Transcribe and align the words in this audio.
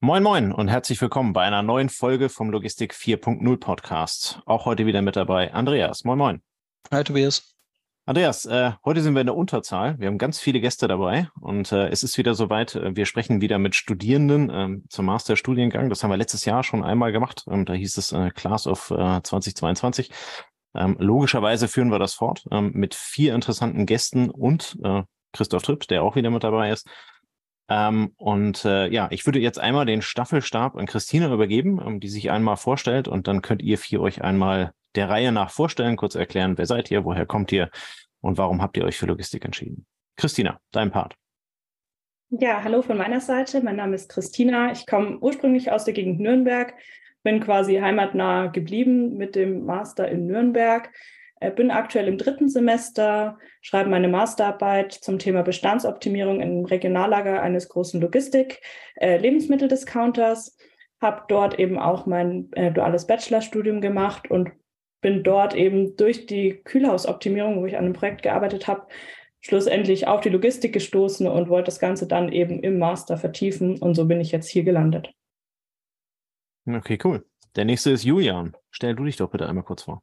Moin 0.00 0.22
Moin 0.22 0.52
und 0.52 0.68
herzlich 0.68 1.00
willkommen 1.00 1.32
bei 1.32 1.42
einer 1.42 1.62
neuen 1.62 1.88
Folge 1.88 2.28
vom 2.28 2.50
Logistik 2.50 2.92
4.0 2.92 3.56
Podcast. 3.56 4.42
Auch 4.44 4.66
heute 4.66 4.84
wieder 4.84 5.00
mit 5.00 5.16
dabei 5.16 5.54
Andreas. 5.54 6.04
Moin 6.04 6.18
Moin. 6.18 6.42
Hi 6.90 7.02
Tobias. 7.02 7.54
Andreas, 8.04 8.44
äh, 8.44 8.72
heute 8.84 9.00
sind 9.00 9.14
wir 9.14 9.22
in 9.22 9.26
der 9.26 9.34
Unterzahl. 9.34 9.98
Wir 9.98 10.08
haben 10.08 10.18
ganz 10.18 10.38
viele 10.38 10.60
Gäste 10.60 10.86
dabei 10.86 11.30
und 11.40 11.72
äh, 11.72 11.88
es 11.88 12.02
ist 12.02 12.18
wieder 12.18 12.34
soweit. 12.34 12.74
Äh, 12.74 12.94
wir 12.94 13.06
sprechen 13.06 13.40
wieder 13.40 13.58
mit 13.58 13.74
Studierenden 13.74 14.50
ähm, 14.52 14.84
zum 14.90 15.06
Masterstudiengang. 15.06 15.88
Das 15.88 16.02
haben 16.04 16.10
wir 16.10 16.18
letztes 16.18 16.44
Jahr 16.44 16.62
schon 16.62 16.84
einmal 16.84 17.10
gemacht. 17.10 17.46
Ähm, 17.50 17.64
da 17.64 17.72
hieß 17.72 17.96
es 17.96 18.12
äh, 18.12 18.28
Class 18.32 18.66
of 18.66 18.88
2022. 18.88 20.10
Äh, 20.10 20.14
ähm, 20.74 20.96
logischerweise 21.00 21.68
führen 21.68 21.90
wir 21.90 21.98
das 21.98 22.12
fort 22.12 22.44
ähm, 22.50 22.72
mit 22.74 22.94
vier 22.94 23.34
interessanten 23.34 23.86
Gästen 23.86 24.28
und 24.28 24.76
äh, 24.84 25.04
Christoph 25.32 25.62
Tripp, 25.62 25.88
der 25.88 26.02
auch 26.02 26.16
wieder 26.16 26.28
mit 26.28 26.44
dabei 26.44 26.70
ist. 26.70 26.86
Ähm, 27.68 28.12
und 28.16 28.64
äh, 28.64 28.88
ja, 28.88 29.08
ich 29.10 29.26
würde 29.26 29.40
jetzt 29.40 29.58
einmal 29.58 29.86
den 29.86 30.02
Staffelstab 30.02 30.76
an 30.76 30.86
Christine 30.86 31.32
übergeben, 31.32 31.80
ähm, 31.84 32.00
die 32.00 32.08
sich 32.08 32.30
einmal 32.30 32.56
vorstellt 32.56 33.08
und 33.08 33.26
dann 33.26 33.42
könnt 33.42 33.62
ihr 33.62 33.76
vier 33.78 34.00
euch 34.00 34.22
einmal 34.22 34.72
der 34.94 35.08
Reihe 35.08 35.32
nach 35.32 35.50
vorstellen, 35.50 35.96
kurz 35.96 36.14
erklären, 36.14 36.56
wer 36.58 36.66
seid 36.66 36.90
ihr, 36.90 37.04
woher 37.04 37.26
kommt 37.26 37.50
ihr 37.52 37.70
und 38.20 38.38
warum 38.38 38.62
habt 38.62 38.76
ihr 38.76 38.84
euch 38.84 38.96
für 38.96 39.06
Logistik 39.06 39.44
entschieden. 39.44 39.84
Christina, 40.16 40.58
dein 40.70 40.90
Part. 40.90 41.14
Ja, 42.30 42.62
hallo 42.64 42.82
von 42.82 42.96
meiner 42.96 43.20
Seite. 43.20 43.60
Mein 43.62 43.76
Name 43.76 43.94
ist 43.94 44.08
Christina. 44.08 44.72
Ich 44.72 44.86
komme 44.86 45.18
ursprünglich 45.18 45.70
aus 45.70 45.84
der 45.84 45.94
Gegend 45.94 46.18
Nürnberg, 46.18 46.74
bin 47.22 47.40
quasi 47.40 47.76
heimatnah 47.76 48.46
geblieben 48.48 49.16
mit 49.16 49.36
dem 49.36 49.64
Master 49.64 50.08
in 50.08 50.26
Nürnberg 50.26 50.90
bin 51.54 51.70
aktuell 51.70 52.08
im 52.08 52.18
dritten 52.18 52.48
Semester, 52.48 53.38
schreibe 53.60 53.90
meine 53.90 54.08
Masterarbeit 54.08 54.92
zum 54.92 55.18
Thema 55.18 55.42
Bestandsoptimierung 55.42 56.40
im 56.40 56.64
Regionallager 56.64 57.42
eines 57.42 57.68
großen 57.68 58.00
Logistik-Lebensmitteldiscounters. 58.00 60.48
Äh, 60.48 60.52
habe 61.00 61.22
dort 61.28 61.58
eben 61.58 61.78
auch 61.78 62.06
mein 62.06 62.50
äh, 62.52 62.72
duales 62.72 63.06
Bachelorstudium 63.06 63.80
gemacht 63.80 64.30
und 64.30 64.50
bin 65.02 65.22
dort 65.22 65.54
eben 65.54 65.96
durch 65.96 66.26
die 66.26 66.62
Kühlhausoptimierung, 66.64 67.60
wo 67.60 67.66
ich 67.66 67.76
an 67.76 67.84
einem 67.84 67.92
Projekt 67.92 68.22
gearbeitet 68.22 68.66
habe, 68.66 68.86
schlussendlich 69.40 70.08
auf 70.08 70.22
die 70.22 70.30
Logistik 70.30 70.72
gestoßen 70.72 71.28
und 71.28 71.48
wollte 71.48 71.66
das 71.66 71.78
Ganze 71.78 72.06
dann 72.06 72.32
eben 72.32 72.60
im 72.60 72.78
Master 72.78 73.18
vertiefen. 73.18 73.78
Und 73.78 73.94
so 73.94 74.06
bin 74.06 74.20
ich 74.20 74.32
jetzt 74.32 74.48
hier 74.48 74.64
gelandet. 74.64 75.10
Okay, 76.66 76.98
cool. 77.04 77.24
Der 77.54 77.64
nächste 77.64 77.90
ist 77.90 78.04
Julian. 78.04 78.56
Stell 78.70 78.96
du 78.96 79.04
dich 79.04 79.16
doch 79.16 79.30
bitte 79.30 79.46
einmal 79.46 79.64
kurz 79.64 79.82
vor. 79.82 80.02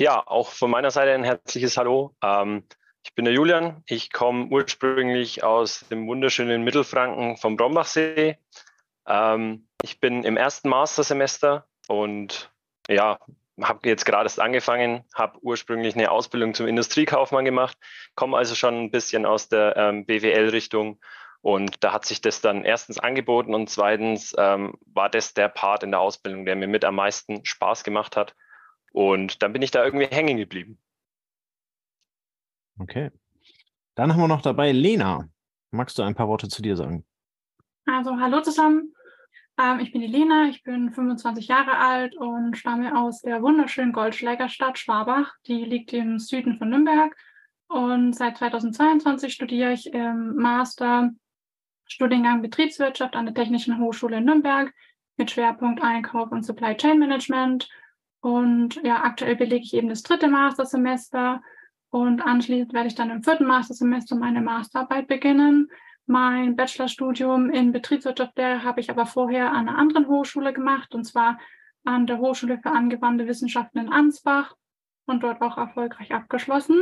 Ja, 0.00 0.26
auch 0.26 0.50
von 0.50 0.70
meiner 0.70 0.90
Seite 0.90 1.12
ein 1.12 1.24
herzliches 1.24 1.76
Hallo. 1.76 2.16
Ähm, 2.22 2.64
ich 3.04 3.14
bin 3.14 3.24
der 3.24 3.34
Julian. 3.34 3.82
Ich 3.86 4.10
komme 4.10 4.46
ursprünglich 4.46 5.44
aus 5.44 5.80
dem 5.90 6.06
wunderschönen 6.06 6.64
Mittelfranken 6.64 7.36
vom 7.36 7.56
Brombachsee. 7.56 8.38
Ähm, 9.06 9.68
ich 9.82 10.00
bin 10.00 10.24
im 10.24 10.36
ersten 10.36 10.70
Mastersemester 10.70 11.66
und 11.88 12.50
ja, 12.88 13.18
habe 13.60 13.88
jetzt 13.88 14.06
gerade 14.06 14.24
erst 14.24 14.40
angefangen, 14.40 15.04
habe 15.14 15.38
ursprünglich 15.42 15.94
eine 15.94 16.10
Ausbildung 16.10 16.54
zum 16.54 16.66
Industriekaufmann 16.66 17.44
gemacht, 17.44 17.76
komme 18.14 18.38
also 18.38 18.54
schon 18.54 18.84
ein 18.84 18.90
bisschen 18.90 19.26
aus 19.26 19.48
der 19.48 19.76
ähm, 19.76 20.06
BWL-Richtung 20.06 21.00
und 21.42 21.84
da 21.84 21.92
hat 21.92 22.06
sich 22.06 22.20
das 22.20 22.40
dann 22.40 22.64
erstens 22.64 22.98
angeboten 22.98 23.54
und 23.54 23.68
zweitens 23.68 24.34
ähm, 24.38 24.78
war 24.86 25.10
das 25.10 25.34
der 25.34 25.48
Part 25.48 25.82
in 25.82 25.90
der 25.90 26.00
Ausbildung, 26.00 26.46
der 26.46 26.56
mir 26.56 26.68
mit 26.68 26.84
am 26.84 26.94
meisten 26.94 27.44
Spaß 27.44 27.84
gemacht 27.84 28.16
hat. 28.16 28.34
Und 28.92 29.42
dann 29.42 29.52
bin 29.52 29.62
ich 29.62 29.70
da 29.70 29.84
irgendwie 29.84 30.06
hängen 30.06 30.36
geblieben. 30.36 30.78
Okay. 32.78 33.10
Dann 33.94 34.12
haben 34.12 34.20
wir 34.20 34.28
noch 34.28 34.42
dabei 34.42 34.72
Lena. 34.72 35.28
Magst 35.70 35.98
du 35.98 36.02
ein 36.02 36.14
paar 36.14 36.28
Worte 36.28 36.48
zu 36.48 36.62
dir 36.62 36.76
sagen? 36.76 37.04
Also, 37.86 38.18
hallo 38.18 38.40
zusammen. 38.42 38.94
Ähm, 39.58 39.80
ich 39.80 39.92
bin 39.92 40.00
die 40.00 40.06
Lena, 40.06 40.48
ich 40.48 40.62
bin 40.62 40.92
25 40.92 41.48
Jahre 41.48 41.76
alt 41.78 42.16
und 42.16 42.56
stamme 42.56 42.98
aus 42.98 43.20
der 43.22 43.42
wunderschönen 43.42 43.92
Goldschlägerstadt 43.92 44.78
Schwabach. 44.78 45.32
Die 45.46 45.64
liegt 45.64 45.92
im 45.92 46.18
Süden 46.18 46.58
von 46.58 46.70
Nürnberg. 46.70 47.14
Und 47.68 48.12
seit 48.14 48.36
2022 48.36 49.32
studiere 49.32 49.72
ich 49.72 49.92
im 49.92 50.36
Master 50.36 51.10
Studiengang 51.86 52.42
Betriebswirtschaft 52.42 53.16
an 53.16 53.26
der 53.26 53.34
Technischen 53.34 53.78
Hochschule 53.78 54.18
in 54.18 54.24
Nürnberg 54.24 54.72
mit 55.16 55.30
Schwerpunkt 55.30 55.82
Einkauf 55.82 56.30
und 56.32 56.44
Supply 56.44 56.76
Chain 56.76 56.98
Management 56.98 57.68
und 58.22 58.80
ja, 58.84 59.02
aktuell 59.02 59.34
belege 59.34 59.64
ich 59.64 59.74
eben 59.74 59.88
das 59.88 60.04
dritte 60.04 60.28
Mastersemester 60.28 61.42
und 61.90 62.22
anschließend 62.22 62.72
werde 62.72 62.86
ich 62.86 62.94
dann 62.94 63.10
im 63.10 63.24
vierten 63.24 63.46
Mastersemester 63.46 64.14
meine 64.14 64.40
Masterarbeit 64.40 65.08
beginnen. 65.08 65.68
Mein 66.06 66.54
Bachelorstudium 66.54 67.50
in 67.50 67.72
Betriebswirtschaft 67.72 68.38
habe 68.38 68.80
ich 68.80 68.90
aber 68.90 69.06
vorher 69.06 69.50
an 69.50 69.68
einer 69.68 69.76
anderen 69.76 70.06
Hochschule 70.06 70.52
gemacht, 70.52 70.94
und 70.94 71.04
zwar 71.04 71.38
an 71.84 72.06
der 72.06 72.18
Hochschule 72.18 72.58
für 72.58 72.70
angewandte 72.70 73.26
Wissenschaften 73.26 73.78
in 73.78 73.88
Ansbach 73.92 74.54
und 75.04 75.24
dort 75.24 75.42
auch 75.42 75.58
erfolgreich 75.58 76.12
abgeschlossen. 76.12 76.80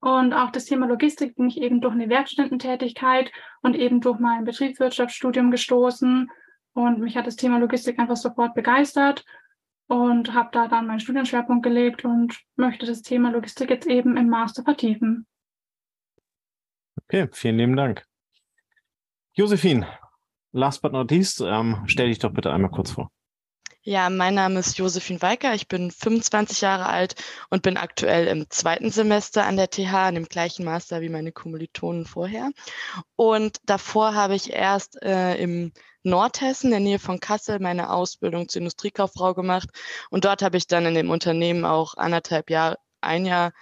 Und 0.00 0.32
auch 0.32 0.52
das 0.52 0.66
Thema 0.66 0.86
Logistik 0.86 1.34
bin 1.34 1.48
ich 1.48 1.60
eben 1.60 1.80
durch 1.80 1.94
eine 1.94 2.08
Werkstudententätigkeit 2.08 3.32
und 3.62 3.74
eben 3.74 4.00
durch 4.00 4.20
mein 4.20 4.44
Betriebswirtschaftsstudium 4.44 5.50
gestoßen. 5.50 6.30
Und 6.74 7.00
mich 7.00 7.16
hat 7.16 7.26
das 7.26 7.34
Thema 7.34 7.58
Logistik 7.58 7.98
einfach 7.98 8.16
sofort 8.16 8.54
begeistert 8.54 9.24
und 9.88 10.34
habe 10.34 10.50
da 10.52 10.68
dann 10.68 10.86
meinen 10.86 11.00
Studienschwerpunkt 11.00 11.64
gelegt 11.64 12.04
und 12.04 12.38
möchte 12.56 12.86
das 12.86 13.02
Thema 13.02 13.30
Logistik 13.30 13.70
jetzt 13.70 13.86
eben 13.86 14.16
im 14.16 14.28
Master 14.28 14.62
vertiefen. 14.62 15.26
Okay, 17.04 17.28
vielen 17.32 17.56
lieben 17.56 17.76
Dank. 17.76 18.04
Josephine, 19.32 19.86
last 20.52 20.82
but 20.82 20.92
not 20.92 21.10
least, 21.10 21.40
ähm, 21.40 21.82
stell 21.86 22.08
dich 22.08 22.18
doch 22.18 22.32
bitte 22.32 22.52
einmal 22.52 22.70
kurz 22.70 22.90
vor. 22.90 23.10
Ja, 23.90 24.10
mein 24.10 24.34
Name 24.34 24.60
ist 24.60 24.76
Josephine 24.76 25.22
Weiker, 25.22 25.54
ich 25.54 25.66
bin 25.66 25.90
25 25.90 26.60
Jahre 26.60 26.90
alt 26.90 27.14
und 27.48 27.62
bin 27.62 27.78
aktuell 27.78 28.26
im 28.26 28.50
zweiten 28.50 28.90
Semester 28.90 29.46
an 29.46 29.56
der 29.56 29.70
TH, 29.70 30.08
an 30.08 30.14
dem 30.14 30.26
gleichen 30.26 30.66
Master 30.66 31.00
wie 31.00 31.08
meine 31.08 31.32
Kommilitonen 31.32 32.04
vorher. 32.04 32.50
Und 33.16 33.56
davor 33.64 34.12
habe 34.14 34.34
ich 34.34 34.52
erst 34.52 35.00
äh, 35.02 35.36
im 35.36 35.72
Nordhessen, 36.02 36.66
in 36.66 36.72
der 36.72 36.80
Nähe 36.80 36.98
von 36.98 37.18
Kassel, 37.18 37.60
meine 37.60 37.88
Ausbildung 37.88 38.50
zur 38.50 38.60
Industriekauffrau 38.60 39.32
gemacht. 39.32 39.70
Und 40.10 40.26
dort 40.26 40.42
habe 40.42 40.58
ich 40.58 40.66
dann 40.66 40.84
in 40.84 40.94
dem 40.94 41.08
Unternehmen 41.08 41.64
auch 41.64 41.94
anderthalb 41.94 42.50
Jahre, 42.50 42.76
ein 43.00 43.24
Jahr 43.24 43.52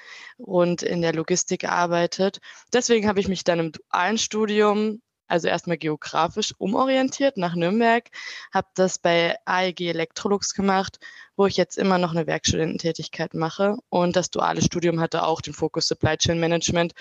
rund 0.40 0.82
in 0.82 1.02
der 1.02 1.12
Logistik 1.12 1.60
gearbeitet. 1.60 2.40
Deswegen 2.72 3.06
habe 3.06 3.20
ich 3.20 3.28
mich 3.28 3.44
dann 3.44 3.60
im 3.60 3.70
dualen 3.70 4.18
Studium 4.18 5.02
also 5.28 5.48
erstmal 5.48 5.76
geografisch 5.76 6.54
umorientiert 6.58 7.36
nach 7.36 7.54
Nürnberg, 7.54 8.08
habe 8.52 8.68
das 8.74 8.98
bei 8.98 9.36
AEG 9.44 9.88
Electrolux 9.88 10.54
gemacht, 10.54 10.98
wo 11.36 11.46
ich 11.46 11.56
jetzt 11.56 11.78
immer 11.78 11.98
noch 11.98 12.12
eine 12.12 12.26
Werkstudententätigkeit 12.26 13.34
mache. 13.34 13.76
Und 13.88 14.16
das 14.16 14.30
duale 14.30 14.62
Studium 14.62 15.00
hatte 15.00 15.24
auch 15.24 15.40
den 15.40 15.54
Fokus 15.54 15.86
Supply 15.88 16.16
Chain 16.16 16.40
Management. 16.40 16.92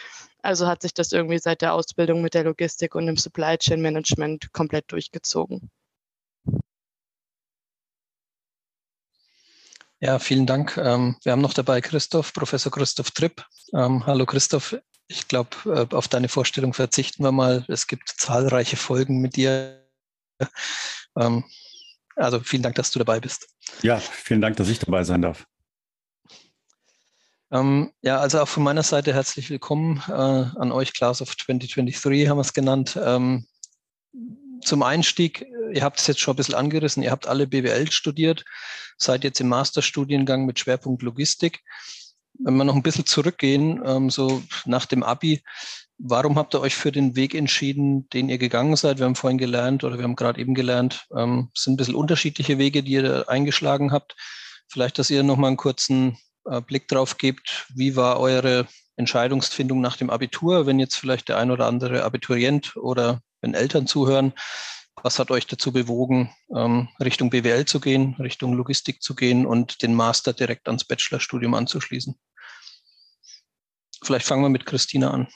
Also 0.41 0.67
hat 0.67 0.81
sich 0.81 0.93
das 0.93 1.11
irgendwie 1.11 1.39
seit 1.39 1.61
der 1.61 1.73
Ausbildung 1.73 2.21
mit 2.21 2.33
der 2.33 2.43
Logistik 2.43 2.95
und 2.95 3.05
dem 3.05 3.17
Supply 3.17 3.57
Chain 3.57 3.81
Management 3.81 4.51
komplett 4.53 4.91
durchgezogen. 4.91 5.71
Ja, 10.01 10.19
vielen 10.19 10.45
Dank. 10.45 10.77
Ähm, 10.77 11.15
wir 11.23 11.31
haben 11.31 11.41
noch 11.41 11.53
dabei 11.53 11.81
Christoph, 11.81 12.33
Professor 12.33 12.71
Christoph 12.71 13.11
Tripp. 13.11 13.43
Ähm, 13.73 14.05
hallo 14.05 14.25
Christoph, 14.25 14.75
ich 15.07 15.27
glaube, 15.27 15.49
äh, 15.65 15.95
auf 15.95 16.07
deine 16.07 16.29
Vorstellung 16.29 16.73
verzichten 16.73 17.23
wir 17.23 17.31
mal. 17.31 17.65
Es 17.67 17.87
gibt 17.87 18.09
zahlreiche 18.09 18.77
Folgen 18.77 19.19
mit 19.19 19.35
dir. 19.35 19.81
Ähm, 21.17 21.45
also 22.17 22.41
vielen 22.41 22.61
Dank, 22.61 22.75
dass 22.75 22.91
du 22.91 22.99
dabei 22.99 23.21
bist. 23.21 23.47
Ja, 23.83 23.97
vielen 23.99 24.41
Dank, 24.41 24.57
dass 24.57 24.67
ich 24.67 24.79
dabei 24.79 25.05
sein 25.05 25.21
darf. 25.21 25.45
Ähm, 27.51 27.93
ja, 28.01 28.19
also 28.19 28.41
auch 28.41 28.49
von 28.49 28.63
meiner 28.63 28.83
Seite 28.83 29.13
herzlich 29.13 29.49
willkommen 29.49 30.03
äh, 30.09 30.11
an 30.11 30.73
euch, 30.73 30.91
Class 30.91 31.21
of 31.21 31.37
2023 31.37 32.27
haben 32.27 32.37
wir 32.37 32.41
es 32.41 32.53
genannt. 32.53 32.99
Ähm, 33.01 33.47
zum 34.61 34.83
Einstieg, 34.83 35.45
ihr 35.71 35.83
habt 35.83 35.99
es 35.99 36.07
jetzt 36.07 36.19
schon 36.19 36.33
ein 36.33 36.35
bisschen 36.35 36.55
angerissen, 36.55 37.01
ihr 37.01 37.11
habt 37.11 37.27
alle 37.27 37.47
BWL 37.47 37.91
studiert, 37.91 38.43
seid 38.97 39.23
jetzt 39.23 39.39
im 39.39 39.47
Masterstudiengang 39.47 40.45
mit 40.45 40.59
Schwerpunkt 40.59 41.01
Logistik 41.01 41.63
wenn 42.39 42.55
wir 42.55 42.63
noch 42.63 42.75
ein 42.75 42.83
bisschen 42.83 43.05
zurückgehen, 43.05 43.81
ähm, 43.85 44.09
so 44.09 44.41
nach 44.65 44.85
dem 44.85 45.03
Abi, 45.03 45.41
warum 45.97 46.37
habt 46.37 46.53
ihr 46.53 46.61
euch 46.61 46.75
für 46.75 46.91
den 46.91 47.15
Weg 47.15 47.35
entschieden, 47.35 48.09
den 48.09 48.29
ihr 48.29 48.37
gegangen 48.37 48.75
seid? 48.75 48.99
Wir 48.99 49.05
haben 49.05 49.15
vorhin 49.15 49.37
gelernt 49.37 49.83
oder 49.83 49.97
wir 49.97 50.03
haben 50.03 50.15
gerade 50.15 50.39
eben 50.39 50.53
gelernt, 50.53 51.07
ähm, 51.15 51.49
es 51.55 51.63
sind 51.63 51.73
ein 51.73 51.77
bisschen 51.77 51.95
unterschiedliche 51.95 52.57
Wege, 52.57 52.83
die 52.83 52.93
ihr 52.93 53.29
eingeschlagen 53.29 53.91
habt. 53.91 54.15
Vielleicht, 54.67 54.99
dass 54.99 55.09
ihr 55.09 55.23
noch 55.23 55.37
mal 55.37 55.47
einen 55.47 55.57
kurzen 55.57 56.17
äh, 56.45 56.61
Blick 56.61 56.87
drauf 56.87 57.17
gebt, 57.17 57.67
wie 57.73 57.95
war 57.95 58.19
eure 58.19 58.67
Entscheidungsfindung 58.97 59.81
nach 59.81 59.97
dem 59.97 60.09
Abitur, 60.09 60.65
wenn 60.65 60.79
jetzt 60.79 60.95
vielleicht 60.95 61.29
der 61.29 61.37
ein 61.37 61.51
oder 61.51 61.67
andere 61.67 62.03
Abiturient 62.03 62.75
oder 62.77 63.21
wenn 63.41 63.53
Eltern 63.53 63.87
zuhören, 63.87 64.33
was 65.03 65.19
hat 65.19 65.31
euch 65.31 65.47
dazu 65.47 65.71
bewogen, 65.71 66.31
ähm, 66.55 66.87
Richtung 67.03 67.29
BWL 67.29 67.65
zu 67.65 67.79
gehen, 67.79 68.15
Richtung 68.19 68.53
Logistik 68.53 69.01
zu 69.01 69.15
gehen 69.15 69.45
und 69.45 69.81
den 69.81 69.93
Master 69.93 70.33
direkt 70.33 70.67
ans 70.67 70.85
Bachelorstudium 70.85 71.53
anzuschließen? 71.53 72.15
Vielleicht 74.03 74.25
fangen 74.25 74.43
wir 74.43 74.49
mit 74.49 74.65
Christina 74.65 75.11
an. 75.11 75.27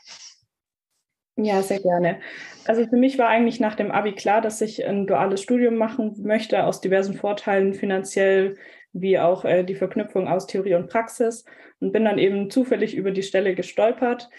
Ja, 1.35 1.61
sehr 1.61 1.79
gerne. 1.79 2.19
Also 2.65 2.85
für 2.85 2.97
mich 2.97 3.17
war 3.17 3.29
eigentlich 3.29 3.59
nach 3.59 3.75
dem 3.75 3.91
Abi 3.91 4.13
klar, 4.13 4.41
dass 4.41 4.59
ich 4.59 4.85
ein 4.85 5.07
duales 5.07 5.41
Studium 5.41 5.75
machen 5.75 6.15
möchte, 6.23 6.65
aus 6.65 6.81
diversen 6.81 7.13
Vorteilen 7.13 7.73
finanziell, 7.73 8.57
wie 8.91 9.19
auch 9.19 9.45
äh, 9.45 9.63
die 9.63 9.75
Verknüpfung 9.75 10.27
aus 10.27 10.47
Theorie 10.47 10.75
und 10.75 10.89
Praxis. 10.89 11.45
Und 11.79 11.93
bin 11.93 12.03
dann 12.03 12.17
eben 12.17 12.49
zufällig 12.49 12.93
über 12.93 13.11
die 13.11 13.23
Stelle 13.23 13.55
gestolpert 13.55 14.29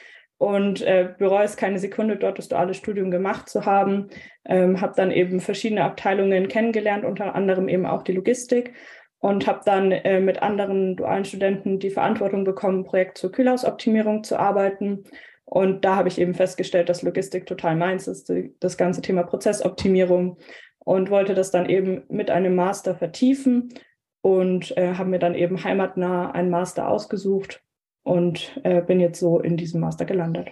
und 0.41 0.81
äh, 0.81 1.13
bereue 1.19 1.45
es 1.45 1.59
keine 1.59 1.79
Sekunde, 1.79 2.17
dort 2.17 2.39
das 2.39 2.49
duale 2.49 2.73
Studium 2.73 3.11
gemacht 3.11 3.51
zu 3.51 3.67
haben. 3.67 4.09
Ähm, 4.47 4.81
habe 4.81 4.95
dann 4.97 5.11
eben 5.11 5.39
verschiedene 5.39 5.85
Abteilungen 5.85 6.49
kennengelernt, 6.49 7.05
unter 7.05 7.35
anderem 7.35 7.69
eben 7.69 7.85
auch 7.85 8.03
die 8.03 8.13
Logistik 8.13 8.73
und 9.19 9.47
habe 9.47 9.61
dann 9.67 9.93
äh, 9.93 10.19
mit 10.19 10.41
anderen 10.41 10.97
dualen 10.97 11.27
Studenten 11.27 11.79
die 11.79 11.91
Verantwortung 11.91 12.45
bekommen, 12.45 12.85
Projekt 12.85 13.19
zur 13.19 13.33
Kühlhausoptimierung 13.33 14.25
zu 14.25 14.39
arbeiten. 14.39 15.05
Und 15.45 15.85
da 15.85 15.97
habe 15.97 16.09
ich 16.09 16.19
eben 16.19 16.33
festgestellt, 16.33 16.89
dass 16.89 17.03
Logistik 17.03 17.45
total 17.45 17.77
meins 17.77 18.09
ist, 18.09 18.33
das 18.61 18.79
ganze 18.79 19.03
Thema 19.03 19.25
Prozessoptimierung 19.25 20.39
und 20.79 21.11
wollte 21.11 21.35
das 21.35 21.51
dann 21.51 21.69
eben 21.69 22.05
mit 22.09 22.31
einem 22.31 22.55
Master 22.55 22.95
vertiefen 22.95 23.75
und 24.23 24.75
äh, 24.79 24.95
habe 24.95 25.11
mir 25.11 25.19
dann 25.19 25.35
eben 25.35 25.63
heimatnah 25.63 26.31
einen 26.31 26.49
Master 26.49 26.89
ausgesucht 26.89 27.63
und 28.03 28.59
äh, 28.65 28.83
bin 28.83 29.01
jetzt 29.01 29.21
so 29.21 29.41
in 29.41 29.57
diesem 29.57 29.81
Master 29.81 30.05
gelandet. 30.05 30.51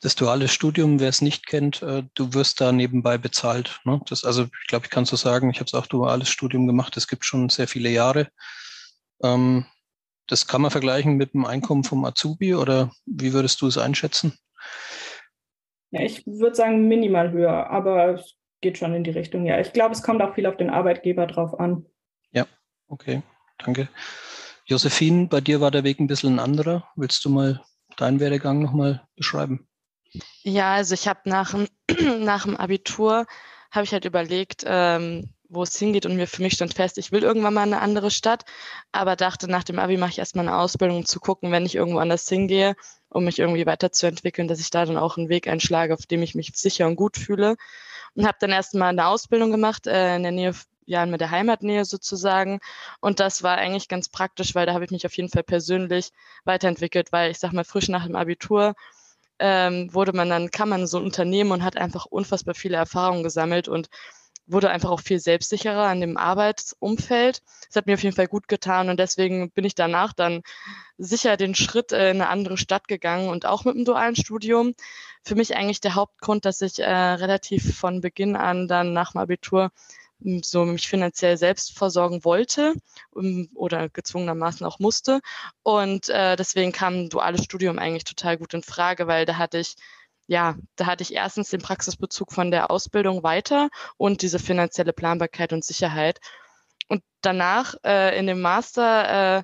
Das 0.00 0.16
duale 0.16 0.48
Studium, 0.48 0.98
wer 0.98 1.08
es 1.08 1.22
nicht 1.22 1.46
kennt, 1.46 1.82
äh, 1.82 2.02
du 2.14 2.34
wirst 2.34 2.60
da 2.60 2.72
nebenbei 2.72 3.18
bezahlt. 3.18 3.80
Ne? 3.84 4.00
Das, 4.08 4.24
also 4.24 4.44
ich 4.44 4.66
glaube, 4.66 4.86
ich 4.86 4.90
kann 4.90 5.04
so 5.04 5.16
sagen, 5.16 5.50
ich 5.50 5.58
habe 5.58 5.66
es 5.66 5.74
auch 5.74 5.86
duales 5.86 6.28
Studium 6.28 6.66
gemacht, 6.66 6.96
es 6.96 7.06
gibt 7.06 7.24
schon 7.24 7.48
sehr 7.48 7.68
viele 7.68 7.88
Jahre. 7.88 8.28
Ähm, 9.22 9.64
das 10.26 10.48
kann 10.48 10.60
man 10.60 10.72
vergleichen 10.72 11.16
mit 11.16 11.34
dem 11.34 11.44
Einkommen 11.44 11.84
vom 11.84 12.04
Azubi 12.04 12.54
oder 12.54 12.90
wie 13.06 13.32
würdest 13.32 13.60
du 13.60 13.68
es 13.68 13.78
einschätzen? 13.78 14.36
Ja, 15.92 16.00
ich 16.02 16.26
würde 16.26 16.56
sagen 16.56 16.88
minimal 16.88 17.30
höher, 17.30 17.70
aber 17.70 18.14
es 18.14 18.34
geht 18.60 18.78
schon 18.78 18.92
in 18.94 19.04
die 19.04 19.10
Richtung. 19.10 19.46
Ja, 19.46 19.60
ich 19.60 19.72
glaube, 19.72 19.92
es 19.92 20.02
kommt 20.02 20.20
auch 20.20 20.34
viel 20.34 20.46
auf 20.46 20.56
den 20.56 20.70
Arbeitgeber 20.70 21.26
drauf 21.26 21.58
an. 21.58 21.86
Ja, 22.32 22.46
okay, 22.88 23.22
danke. 23.58 23.88
Josephine, 24.66 25.28
bei 25.28 25.40
dir 25.40 25.60
war 25.60 25.70
der 25.70 25.84
Weg 25.84 26.00
ein 26.00 26.08
bisschen 26.08 26.34
ein 26.34 26.38
anderer. 26.40 26.88
Willst 26.96 27.24
du 27.24 27.30
mal 27.30 27.64
deinen 27.96 28.18
Werdegang 28.18 28.60
nochmal 28.60 29.06
beschreiben? 29.14 29.68
Ja, 30.42 30.74
also 30.74 30.94
ich 30.94 31.06
habe 31.06 31.20
nach, 31.24 31.54
nach 32.18 32.44
dem 32.44 32.56
Abitur, 32.56 33.26
habe 33.70 33.84
ich 33.84 33.92
halt 33.92 34.04
überlegt, 34.04 34.64
ähm, 34.66 35.30
wo 35.48 35.62
es 35.62 35.78
hingeht 35.78 36.04
und 36.04 36.16
mir 36.16 36.26
für 36.26 36.42
mich 36.42 36.54
stand 36.54 36.74
fest, 36.74 36.98
ich 36.98 37.12
will 37.12 37.22
irgendwann 37.22 37.54
mal 37.54 37.66
in 37.66 37.74
eine 37.74 37.82
andere 37.82 38.10
Stadt, 38.10 38.44
aber 38.90 39.14
dachte, 39.14 39.48
nach 39.48 39.62
dem 39.62 39.78
Abi 39.78 39.96
mache 39.96 40.10
ich 40.10 40.18
erstmal 40.18 40.48
eine 40.48 40.56
Ausbildung, 40.56 40.98
um 40.98 41.04
zu 41.06 41.20
gucken, 41.20 41.52
wenn 41.52 41.64
ich 41.66 41.76
irgendwo 41.76 42.00
anders 42.00 42.28
hingehe, 42.28 42.74
um 43.08 43.24
mich 43.24 43.38
irgendwie 43.38 43.66
weiterzuentwickeln, 43.66 44.48
dass 44.48 44.58
ich 44.58 44.70
da 44.70 44.84
dann 44.84 44.96
auch 44.96 45.16
einen 45.16 45.28
Weg 45.28 45.46
einschlage, 45.46 45.94
auf 45.94 46.06
dem 46.06 46.22
ich 46.22 46.34
mich 46.34 46.50
sicher 46.56 46.88
und 46.88 46.96
gut 46.96 47.16
fühle. 47.16 47.56
Und 48.14 48.26
habe 48.26 48.38
dann 48.40 48.50
erstmal 48.50 48.88
eine 48.88 49.06
Ausbildung 49.06 49.52
gemacht 49.52 49.86
äh, 49.86 50.16
in 50.16 50.22
der 50.22 50.32
Nähe 50.32 50.54
ja, 50.86 51.04
mit 51.04 51.20
der 51.20 51.30
Heimatnähe 51.30 51.84
sozusagen. 51.84 52.60
Und 53.00 53.20
das 53.20 53.42
war 53.42 53.58
eigentlich 53.58 53.88
ganz 53.88 54.08
praktisch, 54.08 54.54
weil 54.54 54.66
da 54.66 54.72
habe 54.72 54.84
ich 54.84 54.90
mich 54.90 55.06
auf 55.06 55.16
jeden 55.16 55.28
Fall 55.28 55.42
persönlich 55.42 56.12
weiterentwickelt, 56.44 57.12
weil 57.12 57.30
ich 57.30 57.38
sag 57.38 57.52
mal, 57.52 57.64
frisch 57.64 57.88
nach 57.88 58.06
dem 58.06 58.16
Abitur 58.16 58.74
ähm, 59.38 59.92
wurde 59.92 60.12
man 60.12 60.30
dann, 60.30 60.50
kann 60.50 60.68
man 60.68 60.86
so 60.86 60.98
ein 60.98 61.04
Unternehmen 61.04 61.52
und 61.52 61.64
hat 61.64 61.76
einfach 61.76 62.06
unfassbar 62.06 62.54
viele 62.54 62.76
Erfahrungen 62.76 63.22
gesammelt 63.22 63.68
und 63.68 63.88
wurde 64.46 64.70
einfach 64.70 64.90
auch 64.90 65.00
viel 65.00 65.18
selbstsicherer 65.18 65.86
an 65.86 66.00
dem 66.00 66.16
Arbeitsumfeld. 66.16 67.42
Das 67.66 67.76
hat 67.76 67.86
mir 67.86 67.94
auf 67.94 68.02
jeden 68.02 68.14
Fall 68.14 68.28
gut 68.28 68.48
getan 68.48 68.88
und 68.88 68.98
deswegen 68.98 69.50
bin 69.50 69.64
ich 69.64 69.74
danach 69.74 70.12
dann 70.12 70.42
sicher 70.98 71.36
den 71.36 71.54
Schritt 71.54 71.92
in 71.92 71.98
eine 71.98 72.28
andere 72.28 72.56
Stadt 72.56 72.88
gegangen 72.88 73.28
und 73.28 73.44
auch 73.44 73.64
mit 73.64 73.74
dem 73.74 73.84
dualen 73.84 74.16
Studium. 74.16 74.74
Für 75.24 75.34
mich 75.34 75.56
eigentlich 75.56 75.80
der 75.80 75.96
Hauptgrund, 75.96 76.44
dass 76.44 76.62
ich 76.62 76.78
äh, 76.78 76.88
relativ 76.88 77.76
von 77.76 78.00
Beginn 78.00 78.36
an 78.36 78.68
dann 78.68 78.92
nach 78.92 79.12
dem 79.12 79.20
Abitur 79.20 79.72
so 80.42 80.64
mich 80.64 80.88
finanziell 80.88 81.36
selbst 81.36 81.76
versorgen 81.76 82.24
wollte 82.24 82.74
oder 83.54 83.88
gezwungenermaßen 83.88 84.66
auch 84.66 84.78
musste. 84.78 85.20
Und 85.62 86.08
äh, 86.08 86.36
deswegen 86.36 86.72
kam 86.72 86.94
ein 86.94 87.08
duales 87.08 87.44
Studium 87.44 87.78
eigentlich 87.78 88.04
total 88.04 88.36
gut 88.36 88.54
in 88.54 88.62
Frage, 88.62 89.06
weil 89.06 89.26
da 89.26 89.38
hatte 89.38 89.58
ich 89.58 89.76
ja, 90.28 90.56
da 90.74 90.86
hatte 90.86 91.02
ich 91.02 91.14
erstens 91.14 91.50
den 91.50 91.62
Praxisbezug 91.62 92.32
von 92.32 92.50
der 92.50 92.70
Ausbildung 92.70 93.22
weiter 93.22 93.68
und 93.96 94.22
diese 94.22 94.40
finanzielle 94.40 94.92
Planbarkeit 94.92 95.52
und 95.52 95.64
Sicherheit. 95.64 96.18
Und 96.88 97.02
danach 97.20 97.74
äh, 97.84 98.18
in 98.18 98.26
dem 98.26 98.40
Master 98.40 99.38
äh, 99.38 99.42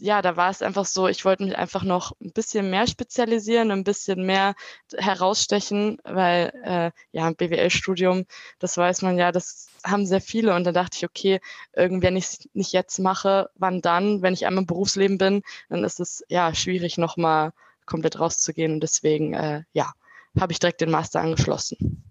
ja, 0.00 0.22
da 0.22 0.36
war 0.36 0.50
es 0.50 0.62
einfach 0.62 0.84
so, 0.84 1.08
ich 1.08 1.24
wollte 1.24 1.44
mich 1.44 1.58
einfach 1.58 1.82
noch 1.82 2.12
ein 2.20 2.32
bisschen 2.32 2.70
mehr 2.70 2.86
spezialisieren, 2.86 3.70
ein 3.70 3.84
bisschen 3.84 4.24
mehr 4.24 4.54
herausstechen, 4.96 5.98
weil 6.04 6.52
äh, 6.62 6.90
ja, 7.12 7.26
ein 7.26 7.34
BWL-Studium, 7.34 8.26
das 8.60 8.76
weiß 8.76 9.02
man 9.02 9.18
ja, 9.18 9.32
das 9.32 9.68
haben 9.84 10.06
sehr 10.06 10.20
viele. 10.20 10.54
Und 10.54 10.64
da 10.64 10.72
dachte 10.72 10.96
ich, 10.96 11.04
okay, 11.04 11.40
irgendwie, 11.74 12.06
wenn 12.06 12.16
ich 12.16 12.24
es 12.24 12.48
nicht 12.52 12.72
jetzt 12.72 12.98
mache, 12.98 13.50
wann 13.56 13.80
dann? 13.80 14.22
Wenn 14.22 14.34
ich 14.34 14.46
einmal 14.46 14.62
im 14.62 14.66
Berufsleben 14.66 15.18
bin, 15.18 15.42
dann 15.68 15.82
ist 15.82 16.00
es 16.00 16.24
ja 16.28 16.54
schwierig, 16.54 16.96
nochmal 16.98 17.52
komplett 17.84 18.20
rauszugehen. 18.20 18.74
Und 18.74 18.80
deswegen, 18.80 19.34
äh, 19.34 19.62
ja, 19.72 19.92
habe 20.38 20.52
ich 20.52 20.60
direkt 20.60 20.80
den 20.80 20.90
Master 20.90 21.20
angeschlossen. 21.20 22.04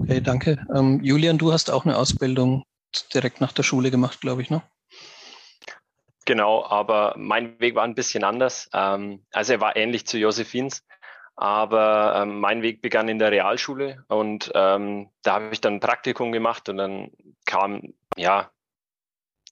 Okay, 0.00 0.20
danke. 0.20 0.66
Ähm, 0.74 1.02
Julian, 1.02 1.38
du 1.38 1.52
hast 1.52 1.70
auch 1.70 1.84
eine 1.84 1.96
Ausbildung 1.96 2.64
direkt 3.12 3.40
nach 3.40 3.52
der 3.52 3.62
Schule 3.62 3.90
gemacht, 3.90 4.20
glaube 4.20 4.42
ich, 4.42 4.50
ne? 4.50 4.62
Genau, 6.28 6.62
aber 6.62 7.14
mein 7.16 7.58
Weg 7.58 7.74
war 7.74 7.84
ein 7.84 7.94
bisschen 7.94 8.22
anders. 8.22 8.68
Ähm, 8.74 9.24
also 9.32 9.54
er 9.54 9.62
war 9.62 9.76
ähnlich 9.76 10.06
zu 10.06 10.18
Josephins, 10.18 10.86
aber 11.36 12.20
ähm, 12.20 12.38
mein 12.38 12.60
Weg 12.60 12.82
begann 12.82 13.08
in 13.08 13.18
der 13.18 13.30
Realschule 13.30 14.04
und 14.08 14.52
ähm, 14.54 15.08
da 15.22 15.32
habe 15.36 15.48
ich 15.52 15.62
dann 15.62 15.76
ein 15.76 15.80
Praktikum 15.80 16.30
gemacht 16.30 16.68
und 16.68 16.76
dann 16.76 17.12
kam 17.46 17.94
ja 18.18 18.50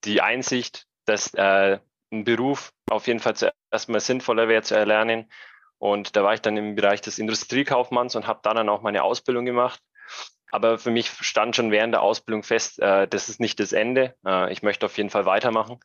die 0.05 0.21
Einsicht, 0.21 0.87
dass 1.07 1.33
äh, 1.33 1.79
ein 2.13 2.25
Beruf 2.25 2.75
auf 2.91 3.07
jeden 3.07 3.21
Fall 3.21 3.37
zuerst 3.37 3.89
mal 3.89 4.01
sinnvoller 4.01 4.47
wäre 4.49 4.61
zu 4.61 4.75
erlernen. 4.77 5.33
Und 5.79 6.15
da 6.15 6.25
war 6.25 6.35
ich 6.35 6.43
dann 6.43 6.59
im 6.59 6.75
Bereich 6.75 7.01
des 7.01 7.19
Industriekaufmanns 7.19 8.17
und 8.17 8.27
habe 8.27 8.41
da 8.43 8.53
dann 8.53 8.69
auch 8.69 8.83
meine 8.83 9.03
Ausbildung 9.03 9.47
gemacht. 9.47 9.81
Aber 10.51 10.77
für 10.77 10.91
mich 10.91 11.09
stand 11.09 11.57
schon 11.57 11.71
während 11.71 11.95
der 11.95 12.03
Ausbildung 12.03 12.43
fest, 12.43 12.81
äh, 12.81 13.09
das 13.09 13.31
ist 13.31 13.41
nicht 13.41 13.61
das 13.61 13.73
Ende. 13.73 14.15
Äh, 14.27 14.53
ich 14.53 14.63
möchte 14.63 14.85
auf 14.85 14.99
jeden 14.99 15.09
Fall 15.09 15.25
weitermachen. 15.25 15.81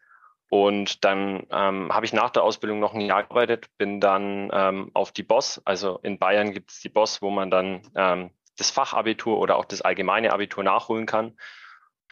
Und 0.53 1.05
dann 1.05 1.47
ähm, 1.49 1.93
habe 1.93 2.05
ich 2.05 2.11
nach 2.11 2.29
der 2.29 2.43
Ausbildung 2.43 2.81
noch 2.81 2.93
ein 2.93 2.99
Jahr 2.99 3.23
gearbeitet, 3.23 3.69
bin 3.77 4.01
dann 4.01 4.49
ähm, 4.51 4.91
auf 4.93 5.13
die 5.13 5.23
BOS, 5.23 5.61
also 5.63 5.99
in 6.03 6.19
Bayern 6.19 6.51
gibt 6.51 6.71
es 6.71 6.81
die 6.81 6.89
BOS, 6.89 7.21
wo 7.21 7.29
man 7.29 7.49
dann 7.49 7.83
ähm, 7.95 8.31
das 8.57 8.69
Fachabitur 8.69 9.39
oder 9.39 9.55
auch 9.55 9.63
das 9.63 9.81
allgemeine 9.81 10.33
Abitur 10.33 10.65
nachholen 10.65 11.05
kann. 11.05 11.37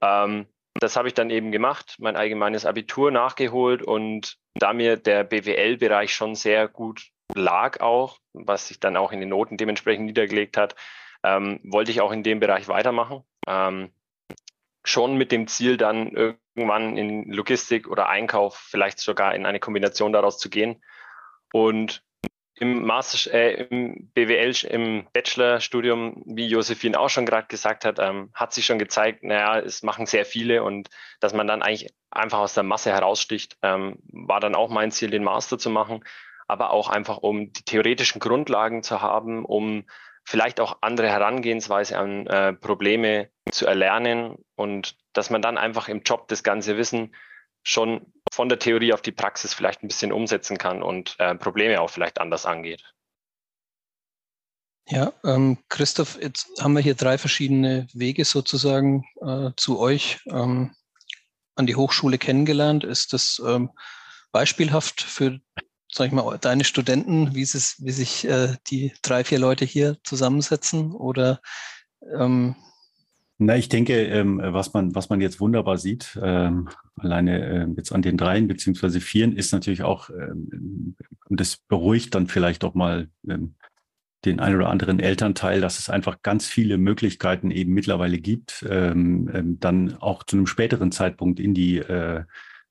Ähm, 0.01 0.47
das 0.75 0.95
habe 0.95 1.09
ich 1.09 1.13
dann 1.13 1.31
eben 1.31 1.51
gemacht, 1.51 1.97
mein 1.99 2.15
allgemeines 2.15 2.65
Abitur 2.65 3.11
nachgeholt 3.11 3.81
und 3.83 4.37
da 4.53 4.71
mir 4.71 4.95
der 4.95 5.25
BWL-Bereich 5.25 6.13
schon 6.13 6.35
sehr 6.35 6.69
gut 6.69 7.09
lag 7.35 7.81
auch, 7.81 8.19
was 8.31 8.69
sich 8.69 8.79
dann 8.79 8.95
auch 8.95 9.11
in 9.11 9.19
den 9.19 9.29
Noten 9.29 9.57
dementsprechend 9.57 10.05
niedergelegt 10.05 10.55
hat, 10.55 10.75
ähm, 11.23 11.59
wollte 11.63 11.91
ich 11.91 11.99
auch 11.99 12.13
in 12.13 12.23
dem 12.23 12.39
Bereich 12.39 12.69
weitermachen. 12.69 13.21
Ähm, 13.47 13.91
schon 14.83 15.17
mit 15.17 15.31
dem 15.31 15.47
Ziel, 15.47 15.77
dann 15.77 16.11
irgendwann 16.11 16.97
in 16.97 17.31
Logistik 17.31 17.87
oder 17.87 18.09
Einkauf, 18.09 18.57
vielleicht 18.57 18.99
sogar 18.99 19.35
in 19.35 19.45
eine 19.45 19.59
Kombination 19.59 20.13
daraus 20.13 20.37
zu 20.37 20.49
gehen. 20.49 20.83
Und 21.51 22.03
im 22.59 22.85
Master, 22.85 23.33
äh, 23.33 23.67
im 23.69 24.11
BWL, 24.13 24.53
im 24.69 25.07
Bachelorstudium, 25.13 26.23
wie 26.25 26.47
Josephine 26.47 26.99
auch 26.99 27.09
schon 27.09 27.25
gerade 27.25 27.47
gesagt 27.47 27.85
hat, 27.85 27.99
ähm, 27.99 28.31
hat 28.33 28.53
sich 28.53 28.65
schon 28.65 28.79
gezeigt, 28.79 29.23
naja, 29.23 29.59
es 29.59 29.81
machen 29.81 30.05
sehr 30.05 30.25
viele 30.25 30.63
und 30.63 30.89
dass 31.21 31.33
man 31.33 31.47
dann 31.47 31.61
eigentlich 31.61 31.93
einfach 32.11 32.39
aus 32.39 32.53
der 32.53 32.63
Masse 32.63 32.91
heraussticht, 32.91 33.57
ähm, 33.61 33.97
war 34.11 34.41
dann 34.41 34.55
auch 34.55 34.69
mein 34.69 34.91
Ziel, 34.91 35.09
den 35.09 35.23
Master 35.23 35.57
zu 35.57 35.69
machen, 35.69 36.03
aber 36.47 36.71
auch 36.71 36.89
einfach, 36.89 37.17
um 37.17 37.53
die 37.53 37.63
theoretischen 37.63 38.19
Grundlagen 38.19 38.83
zu 38.83 39.01
haben, 39.01 39.45
um 39.45 39.85
vielleicht 40.29 40.59
auch 40.59 40.77
andere 40.81 41.09
Herangehensweise 41.09 41.97
an 41.97 42.27
äh, 42.27 42.53
Probleme 42.53 43.31
zu 43.51 43.65
erlernen 43.65 44.37
und 44.55 44.95
dass 45.13 45.31
man 45.31 45.41
dann 45.41 45.57
einfach 45.57 45.87
im 45.87 46.03
Job 46.03 46.27
das 46.27 46.43
ganze 46.43 46.77
Wissen 46.77 47.15
schon 47.63 48.13
von 48.31 48.47
der 48.47 48.59
Theorie 48.59 48.93
auf 48.93 49.01
die 49.01 49.11
Praxis 49.11 49.55
vielleicht 49.55 49.81
ein 49.81 49.87
bisschen 49.87 50.11
umsetzen 50.11 50.59
kann 50.59 50.83
und 50.83 51.15
äh, 51.17 51.33
Probleme 51.33 51.81
auch 51.81 51.89
vielleicht 51.89 52.21
anders 52.21 52.45
angeht. 52.45 52.83
Ja, 54.87 55.13
ähm, 55.25 55.57
Christoph, 55.67 56.21
jetzt 56.21 56.61
haben 56.61 56.73
wir 56.73 56.83
hier 56.83 56.95
drei 56.95 57.17
verschiedene 57.17 57.87
Wege 57.93 58.23
sozusagen 58.23 59.05
äh, 59.21 59.49
zu 59.57 59.79
euch 59.79 60.19
ähm, 60.27 60.75
an 61.55 61.65
die 61.65 61.75
Hochschule 61.75 62.19
kennengelernt. 62.19 62.83
Ist 62.83 63.13
das 63.13 63.41
ähm, 63.43 63.71
beispielhaft 64.31 65.01
für 65.01 65.39
sag 65.91 66.07
ich 66.07 66.13
mal, 66.13 66.37
deine 66.39 66.63
Studenten, 66.63 67.33
wie, 67.35 67.41
es, 67.41 67.75
wie 67.79 67.91
sich 67.91 68.25
äh, 68.27 68.55
die 68.67 68.93
drei, 69.01 69.23
vier 69.23 69.39
Leute 69.39 69.65
hier 69.65 69.97
zusammensetzen? 70.03 70.91
Oder 70.93 71.41
ähm 72.17 72.55
na, 73.41 73.55
ich 73.55 73.69
denke, 73.69 74.03
ähm, 74.03 74.41
was 74.43 74.73
man, 74.73 74.93
was 74.95 75.09
man 75.09 75.21
jetzt 75.21 75.39
wunderbar 75.39 75.77
sieht, 75.77 76.19
ähm, 76.21 76.67
alleine 76.97 77.45
äh, 77.45 77.67
jetzt 77.77 77.93
an 77.93 78.01
den 78.01 78.17
dreien 78.17 78.49
beziehungsweise 78.49 78.99
vieren, 78.99 79.31
ist 79.31 79.53
natürlich 79.53 79.81
auch, 79.81 80.09
ähm, 80.09 80.95
und 81.29 81.39
das 81.39 81.55
beruhigt 81.55 82.13
dann 82.15 82.27
vielleicht 82.27 82.65
auch 82.65 82.73
mal 82.73 83.07
ähm, 83.29 83.55
den 84.25 84.41
ein 84.41 84.55
oder 84.55 84.69
anderen 84.69 84.99
Elternteil, 84.99 85.61
dass 85.61 85.79
es 85.79 85.89
einfach 85.89 86.21
ganz 86.21 86.47
viele 86.47 86.77
Möglichkeiten 86.77 87.49
eben 87.49 87.73
mittlerweile 87.73 88.17
gibt, 88.17 88.65
ähm, 88.69 89.29
ähm, 89.33 89.59
dann 89.61 89.95
auch 89.95 90.23
zu 90.23 90.35
einem 90.35 90.45
späteren 90.45 90.91
Zeitpunkt 90.91 91.39
in 91.39 91.53
die 91.53 91.77
äh, 91.77 92.25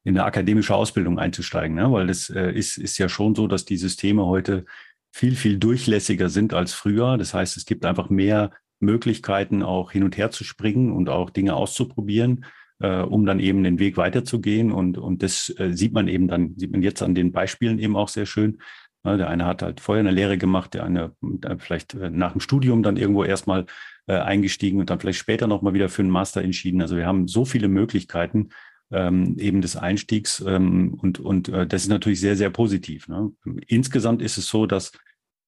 in 0.09 0.17
eine 0.17 0.25
akademische 0.25 0.75
Ausbildung 0.75 1.19
einzusteigen, 1.19 1.77
ne? 1.77 1.93
weil 1.93 2.07
das 2.07 2.31
äh, 2.31 2.51
ist, 2.51 2.79
ist 2.79 2.97
ja 2.97 3.11
schon 3.11 3.35
so, 3.35 3.47
dass 3.47 3.67
die 3.67 3.77
Systeme 3.77 4.25
heute 4.25 4.65
viel, 5.13 5.37
viel 5.37 5.59
durchlässiger 5.59 6.31
sind 6.31 6.55
als 6.55 6.73
früher. 6.73 7.19
Das 7.19 7.35
heißt, 7.35 7.59
es 7.59 7.67
gibt 7.67 7.85
einfach 7.85 8.09
mehr 8.09 8.53
Möglichkeiten, 8.81 9.63
auch 9.63 9.91
hin 9.93 10.05
und 10.05 10.17
her 10.17 10.31
zu 10.31 10.45
springen 10.45 10.93
und 10.93 11.11
auch 11.11 11.29
Dinge 11.29 11.55
auszuprobieren, 11.55 12.47
äh, 12.79 13.03
um 13.03 13.27
dann 13.27 13.39
eben 13.39 13.63
den 13.63 13.79
Weg 13.79 13.99
weiterzugehen. 13.99 14.73
Und, 14.73 14.97
und 14.97 15.23
das 15.23 15.55
äh, 15.59 15.75
sieht 15.75 15.93
man 15.93 16.09
eben 16.09 16.27
dann, 16.27 16.55
sieht 16.57 16.73
man 16.73 16.83
jetzt 16.83 17.03
an 17.03 17.15
den 17.15 17.31
Beispielen 17.31 17.79
eben 17.79 17.95
auch 17.95 18.09
sehr 18.09 18.25
schön. 18.25 18.63
Ja, 19.05 19.19
der 19.19 19.29
eine 19.29 19.45
hat 19.45 19.61
halt 19.61 19.81
vorher 19.81 20.01
eine 20.01 20.11
Lehre 20.11 20.39
gemacht, 20.39 20.73
der 20.73 20.85
eine 20.85 21.13
vielleicht 21.59 21.93
äh, 21.93 22.09
nach 22.09 22.33
dem 22.33 22.41
Studium 22.41 22.83
dann 22.83 22.97
irgendwo 22.97 23.25
erstmal 23.25 23.67
äh, 24.07 24.15
eingestiegen 24.15 24.81
und 24.81 24.89
dann 24.89 25.01
vielleicht 25.01 25.19
später 25.19 25.47
nochmal 25.47 25.75
wieder 25.75 25.91
für 25.91 26.01
einen 26.01 26.11
Master 26.11 26.41
entschieden. 26.41 26.81
Also 26.81 26.97
wir 26.97 27.07
haben 27.07 27.29
so 27.29 27.45
viele 27.45 27.69
Möglichkeiten, 27.69 28.49
ähm, 28.91 29.37
eben 29.39 29.61
des 29.61 29.77
Einstiegs. 29.77 30.43
Ähm, 30.47 30.95
und 30.95 31.19
und 31.21 31.49
äh, 31.49 31.67
das 31.67 31.83
ist 31.83 31.89
natürlich 31.89 32.21
sehr, 32.21 32.37
sehr 32.37 32.51
positiv. 32.51 33.09
Ne? 33.09 33.33
Insgesamt 33.67 34.23
ist 34.23 34.39
es 34.39 34.49
so, 34.49 34.67
dass 34.67 34.93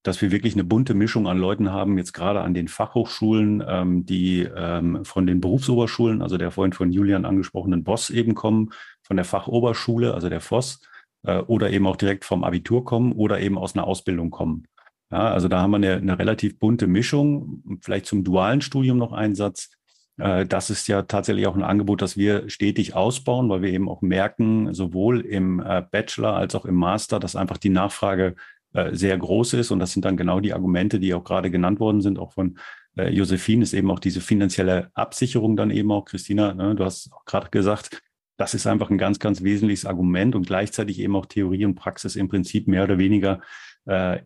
dass 0.02 0.22
wir 0.22 0.30
wirklich 0.30 0.54
eine 0.54 0.64
bunte 0.64 0.94
Mischung 0.94 1.28
an 1.28 1.38
Leuten 1.38 1.72
haben, 1.72 1.98
jetzt 1.98 2.14
gerade 2.14 2.40
an 2.40 2.54
den 2.54 2.68
Fachhochschulen, 2.68 3.62
ähm, 3.66 4.06
die 4.06 4.48
ähm, 4.56 5.04
von 5.04 5.26
den 5.26 5.40
Berufsoberschulen, 5.40 6.22
also 6.22 6.38
der 6.38 6.50
vorhin 6.50 6.72
von 6.72 6.90
Julian 6.90 7.26
angesprochenen 7.26 7.84
Boss 7.84 8.08
eben 8.08 8.34
kommen, 8.34 8.70
von 9.02 9.16
der 9.16 9.26
Fachoberschule, 9.26 10.14
also 10.14 10.30
der 10.30 10.40
FOS, 10.40 10.80
äh, 11.24 11.40
oder 11.40 11.70
eben 11.70 11.86
auch 11.86 11.96
direkt 11.96 12.24
vom 12.24 12.44
Abitur 12.44 12.84
kommen 12.84 13.12
oder 13.12 13.40
eben 13.40 13.58
aus 13.58 13.74
einer 13.74 13.86
Ausbildung 13.86 14.30
kommen. 14.30 14.66
Ja, 15.10 15.32
also 15.32 15.48
da 15.48 15.60
haben 15.60 15.72
wir 15.72 15.76
eine, 15.76 15.96
eine 15.96 16.18
relativ 16.18 16.58
bunte 16.58 16.86
Mischung. 16.86 17.62
Vielleicht 17.82 18.06
zum 18.06 18.24
dualen 18.24 18.60
Studium 18.62 18.96
noch 18.96 19.12
ein 19.12 19.34
Satz. 19.34 19.70
Äh, 20.20 20.46
das 20.46 20.70
ist 20.70 20.86
ja 20.88 21.02
tatsächlich 21.02 21.46
auch 21.46 21.56
ein 21.56 21.62
Angebot, 21.62 22.02
das 22.02 22.16
wir 22.16 22.48
stetig 22.48 22.94
ausbauen, 22.94 23.48
weil 23.48 23.62
wir 23.62 23.70
eben 23.70 23.88
auch 23.88 24.02
merken, 24.02 24.72
sowohl 24.74 25.20
im 25.20 25.60
äh, 25.60 25.82
Bachelor 25.90 26.34
als 26.34 26.54
auch 26.54 26.64
im 26.64 26.74
Master, 26.74 27.18
dass 27.18 27.36
einfach 27.36 27.56
die 27.56 27.70
Nachfrage 27.70 28.36
äh, 28.72 28.94
sehr 28.94 29.16
groß 29.16 29.54
ist. 29.54 29.70
Und 29.70 29.80
das 29.80 29.92
sind 29.92 30.04
dann 30.04 30.16
genau 30.16 30.40
die 30.40 30.52
Argumente, 30.52 31.00
die 31.00 31.14
auch 31.14 31.24
gerade 31.24 31.50
genannt 31.50 31.80
worden 31.80 32.00
sind, 32.00 32.18
auch 32.18 32.32
von 32.32 32.58
Josephine, 32.96 33.62
ist 33.62 33.72
eben 33.72 33.88
auch 33.92 34.00
diese 34.00 34.20
finanzielle 34.20 34.90
Absicherung 34.94 35.56
dann 35.56 35.70
eben 35.70 35.92
auch. 35.92 36.04
Christina, 36.04 36.52
ne, 36.54 36.74
du 36.74 36.84
hast 36.84 37.12
auch 37.12 37.24
gerade 37.24 37.48
gesagt, 37.48 38.02
das 38.36 38.52
ist 38.52 38.66
einfach 38.66 38.90
ein 38.90 38.98
ganz, 38.98 39.20
ganz 39.20 39.44
wesentliches 39.44 39.86
Argument 39.86 40.34
und 40.34 40.48
gleichzeitig 40.48 40.98
eben 40.98 41.14
auch 41.14 41.26
Theorie 41.26 41.64
und 41.64 41.76
Praxis 41.76 42.16
im 42.16 42.26
Prinzip 42.26 42.66
mehr 42.66 42.82
oder 42.82 42.98
weniger 42.98 43.40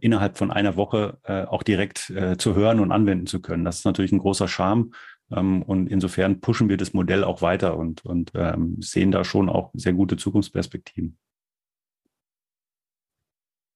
innerhalb 0.00 0.38
von 0.38 0.50
einer 0.50 0.76
Woche 0.76 1.18
auch 1.50 1.62
direkt 1.62 2.10
zu 2.38 2.54
hören 2.54 2.80
und 2.80 2.90
anwenden 2.90 3.26
zu 3.26 3.42
können. 3.42 3.66
Das 3.66 3.76
ist 3.80 3.84
natürlich 3.84 4.12
ein 4.12 4.18
großer 4.18 4.48
Charme 4.48 4.92
und 5.34 5.88
insofern 5.88 6.40
pushen 6.40 6.68
wir 6.68 6.76
das 6.76 6.92
Modell 6.92 7.24
auch 7.24 7.42
weiter 7.42 7.76
und, 7.76 8.04
und 8.04 8.32
ähm, 8.34 8.76
sehen 8.80 9.10
da 9.10 9.24
schon 9.24 9.48
auch 9.48 9.70
sehr 9.74 9.92
gute 9.92 10.16
Zukunftsperspektiven. 10.16 11.18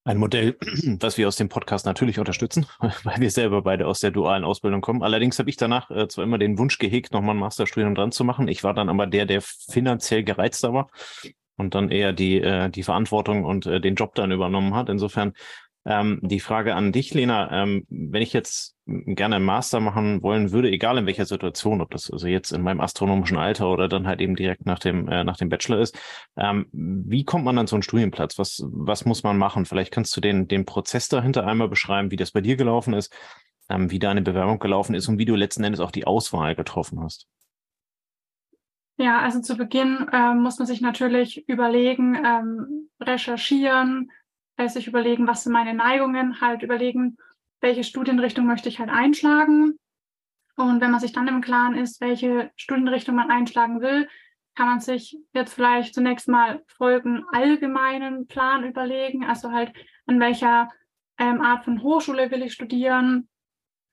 Ein 0.09 0.17
Modell, 0.17 0.57
was 1.01 1.19
wir 1.19 1.29
aus 1.29 1.37
dem 1.37 1.51
Podcast 1.51 1.85
natürlich 1.85 2.19
unterstützen, 2.19 2.65
weil 3.05 3.21
wir 3.21 3.31
selber 3.31 3.61
beide 3.61 3.87
aus 3.87 4.01
der 4.01 4.11
dualen 4.11 4.43
Ausbildung 4.43 4.81
kommen. 4.81 5.03
Allerdings 5.03 5.39
habe 5.39 5.51
ich 5.51 5.59
danach 5.59 5.91
äh, 5.91 6.09
zwar 6.09 6.25
immer 6.25 6.39
den 6.39 6.57
Wunsch 6.59 6.79
gehegt, 6.79 7.13
nochmal 7.13 7.35
ein 7.35 7.41
Masterstudium 7.41 7.95
dran 7.95 8.11
zu 8.11 8.25
machen. 8.25 8.49
Ich 8.49 8.65
war 8.65 8.73
dann 8.73 8.89
aber 8.89 9.07
der, 9.07 9.27
der 9.27 9.43
finanziell 9.43 10.25
gereizter 10.25 10.73
war 10.73 10.89
und 11.59 11.75
dann 11.75 11.91
eher 11.91 12.15
die, 12.15 12.41
äh, 12.41 12.71
die 12.71 12.85
Verantwortung 12.85 13.45
und 13.45 13.67
äh, 13.67 13.83
den 13.83 13.97
Job 13.97 14.15
dann 14.15 14.33
übernommen 14.33 14.75
hat. 14.75 14.89
Insofern 14.89 15.35
ähm, 15.85 16.21
die 16.23 16.41
Frage 16.41 16.75
an 16.75 16.93
dich, 16.93 17.15
Lena, 17.15 17.63
ähm, 17.63 17.87
wenn 17.89 18.23
ich 18.23 18.33
jetzt 18.33 18.77
gerne 18.87 19.37
einen 19.37 19.45
Master 19.45 19.81
machen 19.81 20.23
wollen 20.23 20.51
würde, 20.51 20.71
egal 20.71 20.99
in 20.99 21.07
welcher 21.07 21.27
Situation, 21.27 21.81
ob 21.81 21.91
das 21.91 22.11
also 22.11 22.27
jetzt 22.27 22.53
in 22.53 22.63
meinem 22.63 22.81
astronomischen 22.81 23.37
Alter 23.37 23.71
oder 23.71 23.89
dann 23.89 24.07
halt 24.07 24.21
eben 24.21 24.37
direkt 24.37 24.67
nach 24.67 24.79
dem, 24.79 25.09
äh, 25.09 25.25
nach 25.25 25.37
dem 25.37 25.49
Bachelor 25.49 25.81
ist, 25.81 25.99
ähm, 26.37 26.67
wie 26.73 27.25
kommt 27.25 27.45
man 27.45 27.59
an 27.59 27.67
so 27.67 27.77
einen 27.77 27.83
Studienplatz? 27.83 28.39
Was, 28.39 28.63
was 28.67 29.05
muss 29.05 29.23
man 29.23 29.39
machen? 29.39 29.67
Vielleicht 29.67 29.93
kannst 29.93 30.17
du 30.17 30.21
den, 30.21 30.49
den 30.49 30.65
Prozess 30.65 31.09
dahinter 31.09 31.47
einmal 31.47 31.69
beschreiben, 31.69 32.11
wie 32.11 32.17
das 32.17 32.33
bei 32.33 32.41
dir 32.41 32.57
gelaufen 32.57 32.95
ist, 32.95 33.15
ähm, 33.69 33.91
wie 33.91 33.99
deine 33.99 34.23
Bewerbung 34.23 34.59
gelaufen 34.59 34.95
ist 34.95 35.09
und 35.09 35.19
wie 35.19 35.27
du 35.27 35.37
letzten 35.37 35.65
Endes 35.65 35.81
auch 35.81 35.91
die 35.91 36.07
Auswahl 36.07 36.55
getroffen 36.55 37.01
hast. 37.01 37.29
Ja, 39.01 39.21
also 39.21 39.41
zu 39.41 39.57
Beginn 39.57 40.09
äh, 40.13 40.35
muss 40.35 40.59
man 40.59 40.67
sich 40.67 40.81
natürlich 40.81 41.49
überlegen, 41.49 42.17
ähm, 42.17 42.89
recherchieren, 43.01 44.11
äh, 44.59 44.69
sich 44.69 44.87
überlegen, 44.87 45.27
was 45.27 45.45
sind 45.45 45.53
meine 45.53 45.73
Neigungen, 45.73 46.41
halt 46.41 46.63
überlegen, 46.63 47.17
welche 47.61 47.85
Studienrichtung 47.85 48.45
möchte 48.45 48.69
ich 48.69 48.79
halt 48.79 48.91
einschlagen. 48.91 49.79
Und 50.57 50.81
wenn 50.81 50.91
man 50.91 51.01
sich 51.01 51.13
dann 51.13 51.29
im 51.29 51.41
Klaren 51.41 51.77
ist, 51.77 52.01
welche 52.01 52.51
Studienrichtung 52.57 53.15
man 53.15 53.31
einschlagen 53.31 53.81
will, 53.81 54.09
kann 54.57 54.67
man 54.67 54.81
sich 54.81 55.17
jetzt 55.33 55.55
vielleicht 55.55 55.95
zunächst 55.95 56.29
mal 56.29 56.65
folgenden 56.67 57.25
allgemeinen 57.33 58.27
Plan 58.27 58.65
überlegen, 58.65 59.25
also 59.25 59.53
halt 59.53 59.73
an 60.07 60.19
welcher 60.19 60.69
ähm, 61.17 61.41
Art 61.41 61.65
von 61.65 61.81
Hochschule 61.83 62.33
will 62.33 62.43
ich 62.43 62.55
studieren, 62.55 63.29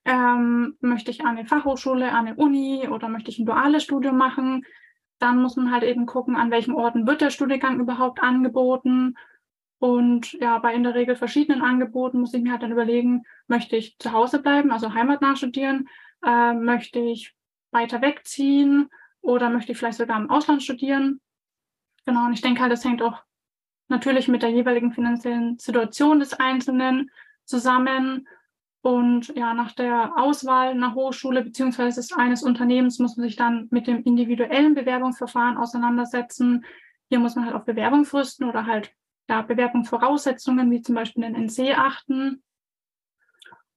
ähm, 0.05 0.75
möchte 0.79 1.11
ich 1.11 1.23
eine 1.23 1.45
Fachhochschule, 1.45 2.11
eine 2.11 2.35
Uni 2.35 2.87
oder 2.87 3.09
möchte 3.09 3.29
ich 3.29 3.37
ein 3.37 3.45
duales 3.45 3.83
Studium 3.83 4.17
machen. 4.17 4.65
Dann 5.19 5.41
muss 5.41 5.55
man 5.55 5.71
halt 5.71 5.83
eben 5.83 6.07
gucken, 6.07 6.35
an 6.35 6.49
welchen 6.49 6.73
Orten 6.73 7.05
wird 7.05 7.21
der 7.21 7.29
Studiengang 7.29 7.79
überhaupt 7.79 8.21
angeboten 8.23 9.15
und 9.79 10.33
ja, 10.33 10.57
bei 10.59 10.73
in 10.73 10.83
der 10.83 10.95
Regel 10.95 11.15
verschiedenen 11.15 11.61
Angeboten 11.61 12.19
muss 12.19 12.33
ich 12.33 12.41
mir 12.41 12.51
halt 12.51 12.63
dann 12.63 12.71
überlegen, 12.71 13.23
möchte 13.47 13.75
ich 13.75 13.97
zu 13.99 14.11
Hause 14.11 14.41
bleiben, 14.41 14.71
also 14.71 14.93
heimatnah 14.93 15.35
studieren, 15.35 15.89
äh, 16.25 16.53
möchte 16.53 16.99
ich 16.99 17.35
weiter 17.71 18.01
wegziehen 18.01 18.89
oder 19.21 19.49
möchte 19.49 19.71
ich 19.71 19.77
vielleicht 19.77 19.97
sogar 19.97 20.17
im 20.19 20.29
Ausland 20.29 20.63
studieren. 20.63 21.19
Genau, 22.05 22.25
und 22.25 22.33
ich 22.33 22.41
denke 22.41 22.61
halt, 22.61 22.71
das 22.71 22.85
hängt 22.85 23.01
auch 23.01 23.23
natürlich 23.87 24.27
mit 24.27 24.43
der 24.43 24.49
jeweiligen 24.49 24.93
finanziellen 24.93 25.59
Situation 25.59 26.19
des 26.19 26.33
Einzelnen 26.33 27.11
zusammen. 27.43 28.27
Und 28.81 29.29
ja, 29.35 29.53
nach 29.53 29.71
der 29.71 30.13
Auswahl 30.15 30.69
einer 30.69 30.93
Hochschule 30.93 31.43
beziehungsweise 31.43 32.01
eines 32.17 32.43
Unternehmens 32.43 32.99
muss 32.99 33.17
man 33.17 33.27
sich 33.27 33.35
dann 33.35 33.67
mit 33.71 33.87
dem 33.87 34.03
individuellen 34.03 34.75
Bewerbungsverfahren 34.75 35.57
auseinandersetzen. 35.57 36.65
Hier 37.09 37.19
muss 37.19 37.35
man 37.35 37.45
halt 37.45 37.55
auf 37.55 37.65
Bewerbungsfristen 37.65 38.47
oder 38.47 38.67
halt 38.67 38.93
ja, 39.29 39.41
Bewerbungsvoraussetzungen 39.41 40.69
wie 40.71 40.81
zum 40.81 40.95
Beispiel 40.95 41.23
den 41.23 41.35
NC 41.35 41.77
achten. 41.77 42.43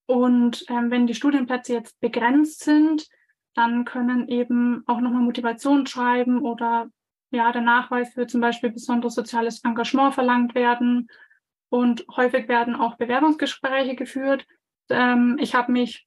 Und 0.07 0.65
ähm, 0.69 0.91
wenn 0.91 1.07
die 1.07 1.15
Studienplätze 1.15 1.75
jetzt 1.75 2.01
begrenzt 2.01 2.61
sind, 2.61 3.09
dann 3.55 3.85
können 3.85 4.29
eben 4.29 4.83
auch 4.87 5.01
nochmal 5.01 5.23
Motivation 5.23 5.87
schreiben 5.87 6.41
oder 6.43 6.89
ja, 7.31 7.53
der 7.53 7.63
Nachweis 7.63 8.15
für 8.15 8.27
zum 8.27 8.41
Beispiel 8.41 8.71
besonderes 8.71 9.15
soziales 9.15 9.63
Engagement 9.65 10.15
verlangt 10.15 10.55
werden. 10.55 11.09
Und 11.69 12.07
häufig 12.17 12.49
werden 12.49 12.75
auch 12.75 12.97
Bewerbungsgespräche 12.97 13.97
geführt. 13.97 14.47
Ähm, 14.89 15.37
ich 15.39 15.55
habe 15.55 15.73
mich 15.73 16.07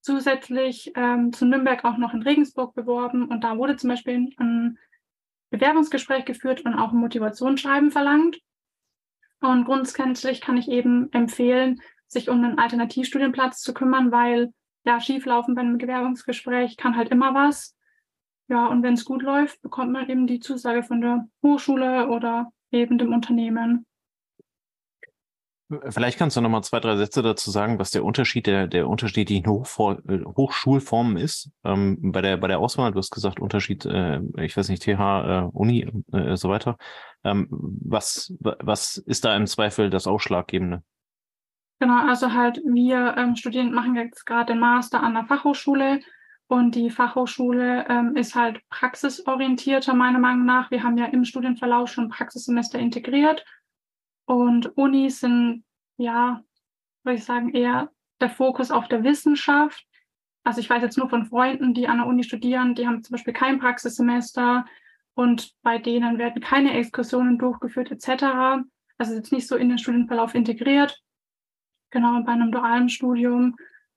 zusätzlich 0.00 0.92
ähm, 0.94 1.32
zu 1.32 1.46
Nürnberg 1.46 1.84
auch 1.84 1.96
noch 1.96 2.12
in 2.14 2.22
Regensburg 2.22 2.74
beworben 2.74 3.28
und 3.28 3.44
da 3.44 3.56
wurde 3.58 3.76
zum 3.76 3.90
Beispiel 3.90 4.30
ein 4.38 4.78
Bewerbungsgespräch 5.50 6.24
geführt 6.24 6.62
und 6.64 6.74
auch 6.74 6.92
ein 6.92 6.98
Motivationsschreiben 6.98 7.90
verlangt. 7.90 8.38
Und 9.40 9.64
grundsätzlich 9.64 10.40
kann 10.40 10.56
ich 10.56 10.68
eben 10.68 11.12
empfehlen, 11.12 11.80
sich 12.06 12.28
um 12.28 12.42
einen 12.42 12.58
Alternativstudienplatz 12.58 13.60
zu 13.60 13.74
kümmern, 13.74 14.10
weil 14.10 14.52
ja, 14.84 15.00
schieflaufen 15.00 15.54
bei 15.54 15.60
einem 15.60 15.78
Bewerbungsgespräch 15.78 16.76
kann 16.76 16.96
halt 16.96 17.10
immer 17.10 17.34
was. 17.34 17.76
Ja, 18.48 18.66
und 18.66 18.82
wenn 18.82 18.94
es 18.94 19.04
gut 19.04 19.22
läuft, 19.22 19.60
bekommt 19.60 19.92
man 19.92 20.08
eben 20.08 20.26
die 20.26 20.40
Zusage 20.40 20.82
von 20.82 21.00
der 21.02 21.28
Hochschule 21.42 22.08
oder 22.08 22.50
eben 22.70 22.96
dem 22.96 23.12
Unternehmen. 23.12 23.84
Vielleicht 25.90 26.18
kannst 26.18 26.34
du 26.34 26.40
noch 26.40 26.48
mal 26.48 26.62
zwei, 26.62 26.80
drei 26.80 26.96
Sätze 26.96 27.20
dazu 27.20 27.50
sagen, 27.50 27.78
was 27.78 27.90
der 27.90 28.02
Unterschied 28.02 28.46
der, 28.46 28.66
der 28.68 28.88
unterschiedlichen 28.88 29.46
Hochvor 29.46 29.98
Hochschulformen 30.08 31.18
ist. 31.18 31.50
Ähm, 31.62 32.10
bei, 32.10 32.22
der, 32.22 32.38
bei 32.38 32.48
der 32.48 32.58
Auswahl, 32.58 32.90
du 32.90 32.98
hast 32.98 33.10
gesagt, 33.10 33.38
Unterschied, 33.38 33.84
äh, 33.84 34.20
ich 34.38 34.56
weiß 34.56 34.70
nicht, 34.70 34.82
TH, 34.82 34.88
äh, 34.88 35.48
Uni, 35.52 35.86
äh, 36.12 36.36
so 36.36 36.48
weiter. 36.48 36.78
Ähm, 37.24 37.48
was, 37.50 38.34
was 38.40 38.96
ist 38.96 39.24
da 39.24 39.36
im 39.36 39.46
Zweifel 39.46 39.90
das 39.90 40.06
Ausschlaggebende? 40.06 40.82
Genau, 41.80 42.06
also 42.06 42.32
halt 42.32 42.60
wir 42.64 43.14
ähm, 43.16 43.36
Studierenden 43.36 43.74
machen 43.74 43.94
jetzt 43.94 44.24
gerade 44.26 44.52
den 44.52 44.60
Master 44.60 45.02
an 45.02 45.14
der 45.14 45.26
Fachhochschule 45.26 46.00
und 46.48 46.74
die 46.74 46.90
Fachhochschule 46.90 47.86
ähm, 47.88 48.16
ist 48.16 48.34
halt 48.34 48.60
praxisorientierter 48.70 49.94
meiner 49.94 50.18
Meinung 50.18 50.44
nach. 50.44 50.70
Wir 50.70 50.82
haben 50.82 50.98
ja 50.98 51.04
im 51.06 51.24
Studienverlauf 51.24 51.90
schon 51.90 52.08
Praxissemester 52.08 52.78
integriert 52.78 53.44
und 54.24 54.76
Unis 54.76 55.20
sind, 55.20 55.64
ja, 55.98 56.42
würde 57.04 57.18
ich 57.18 57.24
sagen, 57.24 57.54
eher 57.54 57.90
der 58.20 58.30
Fokus 58.30 58.70
auf 58.70 58.88
der 58.88 59.04
Wissenschaft. 59.04 59.86
Also 60.42 60.60
ich 60.60 60.68
weiß 60.68 60.82
jetzt 60.82 60.98
nur 60.98 61.08
von 61.08 61.26
Freunden, 61.26 61.74
die 61.74 61.86
an 61.86 61.98
der 61.98 62.06
Uni 62.06 62.24
studieren, 62.24 62.74
die 62.74 62.86
haben 62.86 63.04
zum 63.04 63.12
Beispiel 63.12 63.34
kein 63.34 63.58
Praxissemester 63.58 64.64
und 65.18 65.52
bei 65.62 65.78
denen 65.78 66.16
werden 66.18 66.40
keine 66.40 66.78
Exkursionen 66.78 67.38
durchgeführt 67.38 67.90
etc. 67.90 68.62
Also 68.98 69.14
jetzt 69.14 69.32
nicht 69.32 69.48
so 69.48 69.56
in 69.56 69.68
den 69.68 69.78
Studienverlauf 69.78 70.36
integriert. 70.36 71.02
Genau, 71.90 72.22
bei 72.22 72.30
einem 72.30 72.52
dualen 72.52 72.88
Studium, 72.88 73.56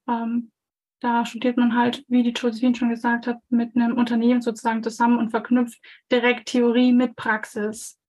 ähm, 0.10 0.52
da 1.00 1.24
studiert 1.28 1.58
man 1.58 1.78
halt, 1.78 2.04
wie 2.08 2.24
die 2.24 2.32
Josephine 2.32 2.74
schon 2.74 2.90
gesagt 2.90 3.28
hat, 3.28 3.38
mit 3.50 3.76
einem 3.76 4.00
Unternehmen 4.00 4.42
sozusagen 4.42 4.82
zusammen 4.82 5.20
und 5.20 5.30
verknüpft 5.30 5.80
direkt 6.12 6.48
Theorie 6.48 6.92
mit 6.92 7.16
Praxis. 7.16 8.00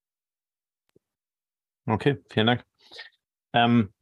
Okay, 1.85 2.17
vielen 2.31 2.47
Dank. 2.47 2.65
Ähm, 3.53 3.93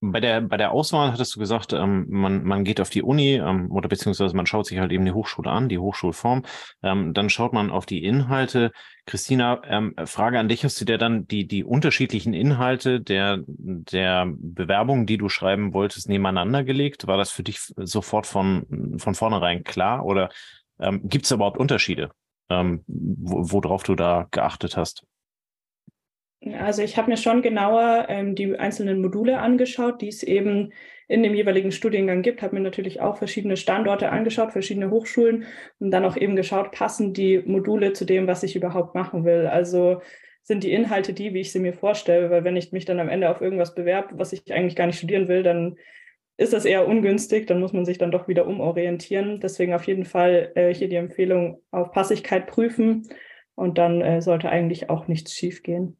bei 0.00 0.20
der, 0.20 0.40
bei 0.40 0.56
der 0.56 0.72
Auswahl 0.72 1.12
hattest 1.12 1.36
du 1.36 1.40
gesagt, 1.40 1.72
ähm, 1.72 2.06
man, 2.08 2.42
man 2.44 2.64
geht 2.64 2.80
auf 2.80 2.88
die 2.88 3.02
Uni 3.02 3.34
ähm, 3.34 3.70
oder 3.70 3.88
beziehungsweise 3.88 4.34
man 4.34 4.46
schaut 4.46 4.66
sich 4.66 4.78
halt 4.78 4.92
eben 4.92 5.04
die 5.04 5.12
Hochschule 5.12 5.50
an, 5.50 5.68
die 5.68 5.78
Hochschulform. 5.78 6.44
Ähm, 6.82 7.12
dann 7.12 7.28
schaut 7.28 7.52
man 7.52 7.70
auf 7.70 7.84
die 7.84 8.02
Inhalte. 8.04 8.72
Christina, 9.04 9.60
ähm, 9.66 9.94
Frage 10.06 10.38
an 10.38 10.48
dich, 10.48 10.64
hast 10.64 10.80
du 10.80 10.86
dir 10.86 10.96
dann 10.96 11.26
die, 11.26 11.46
die 11.46 11.64
unterschiedlichen 11.64 12.32
Inhalte 12.32 13.00
der, 13.00 13.40
der 13.46 14.32
Bewerbung, 14.36 15.04
die 15.04 15.18
du 15.18 15.28
schreiben 15.28 15.74
wolltest, 15.74 16.08
nebeneinander 16.08 16.64
gelegt? 16.64 17.06
War 17.06 17.18
das 17.18 17.30
für 17.30 17.42
dich 17.42 17.60
sofort 17.76 18.26
von, 18.26 18.96
von 18.98 19.14
vornherein 19.14 19.64
klar 19.64 20.06
oder 20.06 20.30
ähm, 20.78 21.02
gibt 21.04 21.26
es 21.26 21.30
überhaupt 21.30 21.58
Unterschiede, 21.58 22.10
ähm, 22.48 22.84
worauf 22.86 23.82
du 23.82 23.94
da 23.94 24.28
geachtet 24.30 24.78
hast? 24.78 25.04
Also 26.42 26.82
ich 26.82 26.96
habe 26.96 27.10
mir 27.10 27.18
schon 27.18 27.42
genauer 27.42 28.06
ähm, 28.08 28.34
die 28.34 28.58
einzelnen 28.58 29.02
Module 29.02 29.38
angeschaut, 29.40 30.00
die 30.00 30.08
es 30.08 30.22
eben 30.22 30.72
in 31.06 31.22
dem 31.22 31.34
jeweiligen 31.34 31.72
Studiengang 31.72 32.22
gibt, 32.22 32.40
habe 32.40 32.54
mir 32.54 32.62
natürlich 32.62 33.00
auch 33.00 33.18
verschiedene 33.18 33.56
Standorte 33.56 34.10
angeschaut, 34.10 34.52
verschiedene 34.52 34.90
Hochschulen 34.90 35.44
und 35.80 35.90
dann 35.90 36.04
auch 36.04 36.16
eben 36.16 36.36
geschaut, 36.36 36.70
passen 36.70 37.12
die 37.12 37.38
Module 37.44 37.92
zu 37.92 38.04
dem, 38.04 38.26
was 38.26 38.42
ich 38.42 38.56
überhaupt 38.56 38.94
machen 38.94 39.24
will. 39.24 39.46
Also 39.48 40.00
sind 40.42 40.64
die 40.64 40.72
Inhalte 40.72 41.12
die, 41.12 41.34
wie 41.34 41.40
ich 41.40 41.52
sie 41.52 41.58
mir 41.58 41.74
vorstelle, 41.74 42.30
weil 42.30 42.44
wenn 42.44 42.56
ich 42.56 42.72
mich 42.72 42.84
dann 42.84 43.00
am 43.00 43.08
Ende 43.08 43.28
auf 43.28 43.40
irgendwas 43.40 43.74
bewerbe, 43.74 44.18
was 44.18 44.32
ich 44.32 44.52
eigentlich 44.52 44.76
gar 44.76 44.86
nicht 44.86 44.98
studieren 44.98 45.28
will, 45.28 45.42
dann 45.42 45.76
ist 46.38 46.54
das 46.54 46.64
eher 46.64 46.88
ungünstig, 46.88 47.46
dann 47.48 47.60
muss 47.60 47.74
man 47.74 47.84
sich 47.84 47.98
dann 47.98 48.10
doch 48.10 48.26
wieder 48.26 48.46
umorientieren. 48.46 49.40
Deswegen 49.40 49.74
auf 49.74 49.84
jeden 49.84 50.06
Fall 50.06 50.52
äh, 50.54 50.72
hier 50.72 50.88
die 50.88 50.96
Empfehlung 50.96 51.60
auf 51.70 51.92
Passigkeit 51.92 52.46
prüfen 52.46 53.08
und 53.56 53.76
dann 53.76 54.00
äh, 54.00 54.22
sollte 54.22 54.48
eigentlich 54.48 54.88
auch 54.88 55.06
nichts 55.06 55.34
schiefgehen. 55.34 55.98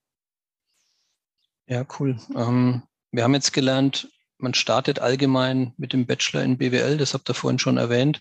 Ja, 1.70 1.86
cool. 2.00 2.16
Ähm, 2.34 2.82
wir 3.12 3.22
haben 3.22 3.34
jetzt 3.34 3.52
gelernt, 3.52 4.10
man 4.38 4.54
startet 4.54 4.98
allgemein 4.98 5.72
mit 5.76 5.92
dem 5.92 6.04
Bachelor 6.04 6.42
in 6.42 6.58
BWL, 6.58 6.98
das 6.98 7.14
habt 7.14 7.30
ihr 7.30 7.34
vorhin 7.34 7.60
schon 7.60 7.76
erwähnt. 7.76 8.20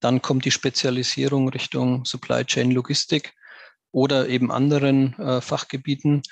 Dann 0.00 0.20
kommt 0.20 0.44
die 0.44 0.50
Spezialisierung 0.50 1.48
Richtung 1.48 2.04
Supply 2.04 2.44
Chain 2.44 2.72
Logistik 2.72 3.34
oder 3.92 4.28
eben 4.28 4.50
anderen 4.50 5.16
äh, 5.20 5.40
Fachgebieten. 5.40 6.22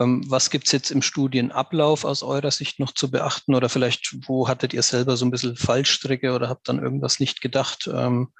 Ähm, 0.00 0.24
was 0.26 0.50
gibt's 0.50 0.72
jetzt 0.72 0.90
im 0.90 1.02
Studienablauf 1.02 2.04
aus 2.04 2.24
eurer 2.24 2.50
Sicht 2.50 2.80
noch 2.80 2.92
zu 2.92 3.08
beachten? 3.08 3.54
Oder 3.54 3.68
vielleicht, 3.68 4.16
wo 4.26 4.48
hattet 4.48 4.74
ihr 4.74 4.82
selber 4.82 5.16
so 5.16 5.24
ein 5.24 5.30
bisschen 5.30 5.56
Fallstricke 5.56 6.32
oder 6.32 6.48
habt 6.48 6.68
dann 6.68 6.82
irgendwas 6.82 7.20
nicht 7.20 7.40
gedacht? 7.40 7.88
Ähm, 7.92 8.32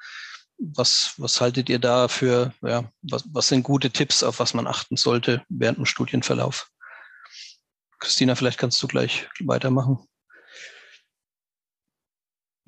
was, 0.59 1.15
was 1.17 1.41
haltet 1.41 1.69
ihr 1.69 1.79
da 1.79 2.09
für, 2.09 2.53
ja, 2.63 2.91
was, 3.03 3.25
was 3.33 3.47
sind 3.47 3.63
gute 3.63 3.91
Tipps, 3.91 4.25
auf 4.25 4.41
was 4.41 4.53
man 4.53 4.67
achten 4.67 4.97
sollte 4.97 5.45
während 5.49 5.79
dem 5.79 5.87
Studienverlauf? 5.87 6.73
Christina, 7.99 8.35
vielleicht 8.35 8.59
kannst 8.59 8.83
du 8.83 8.87
gleich 8.87 9.29
weitermachen. 9.41 9.99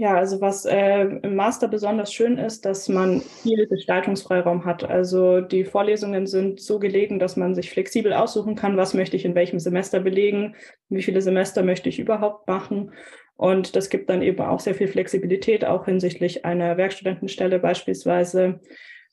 Ja, 0.00 0.14
also 0.14 0.40
was 0.40 0.64
äh, 0.64 1.00
im 1.00 1.34
Master 1.34 1.66
besonders 1.66 2.12
schön 2.12 2.38
ist, 2.38 2.64
dass 2.64 2.88
man 2.88 3.20
viel 3.20 3.66
Gestaltungsfreiraum 3.66 4.64
hat. 4.64 4.84
Also 4.84 5.40
die 5.40 5.64
Vorlesungen 5.64 6.28
sind 6.28 6.60
so 6.60 6.78
gelegen, 6.78 7.18
dass 7.18 7.36
man 7.36 7.56
sich 7.56 7.70
flexibel 7.70 8.12
aussuchen 8.12 8.54
kann, 8.54 8.76
was 8.76 8.94
möchte 8.94 9.16
ich 9.16 9.24
in 9.24 9.34
welchem 9.34 9.58
Semester 9.58 9.98
belegen, 9.98 10.54
wie 10.88 11.02
viele 11.02 11.20
Semester 11.20 11.64
möchte 11.64 11.88
ich 11.88 11.98
überhaupt 11.98 12.46
machen. 12.46 12.92
Und 13.34 13.74
das 13.74 13.88
gibt 13.90 14.08
dann 14.08 14.22
eben 14.22 14.40
auch 14.40 14.60
sehr 14.60 14.76
viel 14.76 14.86
Flexibilität, 14.86 15.64
auch 15.64 15.86
hinsichtlich 15.86 16.44
einer 16.44 16.76
Werkstudentenstelle 16.76 17.58
beispielsweise. 17.58 18.60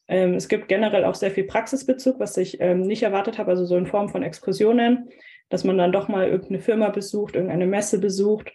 Ähm, 0.08 0.36
es 0.36 0.48
gibt 0.48 0.68
generell 0.68 1.06
auch 1.06 1.16
sehr 1.16 1.32
viel 1.32 1.46
Praxisbezug, 1.46 2.20
was 2.20 2.38
ich 2.38 2.62
ähm, 2.62 2.82
nicht 2.82 3.02
erwartet 3.02 3.40
habe, 3.40 3.50
also 3.50 3.66
so 3.66 3.76
in 3.76 3.88
Form 3.88 4.10
von 4.10 4.22
Exkursionen 4.22 5.10
dass 5.50 5.64
man 5.64 5.78
dann 5.78 5.92
doch 5.92 6.08
mal 6.08 6.28
irgendeine 6.28 6.60
Firma 6.60 6.90
besucht, 6.90 7.36
irgendeine 7.36 7.68
Messe 7.68 8.00
besucht. 8.00 8.52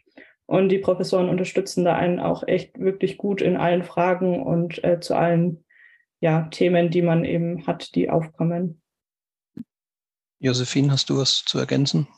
Und 0.47 0.69
die 0.69 0.79
Professoren 0.79 1.29
unterstützen 1.29 1.85
da 1.85 1.95
einen 1.95 2.19
auch 2.19 2.47
echt 2.47 2.79
wirklich 2.81 3.17
gut 3.19 3.41
in 3.41 3.57
allen 3.57 3.85
Fragen 3.85 4.43
und 4.43 4.83
äh, 4.83 4.99
zu 4.99 5.15
allen 5.15 5.65
ja, 6.21 6.49
Themen, 6.51 6.91
die 6.91 7.03
man 7.03 7.25
eben 7.25 7.67
hat, 7.67 7.95
die 7.95 8.11
aufkommen. 8.11 8.83
Josephine, 10.39 10.91
hast 10.91 11.11
du 11.11 11.19
was 11.19 11.45
zu 11.45 11.59
ergänzen? 11.59 12.09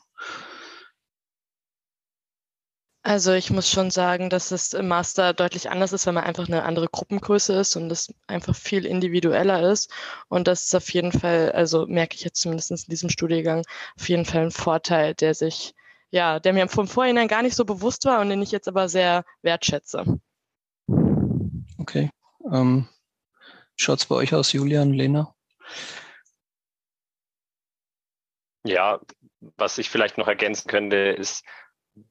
Also 3.05 3.33
ich 3.33 3.51
muss 3.51 3.69
schon 3.69 3.91
sagen, 3.91 4.29
dass 4.29 4.51
es 4.51 4.71
im 4.71 4.87
Master 4.87 5.33
deutlich 5.33 5.69
anders 5.69 5.91
ist, 5.91 6.05
wenn 6.05 6.13
man 6.13 6.23
einfach 6.23 6.47
eine 6.47 6.63
andere 6.63 6.87
Gruppengröße 6.87 7.53
ist 7.53 7.75
und 7.75 7.91
es 7.91 8.13
einfach 8.27 8.55
viel 8.55 8.85
individueller 8.85 9.69
ist. 9.69 9.91
Und 10.29 10.47
das 10.47 10.63
ist 10.63 10.75
auf 10.75 10.89
jeden 10.91 11.11
Fall, 11.11 11.51
also 11.51 11.85
merke 11.85 12.15
ich 12.15 12.23
jetzt 12.23 12.39
zumindest 12.39 12.71
in 12.71 12.77
diesem 12.89 13.09
Studiengang, 13.09 13.63
auf 13.99 14.07
jeden 14.07 14.23
Fall 14.23 14.43
ein 14.43 14.51
Vorteil, 14.51 15.15
der 15.15 15.33
sich, 15.33 15.75
ja, 16.11 16.39
der 16.39 16.53
mir 16.53 16.69
vom 16.69 16.87
Vorhinein 16.87 17.27
gar 17.27 17.41
nicht 17.41 17.55
so 17.55 17.65
bewusst 17.65 18.05
war 18.05 18.21
und 18.21 18.29
den 18.29 18.41
ich 18.41 18.51
jetzt 18.51 18.69
aber 18.69 18.87
sehr 18.87 19.25
wertschätze. 19.41 20.05
Okay. 21.77 22.09
Ähm, 22.49 22.87
Schaut 23.75 23.99
es 23.99 24.05
bei 24.05 24.15
euch 24.15 24.33
aus, 24.33 24.53
Julian, 24.53 24.93
Lena? 24.93 25.35
Ja, 28.65 29.01
was 29.57 29.77
ich 29.77 29.89
vielleicht 29.89 30.17
noch 30.17 30.27
ergänzen 30.27 30.69
könnte, 30.69 30.95
ist, 30.95 31.43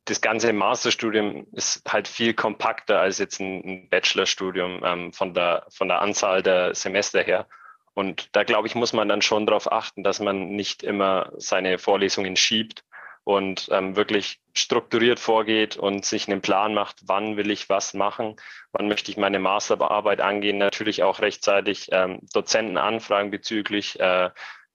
das 0.05 0.21
ganze 0.21 0.53
Masterstudium 0.53 1.47
ist 1.53 1.83
halt 1.89 2.07
viel 2.07 2.35
kompakter 2.35 3.01
als 3.01 3.19
jetzt 3.19 3.41
ein, 3.41 3.89
Bachelorstudium 3.89 4.83
ähm, 4.85 5.13
von, 5.13 5.35
der, 5.35 5.67
von 5.71 5.89
der 5.89 6.01
Anzahl 6.01 6.43
der 6.43 6.75
Semester 6.75 7.23
her. 7.23 7.47
Und 7.95 8.35
da 8.35 8.45
glaube 8.45 8.69
ich, 8.69 8.75
muss 8.75 8.93
man 8.93 9.09
dann 9.09 9.23
schon 9.23 9.47
darauf 9.47 9.71
achten, 9.71 10.03
dass 10.03 10.21
man 10.21 10.51
nicht 10.51 10.83
immer 10.83 11.33
seine 11.37 11.79
Vorlesungen 11.79 12.37
schiebt 12.37 12.85
und 13.25 13.69
ähm, 13.71 13.97
wirklich 13.97 14.41
strukturiert 14.55 15.21
vorgeht 15.21 15.77
und 15.77 16.05
sich 16.05 16.29
einen 16.29 16.41
Plan 16.41 16.75
macht, 16.75 16.97
wann 17.05 17.37
will 17.37 17.51
ich 17.51 17.69
was 17.69 17.93
machen, 17.95 18.37
wann 18.73 18.89
möchte 18.89 19.11
ich 19.11 19.17
meine 19.17 19.39
Masterarbeit 19.39 20.21
angehen, 20.21 20.59
natürlich 20.59 21.03
auch 21.03 21.21
rechtzeitig 21.21 21.89
ähm, 21.93 22.21
Dozenten 22.33 22.79
anfragen 22.79 23.31
bezüglich 23.31 24.01
äh, 24.01 24.31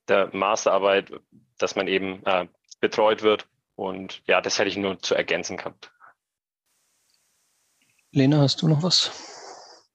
der 0.07 0.29
Masterarbeit, 0.33 1.11
dass 1.57 1.75
man 1.75 1.87
eben 1.87 2.23
äh, 2.25 2.47
betreut 2.79 3.23
wird 3.23 3.47
und 3.77 4.23
ja, 4.25 4.41
das 4.41 4.57
hätte 4.57 4.69
ich 4.69 4.77
nur 4.77 4.99
zu 4.99 5.13
ergänzen 5.13 5.55
gehabt. 5.55 5.93
Lena, 8.11 8.39
hast 8.39 8.61
du 8.61 8.67
noch 8.67 8.81
was? 8.81 9.85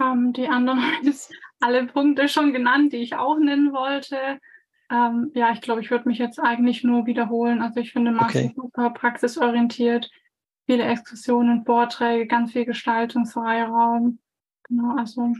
Ähm, 0.00 0.32
die 0.32 0.48
anderen 0.48 0.80
haben 0.82 1.14
alle 1.60 1.86
Punkte 1.86 2.28
schon 2.28 2.54
genannt, 2.54 2.94
die 2.94 2.98
ich 2.98 3.14
auch 3.14 3.38
nennen 3.38 3.72
wollte. 3.74 4.40
Ähm, 4.90 5.30
ja, 5.34 5.52
ich 5.52 5.60
glaube, 5.60 5.82
ich 5.82 5.90
würde 5.90 6.08
mich 6.08 6.18
jetzt 6.18 6.40
eigentlich 6.40 6.82
nur 6.82 7.04
wiederholen. 7.04 7.60
Also 7.60 7.80
ich 7.80 7.92
finde 7.92 8.10
Master 8.10 8.40
okay. 8.40 8.52
super 8.56 8.90
praxisorientiert, 8.90 10.10
viele 10.64 10.84
Exkursionen, 10.84 11.66
Vorträge, 11.66 12.26
ganz 12.26 12.52
viel 12.52 12.64
Gestaltungsfreiraum. 12.64 14.18
Genau, 14.66 14.96
also 14.96 15.34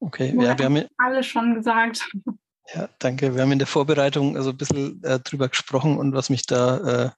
okay, 0.00 0.34
ja, 0.36 0.58
wir 0.58 0.66
haben 0.66 0.84
alles 0.98 1.26
schon 1.26 1.54
gesagt. 1.54 2.06
Ja, 2.74 2.88
danke. 2.98 3.34
Wir 3.34 3.42
haben 3.42 3.52
in 3.52 3.58
der 3.58 3.66
Vorbereitung 3.66 4.36
also 4.36 4.50
ein 4.50 4.56
bisschen 4.56 5.02
äh, 5.04 5.20
drüber 5.20 5.48
gesprochen 5.48 5.98
und 5.98 6.14
was 6.14 6.30
mich 6.30 6.46
da 6.46 7.06
äh, 7.06 7.10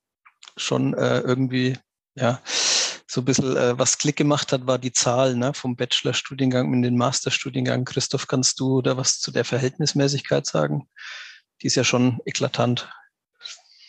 schon 0.57 0.95
äh, 0.95 1.21
irgendwie, 1.21 1.77
ja, 2.15 2.41
so 3.11 3.23
ein 3.23 3.25
bisschen 3.25 3.57
äh, 3.57 3.79
was 3.79 3.99
Klick 3.99 4.17
gemacht 4.17 4.53
hat, 4.53 4.67
war 4.67 4.79
die 4.79 4.93
Zahl 4.93 5.35
ne, 5.35 5.55
vom 5.55 5.77
Bachelorstudiengang 5.77 6.73
in 6.75 6.83
den 6.83 6.97
Masterstudiengang. 6.97 7.85
Christoph, 7.87 8.27
kannst 8.27 8.61
du 8.61 8.83
da 8.83 8.97
was 8.97 9.21
zu 9.21 9.31
der 9.31 9.45
Verhältnismäßigkeit 9.45 10.45
sagen? 10.45 10.89
Die 11.63 11.67
ist 11.67 11.75
ja 11.75 11.85
schon 11.85 12.21
eklatant. 12.27 12.91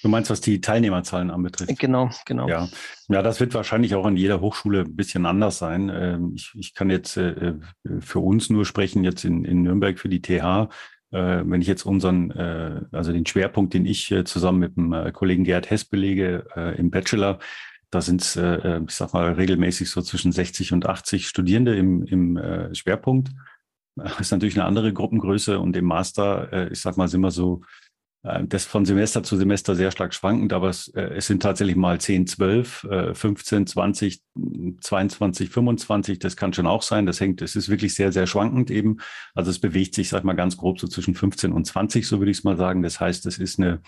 Du 0.02 0.08
meinst, 0.08 0.30
was 0.30 0.40
die 0.40 0.62
Teilnehmerzahlen 0.62 1.30
anbetrifft? 1.30 1.78
Genau, 1.78 2.10
genau. 2.26 2.48
Ja, 2.48 2.70
ja 3.10 3.22
das 3.22 3.42
wird 3.42 3.54
wahrscheinlich 3.54 3.96
auch 3.96 4.08
in 4.08 4.16
jeder 4.16 4.40
Hochschule 4.40 4.82
ein 4.82 4.96
bisschen 4.96 5.26
anders 5.26 5.58
sein. 5.58 5.90
Ähm, 5.94 6.34
ich, 6.36 6.52
ich 6.56 6.74
kann 6.74 6.90
jetzt 6.90 7.18
äh, 7.18 7.56
für 8.00 8.20
uns 8.20 8.50
nur 8.50 8.66
sprechen, 8.66 9.04
jetzt 9.04 9.26
in, 9.26 9.44
in 9.44 9.64
Nürnberg 9.64 10.00
für 10.00 10.08
die 10.08 10.22
TH 10.22 10.70
äh, 11.12 11.42
wenn 11.44 11.62
ich 11.62 11.68
jetzt 11.68 11.86
unseren, 11.86 12.32
äh, 12.32 12.82
also 12.92 13.12
den 13.12 13.26
Schwerpunkt, 13.26 13.74
den 13.74 13.86
ich 13.86 14.12
äh, 14.12 14.24
zusammen 14.24 14.60
mit 14.60 14.78
dem 14.78 14.94
äh, 14.94 15.12
Kollegen 15.12 15.44
Gerd 15.44 15.70
Hess 15.70 15.86
belege 15.86 16.46
äh, 16.56 16.78
im 16.78 16.92
Bachelor, 16.92 17.40
da 17.90 18.02
sind 18.02 18.22
es, 18.22 18.36
äh, 18.36 18.82
ich 18.88 18.94
sag 18.94 19.14
mal, 19.14 19.34
regelmäßig 19.34 19.90
so 19.90 20.02
zwischen 20.02 20.32
60 20.32 20.74
und 20.74 20.86
80 20.86 21.28
Studierende 21.28 21.76
im, 21.76 22.04
im 22.04 22.40
Schwerpunkt. 22.74 23.32
Das 23.96 24.20
ist 24.20 24.32
natürlich 24.32 24.56
eine 24.56 24.66
andere 24.66 24.94
Gruppengröße 24.94 25.60
und 25.60 25.76
im 25.76 25.86
Master, 25.86 26.72
ich 26.72 26.80
sag 26.80 26.96
mal, 26.98 27.08
sind 27.08 27.22
wir 27.22 27.32
so 27.32 27.64
das 28.22 28.66
von 28.66 28.84
Semester 28.84 29.24
zu 29.24 29.38
Semester 29.38 29.76
sehr 29.76 29.92
stark 29.92 30.14
schwankend, 30.14 30.52
aber 30.52 30.70
es, 30.70 30.90
äh, 30.90 31.02
es 31.02 31.28
sind 31.28 31.42
tatsächlich 31.42 31.78
mal 31.78 32.02
10, 32.02 32.28
12, 32.28 32.88
15, 33.14 33.66
20, 33.66 34.22
22, 34.82 35.50
25, 35.50 36.20
das 36.20 36.36
kann 36.36 36.52
schon 36.52 36.68
auch 36.68 36.82
sein. 36.82 37.06
Das 37.06 37.22
hängt, 37.22 37.42
es 37.42 37.56
ist 37.56 37.70
wirklich 37.70 37.96
sehr, 37.96 38.12
sehr 38.12 38.28
schwankend 38.28 38.72
eben. 38.72 38.98
Also 39.34 39.52
es 39.52 39.60
bewegt 39.60 39.96
sich, 39.96 40.10
sag 40.10 40.26
mal, 40.26 40.34
ganz 40.34 40.58
grob 40.58 40.80
so 40.80 40.88
zwischen 40.88 41.16
15 41.16 41.54
und 41.54 41.66
20, 41.66 42.06
so 42.06 42.20
würde 42.20 42.32
ich 42.32 42.40
es 42.40 42.44
mal 42.44 42.58
sagen. 42.58 42.84
Das 42.84 43.00
heißt, 43.00 43.26
es 43.26 43.38
ist 43.38 43.58
eine 43.58 43.82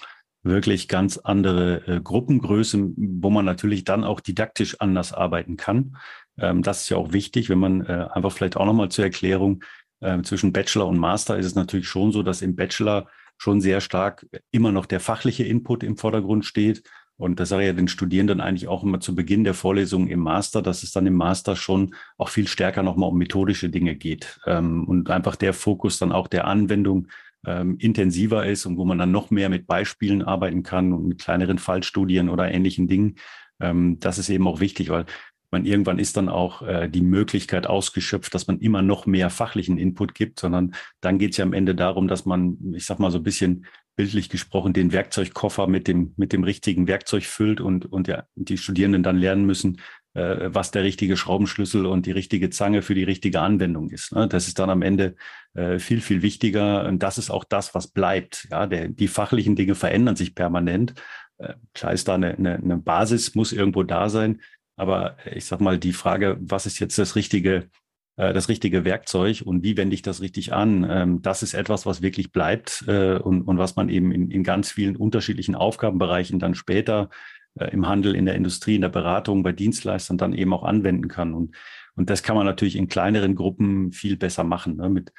wirklich 0.43 0.87
ganz 0.87 1.17
andere 1.17 1.85
äh, 1.87 2.01
Gruppengröße, 2.01 2.91
wo 2.95 3.29
man 3.29 3.45
natürlich 3.45 3.83
dann 3.83 4.03
auch 4.03 4.19
didaktisch 4.19 4.79
anders 4.79 5.13
arbeiten 5.13 5.57
kann. 5.57 5.97
Ähm, 6.37 6.63
das 6.63 6.83
ist 6.83 6.89
ja 6.89 6.97
auch 6.97 7.13
wichtig, 7.13 7.49
wenn 7.49 7.59
man 7.59 7.85
äh, 7.85 8.07
einfach 8.11 8.31
vielleicht 8.31 8.57
auch 8.57 8.65
nochmal 8.65 8.89
zur 8.89 9.05
Erklärung 9.05 9.63
äh, 9.99 10.21
zwischen 10.23 10.51
Bachelor 10.51 10.87
und 10.87 10.97
Master 10.97 11.37
ist 11.37 11.45
es 11.45 11.55
natürlich 11.55 11.87
schon 11.87 12.11
so, 12.11 12.23
dass 12.23 12.41
im 12.41 12.55
Bachelor 12.55 13.07
schon 13.41 13.59
sehr 13.59 13.81
stark 13.81 14.27
immer 14.51 14.71
noch 14.71 14.85
der 14.85 14.99
fachliche 14.99 15.43
Input 15.43 15.81
im 15.81 15.97
Vordergrund 15.97 16.45
steht. 16.45 16.83
Und 17.17 17.39
das 17.39 17.49
sage 17.49 17.63
ich 17.63 17.67
ja 17.69 17.73
den 17.73 17.87
Studierenden 17.87 18.39
eigentlich 18.39 18.67
auch 18.67 18.83
immer 18.83 18.99
zu 18.99 19.15
Beginn 19.15 19.43
der 19.43 19.55
Vorlesung 19.55 20.09
im 20.09 20.19
Master, 20.19 20.61
dass 20.61 20.83
es 20.83 20.91
dann 20.91 21.07
im 21.07 21.15
Master 21.15 21.55
schon 21.55 21.95
auch 22.19 22.29
viel 22.29 22.47
stärker 22.47 22.83
nochmal 22.83 23.09
um 23.09 23.17
methodische 23.17 23.69
Dinge 23.69 23.95
geht. 23.95 24.39
Ähm, 24.45 24.83
und 24.87 25.09
einfach 25.09 25.35
der 25.35 25.53
Fokus 25.53 25.97
dann 25.97 26.11
auch 26.11 26.27
der 26.27 26.45
Anwendung 26.45 27.07
ähm, 27.43 27.77
intensiver 27.79 28.45
ist 28.45 28.67
und 28.67 28.77
wo 28.77 28.85
man 28.85 28.99
dann 28.99 29.11
noch 29.11 29.31
mehr 29.31 29.49
mit 29.49 29.65
Beispielen 29.65 30.21
arbeiten 30.21 30.61
kann 30.61 30.93
und 30.93 31.07
mit 31.07 31.19
kleineren 31.19 31.57
Fallstudien 31.57 32.29
oder 32.29 32.51
ähnlichen 32.51 32.87
Dingen. 32.87 33.15
Ähm, 33.59 33.99
das 33.99 34.19
ist 34.19 34.29
eben 34.29 34.47
auch 34.47 34.59
wichtig, 34.59 34.89
weil 34.89 35.05
man 35.51 35.65
irgendwann 35.65 35.99
ist 35.99 36.17
dann 36.17 36.29
auch 36.29 36.61
äh, 36.61 36.89
die 36.89 37.01
Möglichkeit 37.01 37.67
ausgeschöpft, 37.67 38.33
dass 38.33 38.47
man 38.47 38.59
immer 38.59 38.81
noch 38.81 39.05
mehr 39.05 39.29
fachlichen 39.29 39.77
Input 39.77 40.15
gibt, 40.15 40.39
sondern 40.39 40.73
dann 41.01 41.17
geht 41.17 41.31
es 41.31 41.37
ja 41.37 41.45
am 41.45 41.53
Ende 41.53 41.75
darum, 41.75 42.07
dass 42.07 42.25
man, 42.25 42.57
ich 42.73 42.85
sag 42.85 42.99
mal 42.99 43.11
so 43.11 43.19
ein 43.19 43.23
bisschen 43.23 43.65
bildlich 43.95 44.29
gesprochen, 44.29 44.73
den 44.73 44.93
Werkzeugkoffer 44.93 45.67
mit 45.67 45.87
dem, 45.87 46.13
mit 46.15 46.33
dem 46.33 46.43
richtigen 46.43 46.87
Werkzeug 46.87 47.23
füllt 47.23 47.59
und, 47.59 47.85
und 47.85 48.07
ja, 48.07 48.23
die 48.35 48.57
Studierenden 48.57 49.03
dann 49.03 49.17
lernen 49.17 49.45
müssen, 49.45 49.81
äh, 50.13 50.49
was 50.53 50.71
der 50.71 50.83
richtige 50.83 51.17
Schraubenschlüssel 51.17 51.85
und 51.85 52.05
die 52.05 52.11
richtige 52.11 52.49
Zange 52.49 52.81
für 52.81 52.95
die 52.95 53.03
richtige 53.03 53.41
Anwendung 53.41 53.89
ist. 53.89 54.13
Ne? 54.13 54.27
Das 54.27 54.47
ist 54.47 54.59
dann 54.59 54.69
am 54.69 54.81
Ende 54.81 55.15
äh, 55.53 55.79
viel, 55.79 56.01
viel 56.01 56.21
wichtiger. 56.21 56.85
Und 56.85 57.03
das 57.03 57.17
ist 57.17 57.29
auch 57.29 57.43
das, 57.43 57.75
was 57.75 57.87
bleibt. 57.87 58.47
Ja, 58.49 58.67
der, 58.67 58.87
die 58.87 59.07
fachlichen 59.07 59.55
Dinge 59.55 59.75
verändern 59.75 60.15
sich 60.15 60.35
permanent. 60.35 60.93
Äh, 61.37 61.53
klar 61.73 61.93
ist 61.93 62.07
da 62.07 62.15
eine, 62.15 62.35
eine, 62.35 62.55
eine 62.55 62.77
Basis, 62.77 63.35
muss 63.35 63.53
irgendwo 63.53 63.83
da 63.83 64.09
sein. 64.09 64.41
Aber 64.75 65.17
ich 65.31 65.45
sag 65.45 65.61
mal, 65.61 65.77
die 65.77 65.93
Frage, 65.93 66.37
was 66.41 66.65
ist 66.65 66.79
jetzt 66.79 66.97
das 66.97 67.15
richtige, 67.15 67.69
äh, 68.17 68.33
das 68.33 68.49
richtige 68.49 68.85
Werkzeug 68.85 69.43
und 69.45 69.63
wie 69.63 69.77
wende 69.77 69.93
ich 69.93 70.01
das 70.01 70.21
richtig 70.21 70.53
an, 70.53 70.87
ähm, 70.89 71.21
das 71.21 71.43
ist 71.43 71.53
etwas, 71.53 71.85
was 71.85 72.01
wirklich 72.01 72.31
bleibt 72.31 72.83
äh, 72.87 73.17
und, 73.17 73.43
und 73.43 73.57
was 73.57 73.75
man 73.75 73.89
eben 73.89 74.11
in, 74.11 74.31
in 74.31 74.43
ganz 74.43 74.71
vielen 74.71 74.95
unterschiedlichen 74.95 75.55
Aufgabenbereichen 75.55 76.39
dann 76.39 76.55
später 76.55 77.09
äh, 77.55 77.69
im 77.71 77.87
Handel, 77.87 78.15
in 78.15 78.25
der 78.25 78.35
Industrie, 78.35 78.75
in 78.75 78.81
der 78.81 78.89
Beratung, 78.89 79.43
bei 79.43 79.51
Dienstleistern 79.51 80.17
dann 80.17 80.33
eben 80.33 80.53
auch 80.53 80.63
anwenden 80.63 81.07
kann. 81.07 81.33
Und, 81.33 81.55
und 81.95 82.09
das 82.09 82.23
kann 82.23 82.35
man 82.35 82.45
natürlich 82.45 82.75
in 82.75 82.87
kleineren 82.87 83.35
Gruppen 83.35 83.91
viel 83.91 84.17
besser 84.17 84.43
machen, 84.43 84.77
ne? 84.77 84.89
mit 84.89 85.11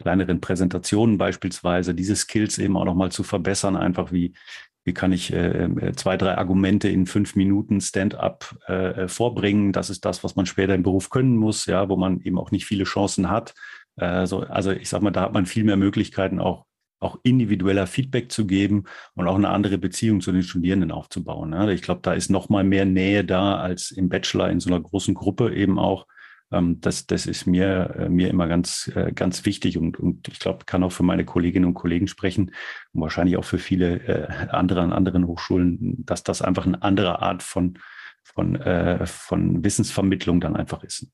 kleineren 0.00 0.40
Präsentationen 0.40 1.18
beispielsweise, 1.18 1.94
diese 1.94 2.16
Skills 2.16 2.58
eben 2.58 2.76
auch 2.76 2.84
nochmal 2.84 3.12
zu 3.12 3.22
verbessern, 3.22 3.76
einfach 3.76 4.12
wie, 4.12 4.34
wie 4.84 4.92
kann 4.92 5.12
ich 5.12 5.32
äh, 5.32 5.64
äh, 5.64 5.92
zwei, 5.92 6.16
drei 6.16 6.36
Argumente 6.36 6.88
in 6.88 7.06
fünf 7.06 7.36
Minuten 7.36 7.80
Stand-up 7.80 8.56
äh, 8.66 9.08
vorbringen. 9.08 9.72
Das 9.72 9.90
ist 9.90 10.04
das, 10.04 10.22
was 10.22 10.36
man 10.36 10.46
später 10.46 10.74
im 10.74 10.82
Beruf 10.82 11.10
können 11.10 11.36
muss, 11.36 11.66
ja, 11.66 11.88
wo 11.88 11.96
man 11.96 12.20
eben 12.20 12.38
auch 12.38 12.50
nicht 12.50 12.66
viele 12.66 12.84
Chancen 12.84 13.30
hat. 13.30 13.54
Äh, 13.96 14.26
so, 14.26 14.40
also 14.40 14.72
ich 14.72 14.88
sag 14.88 15.02
mal, 15.02 15.10
da 15.10 15.22
hat 15.22 15.32
man 15.32 15.46
viel 15.46 15.64
mehr 15.64 15.78
Möglichkeiten, 15.78 16.38
auch, 16.38 16.66
auch 17.00 17.18
individueller 17.22 17.86
Feedback 17.86 18.30
zu 18.30 18.46
geben 18.46 18.84
und 19.14 19.26
auch 19.26 19.36
eine 19.36 19.48
andere 19.48 19.78
Beziehung 19.78 20.20
zu 20.20 20.32
den 20.32 20.42
Studierenden 20.42 20.90
aufzubauen. 20.90 21.52
Ja. 21.52 21.68
Ich 21.68 21.82
glaube, 21.82 22.00
da 22.02 22.12
ist 22.12 22.30
noch 22.30 22.50
mal 22.50 22.64
mehr 22.64 22.84
Nähe 22.84 23.24
da 23.24 23.56
als 23.56 23.90
im 23.90 24.10
Bachelor 24.10 24.50
in 24.50 24.60
so 24.60 24.68
einer 24.68 24.80
großen 24.80 25.14
Gruppe 25.14 25.54
eben 25.54 25.78
auch. 25.78 26.06
Ähm, 26.54 26.80
das, 26.80 27.06
das 27.06 27.26
ist 27.26 27.46
mir, 27.46 27.94
äh, 27.98 28.08
mir 28.08 28.28
immer 28.28 28.46
ganz, 28.46 28.90
äh, 28.94 29.12
ganz 29.12 29.44
wichtig 29.44 29.78
und, 29.78 29.98
und 29.98 30.28
ich 30.28 30.38
glaube, 30.38 30.64
kann 30.64 30.84
auch 30.84 30.92
für 30.92 31.02
meine 31.02 31.24
Kolleginnen 31.24 31.66
und 31.66 31.74
Kollegen 31.74 32.06
sprechen 32.06 32.54
und 32.92 33.00
wahrscheinlich 33.00 33.36
auch 33.36 33.44
für 33.44 33.58
viele 33.58 33.96
äh, 34.06 34.48
andere 34.48 34.80
an 34.82 34.92
anderen 34.92 35.26
Hochschulen, 35.26 36.04
dass 36.04 36.22
das 36.22 36.42
einfach 36.42 36.66
eine 36.66 36.82
andere 36.82 37.20
Art 37.22 37.42
von, 37.42 37.78
von, 38.22 38.58
von 39.04 39.62
Wissensvermittlung 39.62 40.40
dann 40.40 40.56
einfach 40.56 40.82
ist. 40.82 41.08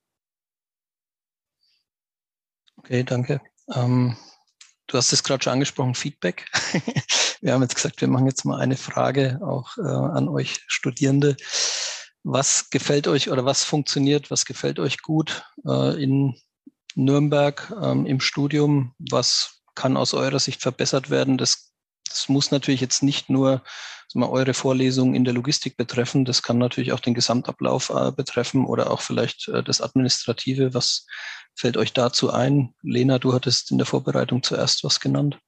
Okay, 2.76 3.02
danke. 3.02 3.40
Ähm, 3.74 4.16
du 4.86 4.96
hast 4.96 5.12
es 5.12 5.22
gerade 5.22 5.42
schon 5.42 5.52
angesprochen, 5.52 5.94
Feedback. 5.94 6.46
wir 7.40 7.52
haben 7.52 7.62
jetzt 7.62 7.74
gesagt, 7.74 8.00
wir 8.00 8.08
machen 8.08 8.26
jetzt 8.26 8.44
mal 8.44 8.60
eine 8.60 8.76
Frage 8.76 9.40
auch 9.42 9.76
äh, 9.76 9.82
an 9.82 10.28
euch 10.28 10.64
Studierende. 10.66 11.36
Was 12.22 12.70
gefällt 12.70 13.08
euch 13.08 13.30
oder 13.30 13.44
was 13.44 13.64
funktioniert, 13.64 14.30
was 14.30 14.44
gefällt 14.44 14.78
euch 14.78 15.00
gut 15.00 15.44
äh, 15.66 16.02
in 16.02 16.36
Nürnberg 16.94 17.72
ähm, 17.82 18.04
im 18.04 18.20
Studium? 18.20 18.94
Was 18.98 19.62
kann 19.74 19.96
aus 19.96 20.12
eurer 20.12 20.38
Sicht 20.38 20.60
verbessert 20.60 21.08
werden? 21.08 21.38
Das, 21.38 21.72
das 22.06 22.28
muss 22.28 22.50
natürlich 22.50 22.80
jetzt 22.80 23.02
nicht 23.02 23.30
nur 23.30 23.62
mal, 24.14 24.28
eure 24.28 24.54
Vorlesungen 24.54 25.14
in 25.14 25.24
der 25.24 25.34
Logistik 25.34 25.76
betreffen, 25.76 26.24
das 26.24 26.42
kann 26.42 26.58
natürlich 26.58 26.92
auch 26.92 27.00
den 27.00 27.14
Gesamtablauf 27.14 27.90
äh, 27.90 28.12
betreffen 28.12 28.66
oder 28.66 28.90
auch 28.90 29.00
vielleicht 29.00 29.48
äh, 29.48 29.62
das 29.62 29.80
Administrative. 29.80 30.74
Was 30.74 31.06
fällt 31.54 31.76
euch 31.76 31.92
dazu 31.92 32.30
ein? 32.30 32.74
Lena, 32.82 33.18
du 33.18 33.32
hattest 33.32 33.70
in 33.70 33.78
der 33.78 33.86
Vorbereitung 33.86 34.42
zuerst 34.42 34.84
was 34.84 35.00
genannt. 35.00 35.38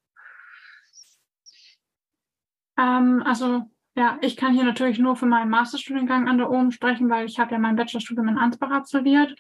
Ähm, 2.79 3.23
also 3.27 3.63
ja, 3.95 4.19
ich 4.23 4.37
kann 4.37 4.55
hier 4.55 4.65
natürlich 4.65 4.99
nur 4.99 5.17
für 5.17 5.27
meinen 5.27 5.51
Masterstudiengang 5.51 6.29
an 6.29 6.39
der 6.39 6.51
OM 6.51 6.71
sprechen, 6.71 7.11
weil 7.11 7.27
ich 7.27 7.39
habe 7.39 7.53
ja 7.53 7.59
mein 7.59 7.77
Bachelorstudium 7.77 8.29
in 8.29 8.39
Ansbach 8.39 8.71
absolviert. 8.71 9.35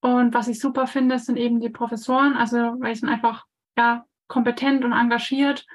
Und 0.00 0.34
was 0.34 0.48
ich 0.48 0.60
super 0.60 0.86
finde, 0.86 1.18
sind 1.18 1.36
eben 1.36 1.60
die 1.60 1.70
Professoren, 1.70 2.36
also 2.36 2.56
weil 2.78 2.94
sie 2.94 3.00
sind 3.00 3.08
einfach 3.08 3.44
ja 3.76 4.04
kompetent 4.28 4.84
und 4.84 4.92
engagiert. 4.92 5.66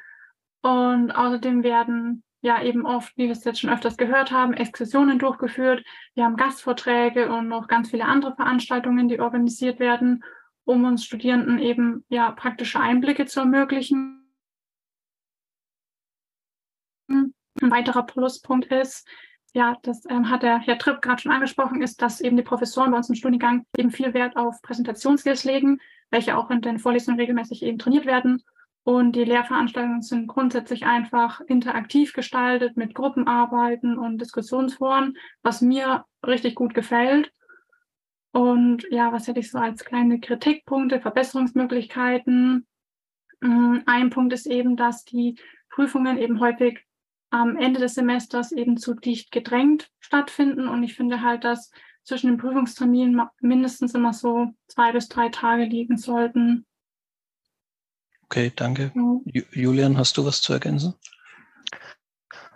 Und 0.61 1.11
außerdem 1.11 1.63
werden 1.63 2.23
ja 2.41 2.61
eben 2.61 2.85
oft, 2.85 3.17
wie 3.17 3.25
wir 3.25 3.31
es 3.31 3.43
jetzt 3.43 3.59
schon 3.59 3.69
öfters 3.69 3.97
gehört 3.97 4.31
haben, 4.31 4.53
Exkursionen 4.53 5.19
durchgeführt. 5.19 5.83
Wir 6.15 6.23
haben 6.23 6.37
Gastvorträge 6.37 7.29
und 7.29 7.49
noch 7.49 7.67
ganz 7.67 7.89
viele 7.89 8.05
andere 8.05 8.33
Veranstaltungen, 8.35 9.09
die 9.09 9.19
organisiert 9.19 9.79
werden, 9.79 10.23
um 10.63 10.85
uns 10.85 11.03
Studierenden 11.03 11.59
eben 11.59 12.05
ja 12.07 12.31
praktische 12.31 12.79
Einblicke 12.79 13.25
zu 13.25 13.41
ermöglichen 13.41 14.18
Ein 17.61 17.71
weiterer 17.71 18.03
Pluspunkt 18.03 18.67
ist, 18.67 19.07
ja, 19.53 19.77
das 19.81 20.03
ähm, 20.09 20.29
hat 20.29 20.43
der 20.43 20.59
Herr 20.59 20.77
Tripp 20.77 21.01
gerade 21.01 21.21
schon 21.21 21.31
angesprochen, 21.31 21.81
ist, 21.81 22.01
dass 22.01 22.21
eben 22.21 22.37
die 22.37 22.43
Professoren 22.43 22.91
bei 22.91 22.97
uns 22.97 23.09
im 23.09 23.15
Studiengang 23.15 23.65
eben 23.77 23.91
viel 23.91 24.13
Wert 24.13 24.37
auf 24.37 24.61
Präsentationsskills 24.61 25.43
legen, 25.43 25.79
welche 26.11 26.37
auch 26.37 26.49
in 26.51 26.61
den 26.61 26.79
Vorlesungen 26.79 27.19
regelmäßig 27.19 27.63
eben 27.63 27.79
trainiert 27.79 28.05
werden. 28.05 28.43
Und 28.83 29.15
die 29.15 29.23
Lehrveranstaltungen 29.23 30.01
sind 30.01 30.27
grundsätzlich 30.27 30.85
einfach 30.85 31.41
interaktiv 31.41 32.13
gestaltet 32.13 32.77
mit 32.77 32.95
Gruppenarbeiten 32.95 33.97
und 33.97 34.19
Diskussionsforen, 34.19 35.17
was 35.41 35.61
mir 35.61 36.05
richtig 36.25 36.55
gut 36.55 36.73
gefällt. 36.73 37.31
Und 38.31 38.85
ja, 38.89 39.11
was 39.11 39.27
hätte 39.27 39.39
ich 39.39 39.51
so 39.51 39.57
als 39.57 39.83
kleine 39.83 40.19
Kritikpunkte, 40.19 41.01
Verbesserungsmöglichkeiten? 41.01 42.67
Mm, 43.41 43.77
ein 43.85 44.09
Punkt 44.11 44.33
ist 44.33 44.45
eben, 44.47 44.75
dass 44.75 45.03
die 45.03 45.39
Prüfungen 45.69 46.17
eben 46.17 46.39
häufig 46.39 46.85
am 47.29 47.57
Ende 47.57 47.79
des 47.79 47.95
Semesters 47.95 48.51
eben 48.51 48.77
zu 48.77 48.93
dicht 48.93 49.31
gedrängt 49.31 49.89
stattfinden. 49.99 50.67
Und 50.67 50.83
ich 50.83 50.95
finde 50.95 51.21
halt, 51.21 51.43
dass 51.43 51.71
zwischen 52.03 52.27
den 52.27 52.37
Prüfungsterminen 52.37 53.21
mindestens 53.39 53.93
immer 53.93 54.13
so 54.13 54.47
zwei 54.67 54.91
bis 54.91 55.09
drei 55.09 55.29
Tage 55.29 55.63
liegen 55.63 55.97
sollten. 55.97 56.65
Okay, 58.23 58.51
danke. 58.55 58.91
Ja. 58.95 59.41
Julian, 59.51 59.97
hast 59.97 60.17
du 60.17 60.25
was 60.25 60.41
zu 60.41 60.53
ergänzen? 60.53 60.95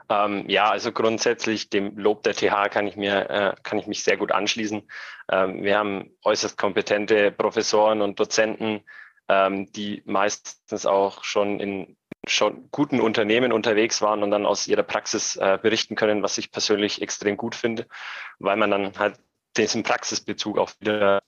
Ähm, 0.09 0.47
ja, 0.49 0.69
also 0.69 0.91
grundsätzlich 0.91 1.69
dem 1.69 1.97
Lob 1.97 2.23
der 2.23 2.33
TH 2.33 2.69
kann 2.69 2.87
ich 2.87 2.95
mir 2.95 3.29
äh, 3.29 3.55
kann 3.63 3.79
ich 3.79 3.87
mich 3.87 4.03
sehr 4.03 4.17
gut 4.17 4.31
anschließen. 4.31 4.83
Ähm, 5.31 5.63
wir 5.63 5.77
haben 5.77 6.11
äußerst 6.23 6.57
kompetente 6.57 7.31
Professoren 7.31 8.01
und 8.01 8.19
Dozenten, 8.19 8.81
ähm, 9.29 9.71
die 9.71 10.03
meistens 10.05 10.85
auch 10.85 11.23
schon 11.23 11.59
in 11.59 11.97
schon 12.27 12.69
guten 12.71 13.01
Unternehmen 13.01 13.51
unterwegs 13.51 14.01
waren 14.01 14.23
und 14.23 14.31
dann 14.31 14.45
aus 14.45 14.67
ihrer 14.67 14.83
Praxis 14.83 15.35
äh, 15.35 15.59
berichten 15.61 15.95
können, 15.95 16.23
was 16.23 16.37
ich 16.37 16.51
persönlich 16.51 17.01
extrem 17.01 17.37
gut 17.37 17.55
finde, 17.55 17.87
weil 18.39 18.55
man 18.55 18.71
dann 18.71 18.97
halt 18.97 19.19
diesen 19.57 19.83
Praxisbezug 19.83 20.57
auch 20.57 20.71
wieder 20.79 21.21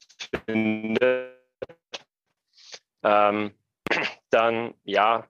findet. 0.46 1.36
Ähm, 3.04 3.54
dann, 4.30 4.74
ja, 4.84 5.28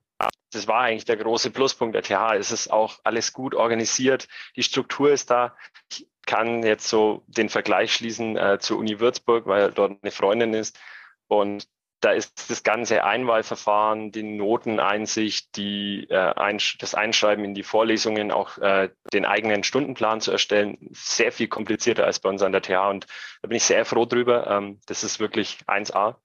das 0.52 0.68
war 0.68 0.82
eigentlich 0.82 1.06
der 1.06 1.18
große 1.18 1.52
Pluspunkt 1.52 1.96
der 1.96 2.04
TH. 2.04 2.36
Es 2.36 2.52
ist 2.52 2.72
auch 2.72 3.00
alles 3.04 3.34
gut 3.34 3.54
organisiert, 3.56 4.28
die 4.56 4.64
Struktur 4.64 5.12
ist 5.12 5.30
da. 5.30 5.56
Ich 5.92 6.08
kann 6.26 6.64
jetzt 6.64 6.88
so 6.88 7.24
den 7.28 7.50
Vergleich 7.50 7.94
schließen 7.94 8.38
äh, 8.38 8.58
zur 8.60 8.80
Uni 8.80 9.00
Würzburg, 9.00 9.46
weil 9.46 9.72
dort 9.72 10.00
eine 10.02 10.12
Freundin 10.12 10.54
ist. 10.54 10.80
Und 11.28 11.68
da 12.06 12.12
ist 12.12 12.52
das 12.52 12.62
ganze 12.62 13.04
Einwahlverfahren, 13.04 14.12
die 14.12 14.22
Noteneinsicht, 14.22 15.56
die, 15.56 16.08
äh, 16.08 16.58
das 16.78 16.94
Einschreiben 16.94 17.44
in 17.44 17.56
die 17.56 17.64
Vorlesungen, 17.64 18.32
auch 18.32 18.60
äh, 18.60 18.90
den 19.12 19.26
eigenen 19.26 19.64
Stundenplan 19.64 20.22
zu 20.22 20.32
erstellen, 20.32 20.78
sehr 20.92 21.32
viel 21.32 21.48
komplizierter 21.48 22.06
als 22.06 22.20
bei 22.20 22.30
uns 22.30 22.44
an 22.44 22.52
der 22.52 22.62
TH. 22.62 22.90
Und 22.92 23.08
da 23.42 23.48
bin 23.48 23.58
ich 23.58 23.64
sehr 23.64 23.86
froh 23.86 24.06
drüber. 24.06 24.46
Ähm, 24.46 24.80
das 24.86 25.04
ist 25.04 25.20
wirklich 25.20 25.58
1A. 25.66 26.18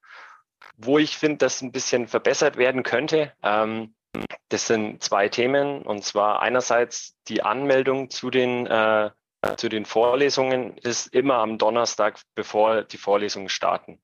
Wo 0.77 0.99
ich 0.99 1.16
finde, 1.16 1.38
dass 1.38 1.62
ein 1.62 1.73
bisschen 1.73 2.09
verbessert 2.09 2.59
werden 2.59 2.83
könnte, 2.83 3.33
ähm, 3.43 3.95
das 4.51 4.66
sind 4.66 5.03
zwei 5.03 5.31
Themen. 5.31 5.81
Und 5.81 6.05
zwar 6.05 6.43
einerseits 6.43 7.16
die 7.27 7.43
Anmeldung 7.43 8.11
zu 8.11 8.29
den, 8.29 8.66
äh, 8.66 9.11
zu 9.57 9.71
den 9.71 9.87
Vorlesungen 9.87 10.77
ist 10.77 11.07
immer 11.14 11.37
am 11.37 11.57
Donnerstag, 11.57 12.21
bevor 12.35 12.83
die 12.83 12.99
Vorlesungen 12.99 13.49
starten. 13.49 13.99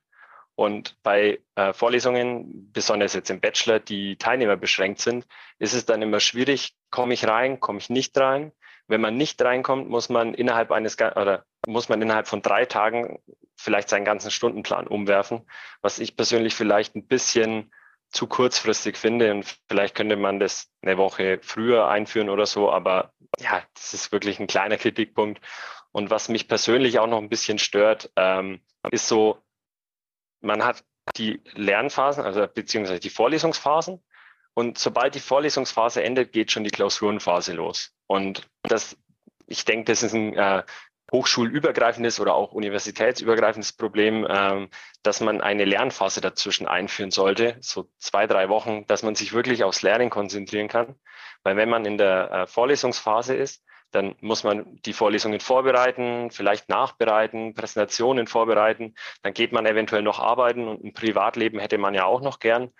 Und 0.56 0.96
bei 1.02 1.40
äh, 1.54 1.74
Vorlesungen, 1.74 2.72
besonders 2.72 3.12
jetzt 3.12 3.30
im 3.30 3.40
Bachelor, 3.40 3.78
die 3.78 4.16
Teilnehmer 4.16 4.56
beschränkt 4.56 5.00
sind, 5.00 5.26
ist 5.58 5.74
es 5.74 5.84
dann 5.84 6.00
immer 6.00 6.18
schwierig, 6.18 6.74
komme 6.90 7.14
ich 7.14 7.28
rein, 7.28 7.60
komme 7.60 7.78
ich 7.78 7.90
nicht 7.90 8.16
rein. 8.18 8.52
Wenn 8.88 9.02
man 9.02 9.16
nicht 9.16 9.42
reinkommt, 9.42 9.88
muss 9.90 10.08
man 10.08 10.32
innerhalb 10.32 10.72
eines 10.72 10.98
oder 10.98 11.44
muss 11.66 11.88
man 11.90 12.00
innerhalb 12.00 12.26
von 12.26 12.40
drei 12.40 12.64
Tagen 12.64 13.18
vielleicht 13.56 13.90
seinen 13.90 14.04
ganzen 14.04 14.30
Stundenplan 14.30 14.86
umwerfen, 14.86 15.46
was 15.82 15.98
ich 15.98 16.16
persönlich 16.16 16.54
vielleicht 16.54 16.94
ein 16.94 17.06
bisschen 17.06 17.70
zu 18.10 18.26
kurzfristig 18.26 18.96
finde 18.96 19.32
und 19.32 19.58
vielleicht 19.68 19.94
könnte 19.94 20.16
man 20.16 20.40
das 20.40 20.70
eine 20.80 20.96
Woche 20.96 21.40
früher 21.42 21.88
einführen 21.88 22.30
oder 22.30 22.46
so, 22.46 22.70
aber 22.70 23.12
ja, 23.38 23.62
das 23.74 23.92
ist 23.92 24.12
wirklich 24.12 24.40
ein 24.40 24.46
kleiner 24.46 24.78
Kritikpunkt. 24.78 25.40
Und 25.92 26.10
was 26.10 26.28
mich 26.28 26.48
persönlich 26.48 26.98
auch 26.98 27.06
noch 27.06 27.18
ein 27.18 27.28
bisschen 27.28 27.58
stört, 27.58 28.10
ähm, 28.16 28.60
ist 28.90 29.08
so, 29.08 29.38
man 30.40 30.64
hat 30.64 30.84
die 31.16 31.42
Lernphasen, 31.54 32.24
also 32.24 32.46
beziehungsweise 32.46 33.00
die 33.00 33.10
Vorlesungsphasen. 33.10 34.02
Und 34.54 34.78
sobald 34.78 35.14
die 35.14 35.20
Vorlesungsphase 35.20 36.02
endet, 36.02 36.32
geht 36.32 36.50
schon 36.50 36.64
die 36.64 36.70
Klausurenphase 36.70 37.52
los. 37.52 37.92
Und 38.06 38.48
das, 38.62 38.96
ich 39.46 39.64
denke, 39.64 39.92
das 39.92 40.02
ist 40.02 40.14
ein 40.14 40.34
äh, 40.34 40.62
hochschulübergreifendes 41.12 42.20
oder 42.20 42.34
auch 42.34 42.52
universitätsübergreifendes 42.52 43.74
Problem, 43.74 44.26
ähm, 44.28 44.70
dass 45.02 45.20
man 45.20 45.40
eine 45.40 45.64
Lernphase 45.64 46.20
dazwischen 46.20 46.66
einführen 46.66 47.10
sollte, 47.10 47.56
so 47.60 47.88
zwei, 47.98 48.26
drei 48.26 48.48
Wochen, 48.48 48.86
dass 48.86 49.02
man 49.02 49.14
sich 49.14 49.32
wirklich 49.32 49.62
aufs 49.62 49.82
Lernen 49.82 50.10
konzentrieren 50.10 50.68
kann. 50.68 50.96
Weil 51.42 51.56
wenn 51.56 51.68
man 51.68 51.84
in 51.84 51.98
der 51.98 52.30
äh, 52.30 52.46
Vorlesungsphase 52.46 53.34
ist, 53.34 53.62
dann 53.90 54.14
muss 54.20 54.44
man 54.44 54.80
die 54.82 54.92
Vorlesungen 54.92 55.40
vorbereiten, 55.40 56.30
vielleicht 56.30 56.68
nachbereiten, 56.68 57.54
Präsentationen 57.54 58.26
vorbereiten. 58.26 58.94
Dann 59.22 59.32
geht 59.32 59.52
man 59.52 59.66
eventuell 59.66 60.02
noch 60.02 60.20
arbeiten 60.20 60.68
und 60.68 60.84
ein 60.84 60.92
Privatleben 60.92 61.58
hätte 61.58 61.78
man 61.78 61.94
ja 61.94 62.04
auch 62.04 62.20
noch 62.20 62.38
gern. 62.38 62.70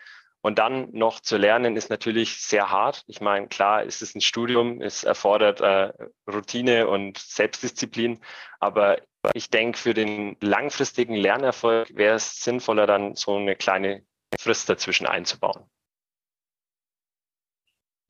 Und 0.42 0.60
dann 0.60 0.90
noch 0.92 1.18
zu 1.20 1.38
lernen 1.38 1.76
ist 1.76 1.90
natürlich 1.90 2.40
sehr 2.40 2.70
hart. 2.70 3.02
Ich 3.08 3.20
meine, 3.20 3.48
klar, 3.48 3.82
ist 3.82 4.00
es 4.00 4.14
ein 4.14 4.20
Studium, 4.20 4.80
es 4.80 5.02
erfordert 5.02 5.60
äh, 5.60 5.92
Routine 6.30 6.86
und 6.86 7.18
Selbstdisziplin. 7.18 8.20
Aber 8.60 8.98
ich 9.34 9.50
denke, 9.50 9.76
für 9.76 9.92
den 9.92 10.36
langfristigen 10.40 11.16
Lernerfolg 11.16 11.96
wäre 11.96 12.14
es 12.14 12.44
sinnvoller, 12.44 12.86
dann 12.86 13.16
so 13.16 13.36
eine 13.36 13.56
kleine 13.56 14.04
Frist 14.38 14.68
dazwischen 14.68 15.06
einzubauen. 15.06 15.68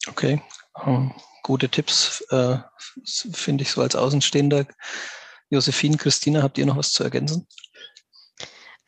Okay, 0.08 0.40
um, 0.74 1.14
gute 1.42 1.68
Tipps, 1.68 2.20
äh, 2.30 2.58
finde 3.04 3.62
ich 3.62 3.70
so 3.70 3.82
als 3.82 3.96
Außenstehender. 3.96 4.66
Josephine, 5.48 5.96
Christina, 5.96 6.42
habt 6.42 6.58
ihr 6.58 6.66
noch 6.66 6.76
was 6.76 6.92
zu 6.92 7.04
ergänzen? 7.04 7.46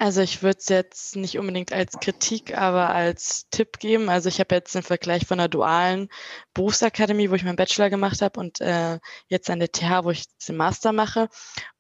Also 0.01 0.21
ich 0.21 0.43
würde 0.45 0.59
es 0.59 0.69
jetzt 0.69 1.17
nicht 1.17 1.39
unbedingt 1.39 1.73
als 1.73 1.99
Kritik, 1.99 2.57
aber 2.57 2.91
als 2.95 3.49
Tipp 3.51 3.81
geben. 3.81 4.09
Also 4.09 4.29
ich 4.29 4.39
habe 4.39 4.55
jetzt 4.55 4.73
den 4.77 4.85
Vergleich 4.85 5.27
von 5.27 5.39
der 5.39 5.49
dualen 5.49 6.09
Berufsakademie, 6.55 7.31
wo 7.31 7.35
ich 7.35 7.43
meinen 7.43 7.57
Bachelor 7.57 7.91
gemacht 7.91 8.23
habe 8.23 8.39
und 8.39 8.61
äh, 8.61 9.01
jetzt 9.27 9.51
an 9.51 9.59
der 9.59 9.73
TH, 9.73 10.05
wo 10.05 10.11
ich 10.11 10.27
den 10.47 10.57
Master 10.57 10.93
mache. 10.93 11.29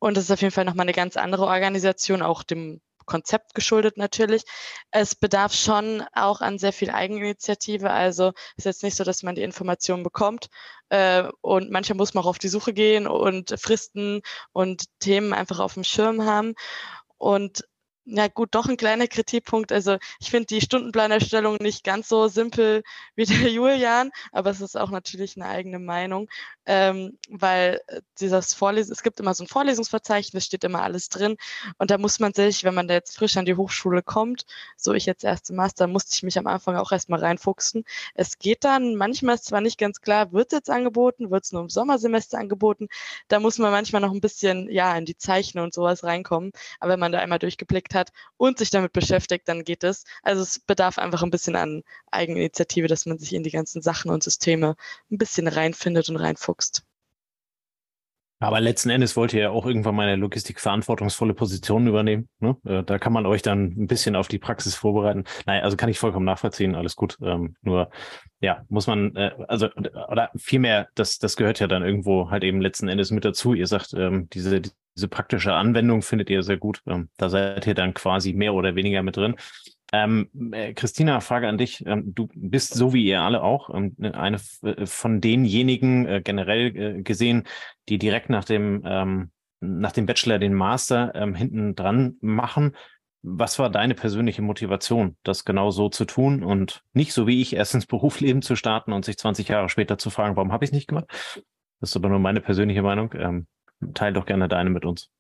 Und 0.01 0.16
das 0.16 0.24
ist 0.24 0.31
auf 0.33 0.42
jeden 0.42 0.53
Fall 0.53 0.64
nochmal 0.64 0.85
eine 0.85 0.94
ganz 0.94 1.16
andere 1.16 1.46
Organisation, 1.46 2.22
auch 2.22 2.42
dem 2.42 2.81
Konzept 3.08 3.54
geschuldet 3.54 3.96
natürlich. 3.96 4.44
Es 4.92 5.16
bedarf 5.16 5.52
schon 5.52 6.04
auch 6.12 6.40
an 6.40 6.58
sehr 6.58 6.72
viel 6.72 6.90
Eigeninitiative. 6.90 7.90
Also 7.90 8.32
ist 8.56 8.66
jetzt 8.66 8.82
nicht 8.84 8.96
so, 8.96 9.02
dass 9.02 9.22
man 9.24 9.34
die 9.34 9.42
Informationen 9.42 10.04
bekommt 10.04 10.48
äh, 10.90 11.24
und 11.40 11.70
manchmal 11.70 11.96
muss 11.96 12.14
man 12.14 12.22
auch 12.24 12.28
auf 12.28 12.38
die 12.38 12.48
Suche 12.48 12.72
gehen 12.72 13.06
und 13.08 13.58
Fristen 13.58 14.22
und 14.52 14.84
Themen 15.00 15.32
einfach 15.32 15.58
auf 15.58 15.74
dem 15.74 15.84
Schirm 15.84 16.24
haben. 16.24 16.54
Und 17.16 17.64
ja 18.10 18.28
gut, 18.28 18.54
doch 18.54 18.66
ein 18.66 18.78
kleiner 18.78 19.06
Kritikpunkt. 19.06 19.70
Also 19.70 19.98
ich 20.18 20.30
finde 20.30 20.46
die 20.46 20.60
Stundenplanerstellung 20.62 21.56
nicht 21.60 21.84
ganz 21.84 22.08
so 22.08 22.28
simpel 22.28 22.82
wie 23.16 23.26
der 23.26 23.36
Julian, 23.52 24.10
aber 24.32 24.50
es 24.50 24.60
ist 24.60 24.76
auch 24.76 24.90
natürlich 24.90 25.36
eine 25.36 25.46
eigene 25.46 25.78
Meinung, 25.78 26.28
ähm, 26.68 27.18
weil 27.28 27.81
äh, 27.88 28.00
dieses 28.20 28.54
Vorlesen, 28.54 28.92
es 28.92 29.02
gibt 29.02 29.20
immer 29.20 29.35
so 29.35 29.44
ein 29.44 29.48
Vorlesungsverzeichnis, 29.48 30.46
steht 30.46 30.64
immer 30.64 30.83
alles 30.83 31.09
drin 31.09 31.37
und 31.78 31.90
da 31.90 31.98
muss 31.98 32.18
man 32.20 32.33
sich, 32.33 32.64
wenn 32.64 32.74
man 32.74 32.88
da 32.88 32.94
jetzt 32.94 33.16
frisch 33.16 33.37
an 33.37 33.44
die 33.44 33.57
Hochschule 33.57 34.02
kommt, 34.02 34.46
so 34.76 34.94
ich 34.94 35.04
jetzt 35.07 35.24
erste 35.24 35.52
Master, 35.52 35.87
musste 35.87 36.14
ich 36.14 36.22
mich 36.22 36.38
am 36.38 36.46
Anfang 36.46 36.76
auch 36.76 36.92
erstmal 36.92 37.20
reinfuchsen. 37.20 37.85
Es 38.14 38.38
geht 38.38 38.64
dann, 38.64 38.94
manchmal 38.94 39.35
ist 39.35 39.44
zwar 39.44 39.61
nicht 39.61 39.78
ganz 39.78 40.00
klar, 40.00 40.33
wird 40.33 40.52
es 40.52 40.57
jetzt 40.57 40.70
angeboten, 40.70 41.31
wird 41.31 41.44
es 41.44 41.52
nur 41.52 41.62
im 41.62 41.68
Sommersemester 41.68 42.38
angeboten, 42.38 42.88
da 43.28 43.38
muss 43.38 43.59
man 43.59 43.70
manchmal 43.70 44.00
noch 44.00 44.12
ein 44.12 44.20
bisschen, 44.20 44.70
ja, 44.70 44.96
in 44.96 45.04
die 45.04 45.16
Zeichen 45.16 45.59
und 45.59 45.74
sowas 45.74 46.04
reinkommen, 46.04 46.52
aber 46.81 46.92
wenn 46.92 47.00
man 47.00 47.12
da 47.12 47.18
einmal 47.18 47.38
durchgeblickt 47.38 47.94
hat, 47.94 47.98
hat 47.98 48.12
und 48.37 48.59
sich 48.59 48.70
damit 48.70 48.92
beschäftigt, 48.92 49.48
dann 49.48 49.64
geht 49.64 49.85
es. 49.85 50.04
Also 50.22 50.42
es 50.42 50.59
bedarf 50.59 50.98
einfach 50.98 51.22
ein 51.22 51.31
bisschen 51.31 51.57
an 51.57 51.83
Eigeninitiative, 52.11 52.87
dass 52.87 53.07
man 53.07 53.18
sich 53.18 53.35
in 53.35 53.42
die 53.42 53.50
ganzen 53.50 53.83
Sachen 53.83 54.11
und 54.11 54.22
Systeme 54.22 54.76
ein 55.11 55.18
bisschen 55.18 55.48
reinfindet 55.48 56.09
und 56.09 56.16
reinfuchst. 56.16 56.57
Aber 58.40 58.60
letzten 58.60 58.90
Endes 58.90 59.16
wollt 59.16 59.32
ihr 59.32 59.40
ja 59.40 59.50
auch 59.50 59.66
irgendwann 59.66 59.96
mal 59.96 60.06
eine 60.06 60.16
logistikverantwortungsvolle 60.16 61.34
Position 61.34 61.88
übernehmen. 61.88 62.28
Ne? 62.38 62.56
Äh, 62.64 62.84
da 62.84 62.98
kann 62.98 63.12
man 63.12 63.26
euch 63.26 63.42
dann 63.42 63.74
ein 63.76 63.88
bisschen 63.88 64.14
auf 64.14 64.28
die 64.28 64.38
Praxis 64.38 64.76
vorbereiten. 64.76 65.24
Naja, 65.44 65.62
also 65.62 65.76
kann 65.76 65.88
ich 65.88 65.98
vollkommen 65.98 66.24
nachvollziehen, 66.24 66.76
alles 66.76 66.94
gut. 66.94 67.18
Ähm, 67.20 67.56
nur, 67.62 67.90
ja, 68.40 68.64
muss 68.68 68.86
man, 68.86 69.16
äh, 69.16 69.32
also, 69.48 69.68
oder 70.08 70.30
vielmehr, 70.36 70.88
das, 70.94 71.18
das 71.18 71.36
gehört 71.36 71.58
ja 71.58 71.66
dann 71.66 71.82
irgendwo 71.82 72.30
halt 72.30 72.44
eben 72.44 72.60
letzten 72.60 72.86
Endes 72.86 73.10
mit 73.10 73.24
dazu. 73.24 73.54
Ihr 73.54 73.66
sagt, 73.66 73.92
ähm, 73.94 74.28
diese, 74.30 74.62
diese 74.96 75.08
praktische 75.08 75.54
Anwendung 75.54 76.02
findet 76.02 76.30
ihr 76.30 76.44
sehr 76.44 76.58
gut. 76.58 76.80
Ähm, 76.86 77.08
da 77.16 77.28
seid 77.28 77.66
ihr 77.66 77.74
dann 77.74 77.92
quasi 77.92 78.34
mehr 78.34 78.54
oder 78.54 78.76
weniger 78.76 79.02
mit 79.02 79.16
drin. 79.16 79.34
Ähm, 79.92 80.29
äh, 80.53 80.74
Christina, 80.74 81.20
Frage 81.20 81.48
an 81.48 81.59
dich. 81.59 81.85
Ähm, 81.87 82.14
du 82.14 82.29
bist 82.35 82.74
so 82.74 82.92
wie 82.92 83.07
ihr 83.07 83.22
alle 83.22 83.42
auch 83.42 83.70
ähm, 83.74 83.96
eine 84.12 84.38
äh, 84.62 84.87
von 84.87 85.20
denjenigen 85.20 86.07
äh, 86.07 86.20
generell 86.22 87.03
gesehen, 87.03 87.44
die 87.88 87.98
direkt 87.98 88.29
nach 88.29 88.44
dem, 88.44 88.83
ähm, 88.85 89.31
nach 89.61 89.92
dem 89.92 90.07
Bachelor 90.07 90.38
den 90.38 90.55
Master 90.55 91.12
hinten 91.35 91.74
dran 91.74 92.16
machen. 92.20 92.77
Was 93.22 93.59
war 93.59 93.70
deine 93.70 93.94
persönliche 93.94 94.42
Motivation, 94.42 95.16
das 95.24 95.44
genau 95.44 95.70
so 95.72 95.88
zu 95.88 96.05
tun 96.05 96.44
und 96.44 96.85
nicht 96.92 97.12
so 97.12 97.27
wie 97.27 97.42
ich 97.42 97.57
erst 97.57 97.74
ins 97.74 97.87
Berufsleben 97.87 98.42
zu 98.42 98.55
starten 98.55 98.92
und 98.92 99.05
sich 99.05 99.18
20 99.18 99.48
Jahre 99.48 99.68
später 99.68 99.98
zu 99.98 100.11
fragen, 100.11 100.37
warum 100.37 100.53
habe 100.53 100.64
ich 100.64 100.68
es 100.68 100.74
nicht 100.74 100.87
gemacht? 100.87 101.07
Das 101.81 101.90
ist 101.90 101.96
aber 101.96 102.09
nur 102.09 102.20
meine 102.20 102.40
persönliche 102.40 102.83
Meinung. 102.83 103.12
Ähm, 103.14 103.46
teil 103.94 104.12
doch 104.12 104.27
gerne 104.27 104.48
deine 104.48 104.70
mit 104.70 104.85
uns. 104.85 105.11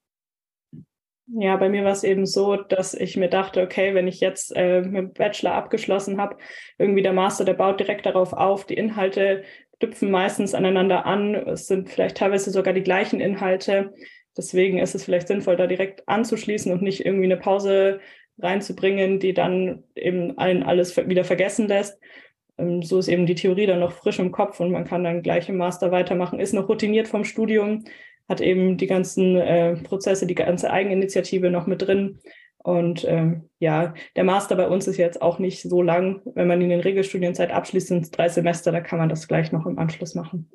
Ja, 1.30 1.56
bei 1.56 1.68
mir 1.68 1.84
war 1.84 1.92
es 1.92 2.04
eben 2.04 2.24
so, 2.24 2.56
dass 2.56 2.94
ich 2.94 3.16
mir 3.18 3.28
dachte, 3.28 3.62
okay, 3.62 3.94
wenn 3.94 4.08
ich 4.08 4.20
jetzt 4.20 4.50
äh, 4.56 4.80
mit 4.80 5.14
Bachelor 5.14 5.52
abgeschlossen 5.54 6.18
habe, 6.18 6.38
irgendwie 6.78 7.02
der 7.02 7.12
Master, 7.12 7.44
der 7.44 7.52
baut 7.52 7.78
direkt 7.80 8.06
darauf 8.06 8.32
auf, 8.32 8.64
die 8.64 8.74
Inhalte 8.74 9.44
knüpfen 9.78 10.10
meistens 10.10 10.54
aneinander 10.54 11.04
an, 11.04 11.34
es 11.34 11.66
sind 11.66 11.90
vielleicht 11.90 12.16
teilweise 12.16 12.50
sogar 12.50 12.72
die 12.72 12.82
gleichen 12.82 13.20
Inhalte. 13.20 13.92
Deswegen 14.38 14.78
ist 14.78 14.94
es 14.94 15.04
vielleicht 15.04 15.28
sinnvoll, 15.28 15.56
da 15.56 15.66
direkt 15.66 16.08
anzuschließen 16.08 16.72
und 16.72 16.80
nicht 16.82 17.04
irgendwie 17.04 17.26
eine 17.26 17.36
Pause 17.36 18.00
reinzubringen, 18.38 19.20
die 19.20 19.34
dann 19.34 19.84
eben 19.94 20.38
allen 20.38 20.62
alles 20.62 20.96
wieder 20.96 21.24
vergessen 21.24 21.68
lässt. 21.68 22.00
Ähm, 22.56 22.82
so 22.82 22.98
ist 22.98 23.08
eben 23.08 23.26
die 23.26 23.34
Theorie 23.34 23.66
dann 23.66 23.80
noch 23.80 23.92
frisch 23.92 24.18
im 24.18 24.32
Kopf 24.32 24.60
und 24.60 24.70
man 24.72 24.84
kann 24.84 25.04
dann 25.04 25.22
gleich 25.22 25.48
im 25.48 25.58
Master 25.58 25.90
weitermachen, 25.90 26.40
ist 26.40 26.54
noch 26.54 26.68
routiniert 26.68 27.06
vom 27.08 27.24
Studium, 27.24 27.84
hat 28.28 28.40
eben 28.40 28.76
die 28.76 28.86
ganzen 28.86 29.36
äh, 29.36 29.76
Prozesse, 29.76 30.26
die 30.26 30.34
ganze 30.34 30.70
Eigeninitiative 30.70 31.50
noch 31.50 31.66
mit 31.66 31.82
drin. 31.82 32.18
Und 32.58 33.04
ähm, 33.08 33.48
ja, 33.58 33.94
der 34.16 34.24
Master 34.24 34.56
bei 34.56 34.68
uns 34.68 34.86
ist 34.86 34.98
jetzt 34.98 35.22
auch 35.22 35.38
nicht 35.38 35.62
so 35.62 35.80
lang. 35.80 36.20
Wenn 36.34 36.48
man 36.48 36.60
in 36.60 36.68
den 36.68 36.80
Regelstudienzeit 36.80 37.50
abschließt, 37.50 37.88
sind 37.88 38.02
es 38.02 38.10
drei 38.10 38.28
Semester, 38.28 38.72
da 38.72 38.80
kann 38.80 38.98
man 38.98 39.08
das 39.08 39.28
gleich 39.28 39.52
noch 39.52 39.64
im 39.64 39.78
Anschluss 39.78 40.14
machen. 40.14 40.50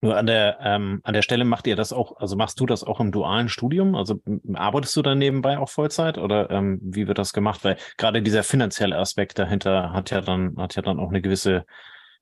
Nur 0.00 0.18
an 0.18 0.26
der, 0.26 0.58
ähm, 0.60 1.00
an 1.02 1.14
der 1.14 1.22
Stelle 1.22 1.46
macht 1.46 1.66
ihr 1.66 1.76
das 1.76 1.92
auch, 1.92 2.18
also 2.18 2.36
machst 2.36 2.60
du 2.60 2.66
das 2.66 2.84
auch 2.84 3.00
im 3.00 3.10
dualen 3.10 3.48
Studium? 3.48 3.94
Also 3.94 4.20
arbeitest 4.52 4.94
du 4.96 5.02
dann 5.02 5.18
nebenbei 5.18 5.58
auch 5.58 5.70
Vollzeit 5.70 6.18
oder 6.18 6.50
ähm, 6.50 6.78
wie 6.82 7.08
wird 7.08 7.16
das 7.16 7.32
gemacht? 7.32 7.64
Weil 7.64 7.78
gerade 7.96 8.20
dieser 8.20 8.42
finanzielle 8.42 8.98
Aspekt 8.98 9.38
dahinter 9.38 9.94
hat 9.94 10.10
ja 10.10 10.20
dann, 10.20 10.58
hat 10.58 10.76
ja 10.76 10.82
dann 10.82 11.00
auch 11.00 11.08
eine 11.08 11.22
gewisse, 11.22 11.64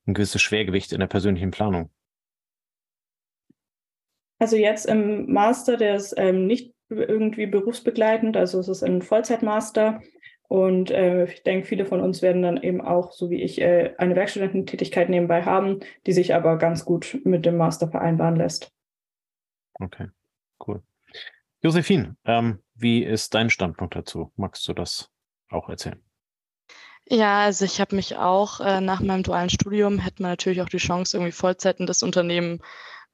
ein 0.06 0.14
gewisses 0.14 0.40
Schwergewicht 0.40 0.92
in 0.92 1.00
der 1.00 1.08
persönlichen 1.08 1.50
Planung. 1.50 1.90
Also 4.42 4.56
jetzt 4.56 4.86
im 4.86 5.32
Master, 5.32 5.76
der 5.76 5.94
ist 5.94 6.14
ähm, 6.16 6.48
nicht 6.48 6.74
irgendwie 6.88 7.46
berufsbegleitend, 7.46 8.36
also 8.36 8.58
es 8.58 8.66
ist 8.66 8.82
ein 8.82 9.00
Vollzeitmaster. 9.00 10.02
Und 10.48 10.90
äh, 10.90 11.26
ich 11.26 11.44
denke, 11.44 11.64
viele 11.64 11.86
von 11.86 12.00
uns 12.00 12.22
werden 12.22 12.42
dann 12.42 12.60
eben 12.60 12.80
auch, 12.80 13.12
so 13.12 13.30
wie 13.30 13.40
ich, 13.40 13.60
äh, 13.60 13.94
eine 13.98 14.16
Werkstudententätigkeit 14.16 15.08
nebenbei 15.08 15.44
haben, 15.44 15.78
die 16.08 16.12
sich 16.12 16.34
aber 16.34 16.58
ganz 16.58 16.84
gut 16.84 17.20
mit 17.22 17.46
dem 17.46 17.56
Master 17.56 17.86
vereinbaren 17.86 18.34
lässt. 18.34 18.72
Okay, 19.74 20.08
cool. 20.66 20.82
Josephine, 21.60 22.16
ähm, 22.24 22.58
wie 22.74 23.04
ist 23.04 23.34
dein 23.34 23.48
Standpunkt 23.48 23.94
dazu? 23.94 24.32
Magst 24.34 24.66
du 24.66 24.72
das 24.72 25.08
auch 25.50 25.68
erzählen? 25.68 26.02
Ja, 27.06 27.44
also 27.44 27.64
ich 27.64 27.80
habe 27.80 27.94
mich 27.94 28.16
auch 28.16 28.58
äh, 28.58 28.80
nach 28.80 28.98
meinem 28.98 29.22
dualen 29.22 29.50
Studium 29.50 30.00
hätte 30.00 30.20
man 30.20 30.32
natürlich 30.32 30.62
auch 30.62 30.68
die 30.68 30.78
Chance, 30.78 31.16
irgendwie 31.16 31.30
Vollzeit 31.30 31.78
in 31.78 31.86
das 31.86 32.02
Unternehmen 32.02 32.60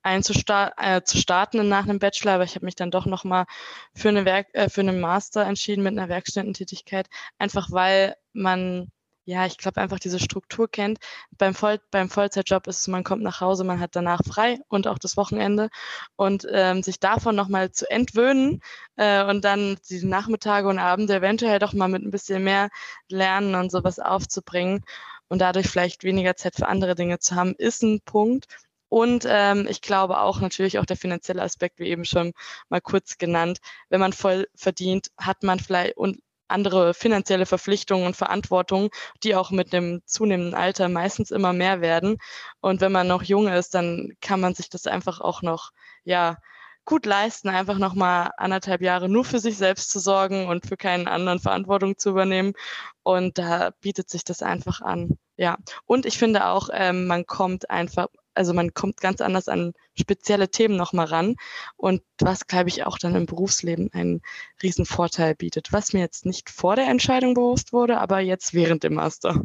einzustarten, 0.08 0.84
äh, 0.84 1.02
zu 1.04 1.18
starten 1.18 1.68
nach 1.68 1.84
einem 1.84 1.98
Bachelor, 1.98 2.32
aber 2.34 2.44
ich 2.44 2.54
habe 2.54 2.64
mich 2.66 2.74
dann 2.74 2.90
doch 2.90 3.06
nochmal 3.06 3.46
für 3.94 4.08
eine 4.08 4.24
äh, 4.54 4.68
für 4.68 4.80
einen 4.80 5.00
Master 5.00 5.44
entschieden 5.44 5.82
mit 5.82 5.92
einer 5.98 6.08
Werkstättentätigkeit, 6.08 7.08
einfach 7.38 7.70
weil 7.70 8.16
man 8.32 8.90
ja, 9.28 9.44
ich 9.44 9.58
glaube 9.58 9.80
einfach 9.82 9.98
diese 9.98 10.18
Struktur 10.18 10.70
kennt. 10.70 10.98
Beim, 11.36 11.54
Voll 11.54 11.78
beim 11.90 12.08
Vollzeitjob 12.08 12.66
ist 12.66 12.80
es, 12.80 12.88
man 12.88 13.04
kommt 13.04 13.22
nach 13.22 13.42
Hause, 13.42 13.62
man 13.62 13.78
hat 13.78 13.94
danach 13.94 14.22
frei 14.26 14.58
und 14.68 14.86
auch 14.86 14.98
das 14.98 15.18
Wochenende. 15.18 15.68
Und 16.16 16.46
ähm, 16.50 16.82
sich 16.82 16.98
davon 16.98 17.36
nochmal 17.36 17.70
zu 17.70 17.90
entwöhnen 17.90 18.62
äh, 18.96 19.22
und 19.24 19.44
dann 19.44 19.76
die 19.90 20.02
Nachmittage 20.04 20.66
und 20.66 20.78
Abende 20.78 21.16
eventuell 21.16 21.58
doch 21.58 21.74
mal 21.74 21.88
mit 21.88 22.02
ein 22.02 22.10
bisschen 22.10 22.42
mehr 22.42 22.70
Lernen 23.10 23.54
und 23.54 23.70
sowas 23.70 23.98
aufzubringen 23.98 24.82
und 25.28 25.40
dadurch 25.40 25.68
vielleicht 25.68 26.04
weniger 26.04 26.36
Zeit 26.36 26.56
für 26.56 26.68
andere 26.68 26.94
Dinge 26.94 27.18
zu 27.18 27.34
haben, 27.34 27.54
ist 27.54 27.82
ein 27.82 28.00
Punkt. 28.00 28.46
Und 28.88 29.24
ähm, 29.28 29.66
ich 29.68 29.80
glaube 29.82 30.20
auch 30.20 30.40
natürlich 30.40 30.78
auch 30.78 30.86
der 30.86 30.96
finanzielle 30.96 31.42
Aspekt, 31.42 31.78
wie 31.78 31.88
eben 31.88 32.04
schon 32.04 32.32
mal 32.68 32.80
kurz 32.80 33.18
genannt. 33.18 33.58
Wenn 33.88 34.00
man 34.00 34.12
voll 34.12 34.48
verdient, 34.54 35.08
hat 35.18 35.42
man 35.42 35.58
vielleicht 35.60 35.96
und 35.96 36.20
andere 36.48 36.94
finanzielle 36.94 37.46
Verpflichtungen 37.46 38.06
und 38.06 38.16
Verantwortungen, 38.16 38.90
die 39.22 39.34
auch 39.34 39.50
mit 39.50 39.72
dem 39.72 40.00
zunehmenden 40.06 40.54
Alter 40.54 40.88
meistens 40.88 41.30
immer 41.30 41.52
mehr 41.52 41.80
werden. 41.80 42.18
Und 42.60 42.80
wenn 42.80 42.92
man 42.92 43.06
noch 43.06 43.22
jung 43.22 43.48
ist, 43.48 43.74
dann 43.74 44.14
kann 44.20 44.40
man 44.40 44.54
sich 44.54 44.70
das 44.70 44.86
einfach 44.86 45.20
auch 45.20 45.42
noch, 45.42 45.70
ja, 46.04 46.38
gut 46.86 47.04
leisten, 47.04 47.50
einfach 47.50 47.76
noch 47.76 47.94
mal 47.94 48.30
anderthalb 48.38 48.80
Jahre 48.80 49.10
nur 49.10 49.24
für 49.26 49.40
sich 49.40 49.58
selbst 49.58 49.90
zu 49.90 50.00
sorgen 50.00 50.48
und 50.48 50.66
für 50.66 50.78
keinen 50.78 51.06
anderen 51.06 51.38
Verantwortung 51.38 51.98
zu 51.98 52.08
übernehmen. 52.08 52.54
Und 53.02 53.36
da 53.36 53.72
bietet 53.82 54.08
sich 54.08 54.24
das 54.24 54.42
einfach 54.42 54.80
an. 54.80 55.18
Ja. 55.36 55.58
Und 55.84 56.06
ich 56.06 56.16
finde 56.16 56.46
auch, 56.46 56.70
ähm, 56.72 57.06
man 57.06 57.26
kommt 57.26 57.68
einfach 57.68 58.06
also 58.38 58.54
man 58.54 58.72
kommt 58.72 59.00
ganz 59.00 59.20
anders 59.20 59.48
an 59.48 59.72
spezielle 59.98 60.48
Themen 60.48 60.76
nochmal 60.76 61.06
ran 61.06 61.34
und 61.76 62.02
was, 62.20 62.46
glaube 62.46 62.68
ich, 62.68 62.84
auch 62.84 62.96
dann 62.96 63.16
im 63.16 63.26
Berufsleben 63.26 63.92
einen 63.92 64.22
riesen 64.62 64.86
Vorteil 64.86 65.34
bietet, 65.34 65.72
was 65.72 65.92
mir 65.92 66.00
jetzt 66.00 66.24
nicht 66.24 66.48
vor 66.48 66.76
der 66.76 66.86
Entscheidung 66.86 67.34
bewusst 67.34 67.72
wurde, 67.72 67.98
aber 67.98 68.20
jetzt 68.20 68.54
während 68.54 68.84
dem 68.84 68.94
Master. 68.94 69.42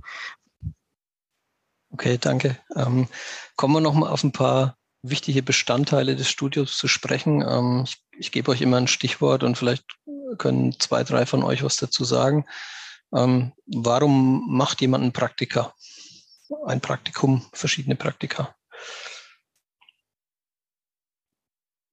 Okay, 1.90 2.18
danke. 2.20 2.58
Ähm, 2.76 3.08
kommen 3.56 3.74
wir 3.74 3.82
nochmal 3.82 4.12
auf 4.12 4.24
ein 4.24 4.32
paar 4.32 4.78
wichtige 5.02 5.44
Bestandteile 5.44 6.16
des 6.16 6.30
Studiums 6.30 6.78
zu 6.78 6.88
sprechen. 6.88 7.44
Ähm, 7.48 7.84
ich, 7.86 8.04
ich 8.18 8.32
gebe 8.32 8.52
euch 8.52 8.62
immer 8.62 8.78
ein 8.78 8.88
Stichwort 8.88 9.44
und 9.44 9.58
vielleicht 9.58 9.86
können 10.38 10.80
zwei, 10.80 11.04
drei 11.04 11.26
von 11.26 11.44
euch 11.44 11.64
was 11.64 11.78
dazu 11.78 12.04
sagen. 12.04 12.46
Ähm, 13.14 13.54
warum 13.66 14.46
macht 14.56 14.82
jemand 14.82 15.04
ein 15.04 15.14
Praktika? 15.14 15.74
Ein 16.66 16.82
Praktikum, 16.82 17.46
verschiedene 17.54 17.96
Praktika? 17.96 18.56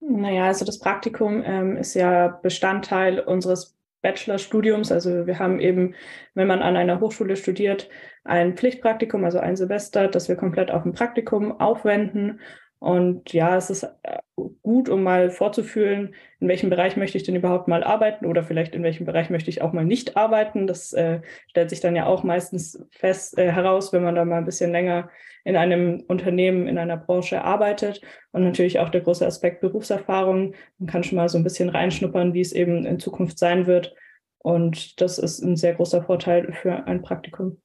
Naja, 0.01 0.47
also 0.47 0.65
das 0.65 0.79
Praktikum 0.79 1.43
ähm, 1.45 1.77
ist 1.77 1.95
ja 1.95 2.29
Bestandteil 2.29 3.21
unseres 3.21 3.77
Bachelorstudiums. 4.03 4.91
Also 4.91 5.27
wir 5.27 5.39
haben 5.39 5.61
eben, 5.61 5.95
wenn 6.35 6.47
man 6.49 6.63
an 6.63 6.77
einer 6.77 7.01
Hochschule 7.01 7.37
studiert, 7.37 7.89
ein 8.25 8.57
Pflichtpraktikum, 8.57 9.25
also 9.25 9.39
ein 9.39 9.57
Semester, 9.57 10.09
das 10.09 10.29
wir 10.29 10.37
komplett 10.37 10.71
auf 10.71 10.85
ein 10.85 10.93
Praktikum 10.93 11.61
aufwenden. 11.61 12.41
Und 12.81 13.35
ja, 13.35 13.57
es 13.57 13.69
ist 13.69 13.83
äh, 13.83 14.19
gut, 14.63 14.89
um 14.89 15.03
mal 15.03 15.31
vorzufühlen, 15.31 16.15
in 16.41 16.49
welchem 16.49 16.71
Bereich 16.71 16.97
möchte 16.97 17.19
ich 17.19 17.25
denn 17.25 17.37
überhaupt 17.37 17.69
mal 17.69 17.85
arbeiten 17.85 18.25
oder 18.25 18.43
vielleicht 18.43 18.75
in 18.75 18.83
welchem 18.83 19.05
Bereich 19.05 19.29
möchte 19.29 19.51
ich 19.51 19.61
auch 19.61 19.75
mal 19.75 19.85
nicht 19.85 20.17
arbeiten. 20.17 20.67
Das 20.67 20.95
äh, 20.95 21.21
stellt 21.49 21.69
sich 21.69 21.81
dann 21.81 21.95
ja 21.95 22.07
auch 22.07 22.23
meistens 22.23 22.83
fest 22.91 23.37
äh, 23.37 23.53
heraus, 23.53 23.93
wenn 23.93 24.03
man 24.03 24.15
da 24.15 24.25
mal 24.25 24.39
ein 24.39 24.47
bisschen 24.47 24.73
länger 24.73 25.11
in 25.45 25.57
einem 25.57 26.05
Unternehmen, 26.09 26.67
in 26.67 26.79
einer 26.79 26.97
Branche 26.97 27.45
arbeitet. 27.45 28.01
Und 28.33 28.45
natürlich 28.45 28.79
auch 28.79 28.89
der 28.89 29.03
große 29.03 29.27
Aspekt 29.27 29.61
Berufserfahrung. 29.61 30.55
Man 30.79 30.89
kann 30.89 31.05
schon 31.05 31.17
mal 31.17 31.29
so 31.29 31.37
ein 31.37 31.45
bisschen 31.45 31.69
reinschnuppern, 31.69 32.33
wie 32.33 32.41
es 32.41 32.53
eben 32.53 32.87
in 32.87 32.99
Zukunft 32.99 33.39
sein 33.39 33.67
wird. 33.67 33.95
Und 34.39 35.03
das 35.03 35.19
ist 35.19 35.43
ein 35.43 35.57
sehr 35.57 35.75
großer 35.75 36.03
Vorteil 36.03 36.55
für 36.55 36.87
ein 36.87 37.03
Praktikum. 37.03 37.61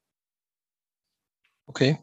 Okay. 1.68 2.00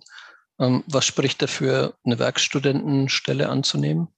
Ähm, 0.63 0.85
was 0.87 1.05
spricht 1.05 1.43
dafür, 1.43 1.95
eine 2.05 2.21
Werkstudentenstelle 2.21 3.49
anzunehmen? 3.49 4.09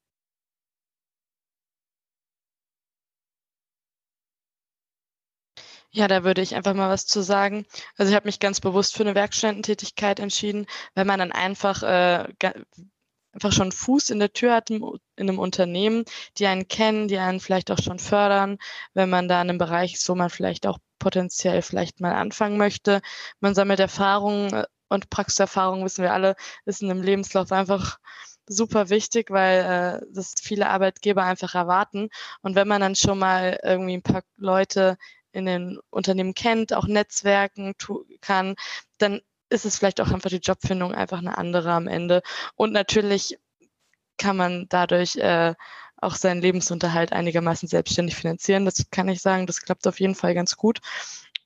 Ja, 5.91 6.09
da 6.09 6.25
würde 6.25 6.43
ich 6.43 6.55
einfach 6.57 6.75
mal 6.75 6.91
was 6.91 7.07
zu 7.07 7.23
sagen. 7.23 7.65
Also 7.97 8.11
ich 8.11 8.17
habe 8.17 8.27
mich 8.27 8.41
ganz 8.41 8.61
bewusst 8.61 8.95
für 8.97 9.05
eine 9.05 9.15
Werkstudententätigkeit 9.15 10.19
entschieden, 10.19 10.67
weil 10.95 11.05
man 11.05 11.21
dann 11.21 11.33
einfach 11.33 11.83
äh, 11.83 12.27
einfach 13.33 13.53
schon 13.53 13.73
Fuß 13.73 14.11
in 14.11 14.19
der 14.19 14.33
Tür 14.33 14.55
hat 14.55 14.71
in 14.71 14.83
einem 15.17 15.39
Unternehmen, 15.39 16.05
die 16.39 16.47
einen 16.47 16.69
kennen, 16.69 17.09
die 17.09 17.19
einen 17.19 17.41
vielleicht 17.41 17.71
auch 17.71 17.79
schon 17.79 17.99
fördern, 17.99 18.59
wenn 18.93 19.09
man 19.09 19.29
da 19.29 19.41
in 19.41 19.51
einem 19.51 19.59
Bereich 19.59 19.95
ist, 19.95 20.09
wo 20.09 20.15
man 20.15 20.31
vielleicht 20.31 20.67
auch 20.67 20.79
potenziell 20.99 21.63
vielleicht 21.63 22.01
mal 22.01 22.15
anfangen 22.15 22.59
möchte. 22.59 23.01
Man 23.41 23.55
sammelt 23.55 23.81
Erfahrungen 23.81 24.53
äh, 24.53 24.65
und 24.95 25.11
Praxiserfahrung, 25.11 25.85
wissen 25.85 26.03
wir 26.03 26.13
alle, 26.13 26.37
ist 26.65 26.83
in 26.83 26.91
einem 26.91 27.03
Lebenslauf 27.03 27.53
einfach 27.53 27.99
super 28.47 28.91
wichtig, 28.91 29.31
weil 29.31 30.03
äh, 30.03 30.07
das 30.13 30.35
viele 30.41 30.69
Arbeitgeber 30.69 31.25
einfach 31.25 31.55
erwarten. 31.55 32.09
Und 32.43 32.55
wenn 32.55 32.69
man 32.69 32.81
dann 32.81 32.95
schon 32.95 33.19
mal 33.19 33.59
irgendwie 33.63 33.95
ein 33.95 34.03
paar 34.03 34.23
Leute 34.37 34.97
in 35.33 35.47
den 35.47 35.79
Unternehmen 35.91 36.35
kennt, 36.35 36.73
auch 36.73 36.87
Netzwerken 36.87 37.75
kann, 38.21 38.55
dann 38.99 39.21
ist 39.51 39.65
es 39.65 39.79
vielleicht 39.79 40.01
auch 40.01 40.11
einfach 40.11 40.31
die 40.31 40.37
Jobfindung 40.37 40.95
einfach 40.95 41.19
eine 41.19 41.39
andere 41.39 41.73
am 41.73 41.89
Ende. 41.89 42.23
Und 42.55 42.73
natürlich 42.73 43.39
kann 44.17 44.37
man 44.37 44.67
dadurch 44.69 45.17
äh, 45.17 45.55
auch 45.97 46.15
seinen 46.15 46.43
Lebensunterhalt 46.43 47.13
einigermaßen 47.13 47.69
selbstständig 47.69 48.15
finanzieren. 48.15 48.65
Das 48.65 48.91
kann 48.91 49.09
ich 49.09 49.23
sagen, 49.23 49.47
das 49.47 49.63
klappt 49.63 49.87
auf 49.87 50.01
jeden 50.01 50.15
Fall 50.15 50.35
ganz 50.35 50.57
gut. 50.57 50.81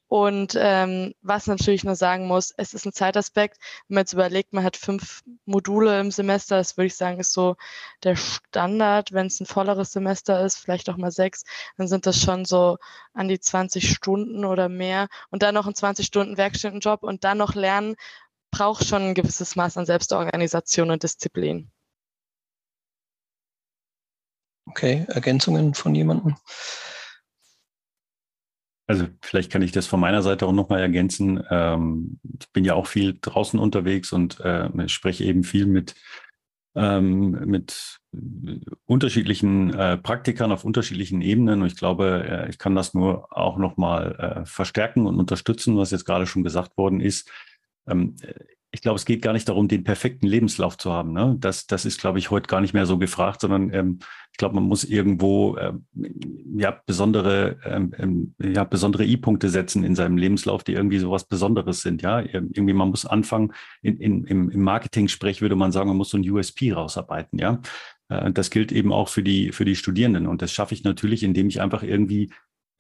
Und 0.09 0.57
ähm, 0.59 1.15
was 1.21 1.47
natürlich 1.47 1.85
nur 1.85 1.95
sagen 1.95 2.27
muss, 2.27 2.53
es 2.57 2.73
ist 2.73 2.87
ein 2.87 2.95
Zeitaspekt. 2.95 3.59
Wenn 3.87 3.97
man 3.97 4.03
jetzt 4.03 4.15
überlegt, 4.15 4.55
man 4.55 4.65
hat 4.65 4.79
fünf 4.79 5.23
Module 5.45 6.01
im 6.01 6.11
Semester, 6.11 6.57
das 6.57 6.79
würde 6.79 6.87
ich 6.87 6.97
sagen, 6.97 7.21
ist 7.21 7.33
so 7.35 7.57
der 8.05 8.17
Standard. 8.17 9.13
Wenn 9.13 9.27
es 9.27 9.39
ein 9.39 9.47
volleres 9.47 9.93
Semester 9.93 10.43
ist, 10.45 10.57
vielleicht 10.57 10.89
auch 10.89 10.97
mal 10.97 11.11
sechs, 11.11 11.45
dann 11.77 11.89
sind 11.89 12.07
das 12.07 12.19
schon 12.21 12.47
so 12.47 12.79
an 13.13 13.29
die 13.29 13.39
20 13.39 13.91
Stunden 13.91 14.47
oder 14.47 14.71
mehr. 14.71 15.09
Und 15.31 15.43
dann 15.43 15.55
noch 15.55 15.67
ein 15.67 15.75
20 15.75 16.07
Stunden 16.07 16.39
Werkstättenjob 16.39 17.03
und 17.03 17.25
dann 17.25 17.37
noch 17.37 17.55
lernen, 17.55 17.95
braucht 18.51 18.87
schon 18.87 19.03
ein 19.03 19.15
gewisses 19.15 19.57
Maß 19.57 19.77
an 19.77 19.85
Selbstorganisation 19.85 20.91
und 20.91 21.03
Disziplin. 21.03 21.71
Okay, 24.65 25.07
Ergänzungen 25.09 25.75
von 25.75 25.95
jemandem? 25.95 26.37
Also 28.89 29.07
vielleicht 29.21 29.53
kann 29.53 29.61
ich 29.61 29.71
das 29.71 29.87
von 29.87 30.01
meiner 30.01 30.23
Seite 30.23 30.47
auch 30.47 30.53
nochmal 30.53 30.81
ergänzen. 30.81 31.45
Ähm, 31.51 32.19
ich 32.41 32.51
bin 32.53 32.65
ja 32.65 32.75
auch 32.75 32.87
viel 32.87 33.19
draußen 33.21 33.61
unterwegs 33.61 34.13
und 34.13 34.41
äh, 34.41 34.89
spreche 34.89 35.25
eben 35.25 35.45
viel 35.45 35.67
mit, 35.67 35.95
ähm, 36.75 37.33
mit 37.45 37.99
unterschiedlichen 38.87 39.75
äh, 39.75 39.99
Praktikern 39.99 40.53
auf 40.53 40.65
unterschiedlichen 40.65 41.21
Ebenen. 41.21 41.61
Und 41.61 41.67
ich 41.67 41.77
glaube, 41.77 42.25
äh, 42.27 42.49
ich 42.49 42.57
kann 42.57 42.75
das 42.75 42.95
nur 42.95 43.29
auch 43.31 43.59
nochmal 43.59 44.15
äh, 44.15 44.47
verstärken 44.47 45.07
und 45.07 45.19
unterstützen, 45.19 45.77
was 45.77 45.91
jetzt 45.91 46.07
gerade 46.07 46.27
schon 46.27 46.43
gesagt 46.43 46.79
worden 46.79 47.03
ist. 47.03 47.31
Ähm, 47.87 48.17
ich 48.71 48.83
glaube, 48.83 48.97
es 48.97 49.07
geht 49.07 49.23
gar 49.23 49.33
nicht 49.33 49.49
darum, 49.49 49.67
den 49.67 49.83
perfekten 49.83 50.27
Lebenslauf 50.27 50.77
zu 50.77 50.93
haben. 50.93 51.13
Ne? 51.13 51.37
Das, 51.41 51.67
das 51.67 51.87
ist, 51.87 52.01
glaube 52.01 52.19
ich, 52.19 52.31
heute 52.31 52.49
gar 52.49 52.61
nicht 52.61 52.75
mehr 52.75 52.85
so 52.85 52.99
gefragt, 52.99 53.41
sondern 53.41 53.73
ähm, 53.73 53.99
ich 54.31 54.37
glaube, 54.37 54.57
man 54.57 54.65
muss 54.65 54.85
irgendwo 54.85 55.57
ähm, 55.57 55.87
ja 56.57 56.79
besondere 56.85 57.59
ähm, 57.65 57.95
ähm 57.99 58.35
ja 58.39 58.65
besondere 58.65 59.05
I-Punkte 59.05 59.49
setzen 59.49 59.85
in 59.85 59.95
seinem 59.95 60.19
Lebenslauf, 60.19 60.65
die 60.65 60.75
irgendwie 60.75 60.99
sowas 60.99 61.25
Besonderes 61.25 61.81
sind. 61.81 62.03
Ja, 62.03 62.21
irgendwie 62.21 62.75
man 62.75 62.91
muss 62.91 63.07
anfangen. 63.07 63.53
In, 63.81 63.97
in, 63.99 64.25
im, 64.25 64.51
Im 64.51 64.61
Marketing-Sprech 64.61 65.41
würde 65.41 65.57
man 65.57 65.73
sagen, 65.73 65.89
man 65.89 65.97
muss 65.97 66.11
so 66.11 66.19
ein 66.19 66.31
USP 66.31 66.73
rausarbeiten. 66.73 67.39
Ja, 67.39 67.61
äh, 68.11 68.31
das 68.33 68.51
gilt 68.51 68.71
eben 68.71 68.93
auch 68.93 69.09
für 69.09 69.23
die 69.23 69.51
für 69.53 69.65
die 69.65 69.77
Studierenden 69.77 70.27
und 70.27 70.43
das 70.43 70.53
schaffe 70.53 70.75
ich 70.75 70.85
natürlich, 70.85 71.23
indem 71.23 71.49
ich 71.49 71.61
einfach 71.63 71.83
irgendwie 71.83 72.31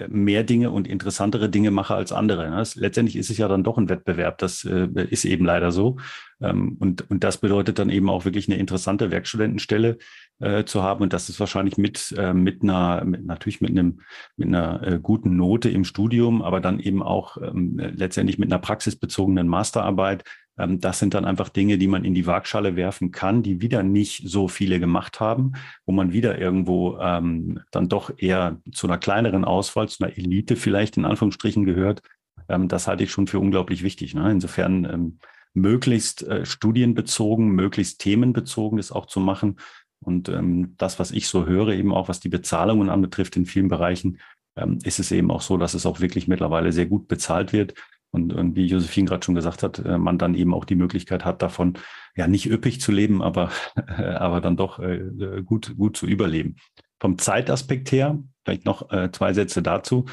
mehr 0.07 0.45
Dinge 0.45 0.71
und 0.71 0.87
interessantere 0.87 1.49
Dinge 1.49 1.71
mache 1.71 1.95
als 1.95 2.13
andere. 2.13 2.49
Ne? 2.49 2.63
letztendlich 2.77 3.17
ist 3.17 3.31
es 3.31 3.39
ja 3.39 3.49
dann 3.49 3.65
doch 3.65 3.79
ein 3.79 3.89
Wettbewerb. 3.89 4.39
Das 4.39 4.65
äh, 4.65 4.89
ist 5.11 5.25
eben 5.25 5.45
leider 5.45 5.73
so. 5.73 5.97
Ähm, 6.41 6.77
und, 6.79 7.11
und 7.11 7.25
das 7.25 7.39
bedeutet 7.39 7.79
dann 7.79 7.91
eben 7.91 8.09
auch 8.09 8.25
wirklich 8.25 8.49
eine 8.49 8.59
interessante 8.59 9.11
Werkstudentenstelle 9.11 9.99
äh, 10.39 10.65
zu 10.65 10.83
haben. 10.83 11.03
Und 11.03 11.13
das 11.13 11.29
ist 11.29 11.41
wahrscheinlich 11.41 11.79
mit, 11.79 12.15
äh, 12.17 12.33
mit 12.33 12.63
einer, 12.63 13.05
mit, 13.05 13.25
natürlich 13.25 13.61
mit 13.61 13.71
einem, 13.71 14.01
mit 14.37 14.49
einer 14.49 14.99
guten 15.01 15.37
Note 15.37 15.69
im 15.69 15.85
Studium, 15.85 16.43
aber 16.43 16.61
dann 16.61 16.79
eben 16.79 17.03
auch 17.03 17.37
ähm, 17.39 17.79
letztendlich 17.95 18.39
mit 18.39 18.53
einer 18.53 18.61
praxisbezogenen 18.61 19.49
Masterarbeit 19.49 20.25
ähm, 20.59 20.81
das 20.81 20.99
sind 20.99 21.15
dann 21.15 21.25
einfach 21.25 21.49
Dinge, 21.49 21.79
die 21.79 21.89
man 21.89 22.05
in 22.05 22.15
die 22.15 22.27
Waagschale 22.27 22.77
werfen 22.77 23.11
kann, 23.11 23.43
die 23.43 23.61
wieder 23.61 23.83
nicht 23.83 24.29
so 24.29 24.49
viele 24.49 24.81
gemacht 24.81 25.21
haben, 25.21 25.53
wo 25.87 25.93
man 25.93 26.13
wieder 26.13 26.39
irgendwo 26.39 26.99
ähm, 26.99 27.61
dann 27.71 27.89
doch 27.89 28.11
eher 28.17 28.61
zu 28.73 28.87
einer 28.87 28.99
kleineren 28.99 29.45
Auswahl, 29.45 29.89
zu 29.89 30.05
einer 30.05 30.17
Elite 30.17 30.57
vielleicht 30.57 30.97
in 30.97 31.05
Anführungsstrichen 31.05 31.65
gehört, 31.65 32.03
Ähm, 32.49 32.69
das 32.69 32.87
halte 32.87 33.05
ich 33.05 33.11
schon 33.11 33.27
für 33.27 33.39
unglaublich 33.39 33.83
wichtig. 33.83 34.15
Ne? 34.15 34.31
Insofern 34.31 34.85
ähm, 34.85 35.19
möglichst 35.55 36.23
äh, 36.23 36.45
studienbezogen, 36.45 37.49
möglichst 37.49 38.01
themenbezogen 38.01 38.79
das 38.79 38.93
auch 38.93 39.07
zu 39.07 39.21
machen. 39.21 39.57
Und 40.01 40.29
ähm, 40.29 40.75
das, 40.79 40.99
was 40.99 41.11
ich 41.11 41.29
so 41.29 41.47
höre, 41.47 41.69
eben 41.71 41.93
auch 41.93 42.09
was 42.09 42.21
die 42.21 42.29
Bezahlungen 42.29 42.89
anbetrifft 42.89 43.37
in 43.37 43.47
vielen 43.47 43.69
Bereichen, 43.69 44.19
ähm, 44.57 44.79
ist 44.85 44.99
es 44.99 45.11
eben 45.11 45.31
auch 45.31 45.43
so, 45.43 45.57
dass 45.57 45.75
es 45.75 45.87
auch 45.87 46.01
wirklich 46.01 46.29
mittlerweile 46.29 46.73
sehr 46.73 46.87
gut 46.87 47.09
bezahlt 47.09 47.53
wird. 47.53 47.75
Und, 48.11 48.33
und 48.33 48.57
wie 48.57 48.67
Josephine 48.67 49.07
gerade 49.07 49.25
schon 49.25 49.35
gesagt 49.35 49.63
hat, 49.63 49.79
äh, 49.81 49.99
man 49.99 50.19
dann 50.19 50.35
eben 50.35 50.55
auch 50.55 50.65
die 50.65 50.77
Möglichkeit 50.77 51.25
hat, 51.25 51.43
davon 51.43 51.75
ja 52.17 52.27
nicht 52.27 52.51
üppig 52.51 52.81
zu 52.81 52.91
leben, 52.91 53.23
aber, 53.23 53.51
äh, 53.77 54.03
aber 54.15 54.41
dann 54.41 54.57
doch 54.57 54.79
äh, 54.79 55.43
gut, 55.45 55.77
gut 55.77 55.97
zu 55.97 56.07
überleben. 56.07 56.57
Vom 57.01 57.19
Zeitaspekt 57.19 57.93
her, 57.93 58.19
vielleicht 58.45 58.65
noch 58.65 58.91
äh, 58.91 59.11
zwei 59.13 59.33
Sätze 59.33 59.63
dazu. 59.63 60.07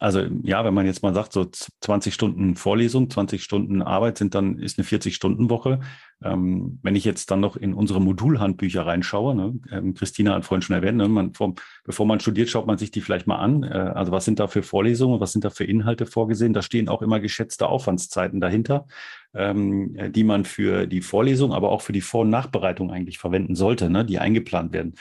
Also 0.00 0.22
ja, 0.42 0.64
wenn 0.64 0.72
man 0.72 0.86
jetzt 0.86 1.02
mal 1.02 1.12
sagt, 1.12 1.34
so 1.34 1.46
20 1.82 2.14
Stunden 2.14 2.56
Vorlesung, 2.56 3.10
20 3.10 3.42
Stunden 3.42 3.82
Arbeit 3.82 4.16
sind 4.16 4.34
dann, 4.34 4.58
ist 4.58 4.78
eine 4.78 4.86
40-Stunden-Woche. 4.88 5.80
Ähm, 6.24 6.78
wenn 6.82 6.96
ich 6.96 7.04
jetzt 7.04 7.30
dann 7.30 7.40
noch 7.40 7.54
in 7.54 7.74
unsere 7.74 8.00
Modulhandbücher 8.00 8.86
reinschaue, 8.86 9.34
ne, 9.34 9.60
ähm, 9.70 9.92
Christina 9.92 10.34
hat 10.34 10.46
vorhin 10.46 10.62
schon 10.62 10.74
erwähnt, 10.74 10.96
ne, 10.96 11.06
man, 11.06 11.34
vor, 11.34 11.54
bevor 11.84 12.06
man 12.06 12.18
studiert, 12.18 12.48
schaut 12.48 12.66
man 12.66 12.78
sich 12.78 12.90
die 12.90 13.02
vielleicht 13.02 13.26
mal 13.26 13.36
an. 13.36 13.62
Äh, 13.62 13.92
also 13.94 14.10
was 14.10 14.24
sind 14.24 14.40
da 14.40 14.48
für 14.48 14.62
Vorlesungen, 14.62 15.20
was 15.20 15.32
sind 15.32 15.44
da 15.44 15.50
für 15.50 15.64
Inhalte 15.64 16.06
vorgesehen? 16.06 16.54
Da 16.54 16.62
stehen 16.62 16.88
auch 16.88 17.02
immer 17.02 17.20
geschätzte 17.20 17.68
Aufwandszeiten 17.68 18.40
dahinter, 18.40 18.86
ähm, 19.34 19.98
die 20.12 20.24
man 20.24 20.46
für 20.46 20.86
die 20.86 21.02
Vorlesung, 21.02 21.52
aber 21.52 21.70
auch 21.70 21.82
für 21.82 21.92
die 21.92 22.00
Vor- 22.00 22.22
und 22.22 22.30
Nachbereitung 22.30 22.90
eigentlich 22.90 23.18
verwenden 23.18 23.54
sollte, 23.54 23.90
ne, 23.90 24.06
die 24.06 24.18
eingeplant 24.18 24.72
werden. 24.72 24.94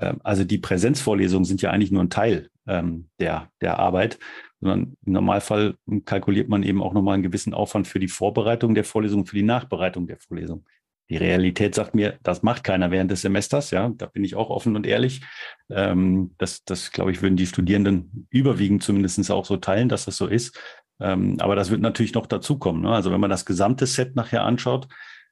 Ähm, 0.00 0.20
also 0.24 0.42
die 0.42 0.58
Präsenzvorlesungen 0.58 1.44
sind 1.44 1.62
ja 1.62 1.70
eigentlich 1.70 1.92
nur 1.92 2.02
ein 2.02 2.10
Teil 2.10 2.49
ähm, 2.66 3.08
der, 3.18 3.50
der 3.60 3.78
Arbeit, 3.78 4.18
sondern 4.60 4.96
im 5.04 5.12
Normalfall 5.12 5.74
kalkuliert 6.04 6.48
man 6.48 6.62
eben 6.62 6.82
auch 6.82 6.92
nochmal 6.92 7.14
einen 7.14 7.22
gewissen 7.22 7.54
Aufwand 7.54 7.88
für 7.88 7.98
die 7.98 8.08
Vorbereitung 8.08 8.74
der 8.74 8.84
Vorlesung, 8.84 9.26
für 9.26 9.36
die 9.36 9.42
Nachbereitung 9.42 10.06
der 10.06 10.18
Vorlesung. 10.18 10.64
Die 11.08 11.16
Realität 11.16 11.74
sagt 11.74 11.94
mir, 11.94 12.18
das 12.22 12.44
macht 12.44 12.62
keiner 12.62 12.92
während 12.92 13.10
des 13.10 13.22
Semesters. 13.22 13.72
Ja, 13.72 13.88
da 13.96 14.06
bin 14.06 14.22
ich 14.22 14.36
auch 14.36 14.48
offen 14.48 14.76
und 14.76 14.86
ehrlich. 14.86 15.22
Ähm, 15.68 16.34
das, 16.38 16.64
das 16.64 16.92
glaube 16.92 17.10
ich, 17.10 17.20
würden 17.20 17.36
die 17.36 17.46
Studierenden 17.46 18.28
überwiegend 18.30 18.84
zumindest 18.84 19.28
auch 19.30 19.44
so 19.44 19.56
teilen, 19.56 19.88
dass 19.88 20.04
das 20.04 20.16
so 20.16 20.28
ist. 20.28 20.56
Ähm, 21.00 21.36
aber 21.40 21.56
das 21.56 21.70
wird 21.70 21.80
natürlich 21.80 22.14
noch 22.14 22.26
dazukommen. 22.26 22.82
Ne? 22.82 22.90
Also 22.90 23.10
wenn 23.10 23.20
man 23.20 23.30
das 23.30 23.44
gesamte 23.44 23.86
Set 23.86 24.14
nachher 24.14 24.44
anschaut, 24.44 24.86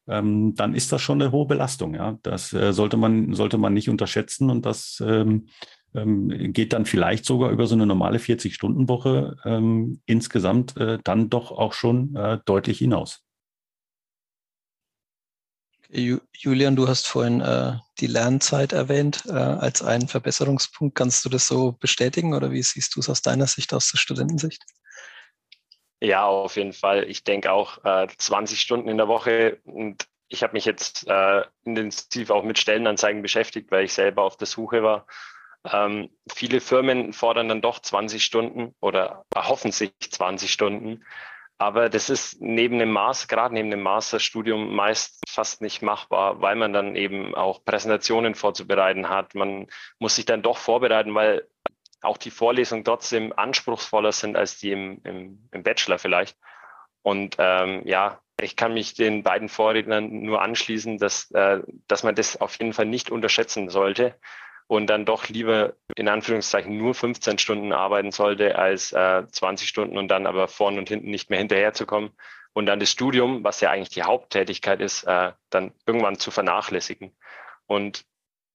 ähm, 0.08 0.54
dann 0.56 0.74
ist 0.74 0.90
das 0.90 1.00
schon 1.00 1.22
eine 1.22 1.30
hohe 1.30 1.46
Belastung. 1.46 1.94
Ja, 1.94 2.18
das 2.22 2.52
äh, 2.52 2.72
sollte 2.72 2.96
man 2.96 3.34
sollte 3.34 3.58
man 3.58 3.74
nicht 3.74 3.88
unterschätzen 3.88 4.50
und 4.50 4.66
das 4.66 5.02
ähm, 5.06 5.46
ähm, 6.02 6.52
geht 6.52 6.72
dann 6.72 6.86
vielleicht 6.86 7.24
sogar 7.24 7.50
über 7.50 7.66
so 7.66 7.74
eine 7.74 7.86
normale 7.86 8.18
40-Stunden-Woche 8.18 9.36
ähm, 9.44 10.00
insgesamt 10.06 10.76
äh, 10.76 10.98
dann 11.02 11.30
doch 11.30 11.50
auch 11.50 11.72
schon 11.72 12.14
äh, 12.16 12.38
deutlich 12.44 12.78
hinaus. 12.78 13.24
Julian, 15.90 16.76
du 16.76 16.86
hast 16.86 17.06
vorhin 17.06 17.40
äh, 17.40 17.78
die 17.98 18.08
Lernzeit 18.08 18.74
erwähnt 18.74 19.24
äh, 19.26 19.32
als 19.32 19.82
einen 19.82 20.06
Verbesserungspunkt. 20.06 20.94
Kannst 20.94 21.24
du 21.24 21.30
das 21.30 21.46
so 21.46 21.72
bestätigen 21.72 22.34
oder 22.34 22.50
wie 22.50 22.62
siehst 22.62 22.94
du 22.94 23.00
es 23.00 23.08
aus 23.08 23.22
deiner 23.22 23.46
Sicht, 23.46 23.72
aus 23.72 23.90
der 23.90 23.96
Studentensicht? 23.96 24.62
Ja, 26.00 26.26
auf 26.26 26.56
jeden 26.56 26.74
Fall. 26.74 27.08
Ich 27.08 27.24
denke 27.24 27.50
auch 27.52 27.84
äh, 27.84 28.06
20 28.16 28.60
Stunden 28.60 28.88
in 28.88 28.98
der 28.98 29.08
Woche 29.08 29.60
und 29.64 30.06
ich 30.28 30.42
habe 30.42 30.52
mich 30.52 30.66
jetzt 30.66 31.06
äh, 31.08 31.42
intensiv 31.64 32.30
auch 32.30 32.44
mit 32.44 32.58
Stellenanzeigen 32.58 33.22
beschäftigt, 33.22 33.70
weil 33.70 33.84
ich 33.84 33.94
selber 33.94 34.22
auf 34.22 34.36
der 34.36 34.46
Suche 34.46 34.82
war. 34.82 35.06
Ähm, 35.72 36.10
viele 36.32 36.60
Firmen 36.60 37.12
fordern 37.12 37.48
dann 37.48 37.60
doch 37.60 37.80
20 37.80 38.24
Stunden 38.24 38.74
oder 38.80 39.24
erhoffen 39.34 39.72
sich 39.72 39.92
20 39.98 40.52
Stunden. 40.52 41.04
Aber 41.58 41.88
das 41.88 42.08
ist 42.08 42.40
neben 42.40 42.78
dem 42.78 42.92
Master, 42.92 43.26
gerade 43.26 43.52
neben 43.52 43.70
dem 43.70 43.82
Masterstudium 43.82 44.74
meist 44.76 45.20
fast 45.28 45.60
nicht 45.60 45.82
machbar, 45.82 46.40
weil 46.40 46.54
man 46.54 46.72
dann 46.72 46.94
eben 46.94 47.34
auch 47.34 47.64
Präsentationen 47.64 48.36
vorzubereiten 48.36 49.08
hat. 49.08 49.34
Man 49.34 49.66
muss 49.98 50.14
sich 50.14 50.24
dann 50.24 50.42
doch 50.42 50.56
vorbereiten, 50.56 51.14
weil 51.16 51.48
auch 52.00 52.16
die 52.16 52.30
Vorlesungen 52.30 52.84
trotzdem 52.84 53.32
anspruchsvoller 53.36 54.12
sind 54.12 54.36
als 54.36 54.58
die 54.58 54.70
im, 54.70 55.00
im, 55.02 55.48
im 55.50 55.62
Bachelor 55.64 55.98
vielleicht. 55.98 56.36
Und 57.02 57.36
ähm, 57.40 57.82
ja, 57.84 58.20
ich 58.40 58.54
kann 58.54 58.72
mich 58.72 58.94
den 58.94 59.24
beiden 59.24 59.48
Vorrednern 59.48 60.22
nur 60.22 60.42
anschließen, 60.42 60.98
dass, 60.98 61.28
äh, 61.32 61.60
dass 61.88 62.04
man 62.04 62.14
das 62.14 62.40
auf 62.40 62.56
jeden 62.60 62.72
Fall 62.72 62.86
nicht 62.86 63.10
unterschätzen 63.10 63.68
sollte 63.68 64.14
und 64.68 64.86
dann 64.86 65.04
doch 65.04 65.28
lieber 65.28 65.74
in 65.96 66.08
Anführungszeichen 66.08 66.76
nur 66.76 66.94
15 66.94 67.38
Stunden 67.38 67.72
arbeiten 67.72 68.12
sollte 68.12 68.56
als 68.56 68.92
äh, 68.92 69.26
20 69.26 69.68
Stunden 69.68 69.98
und 69.98 70.08
dann 70.08 70.26
aber 70.26 70.46
vorn 70.46 70.78
und 70.78 70.88
hinten 70.88 71.10
nicht 71.10 71.30
mehr 71.30 71.38
hinterherzukommen 71.40 72.10
und 72.52 72.66
dann 72.66 72.78
das 72.78 72.90
Studium, 72.90 73.42
was 73.42 73.60
ja 73.60 73.70
eigentlich 73.70 73.88
die 73.88 74.04
Haupttätigkeit 74.04 74.80
ist, 74.80 75.04
äh, 75.04 75.32
dann 75.50 75.72
irgendwann 75.86 76.18
zu 76.18 76.30
vernachlässigen. 76.30 77.16
Und 77.66 78.04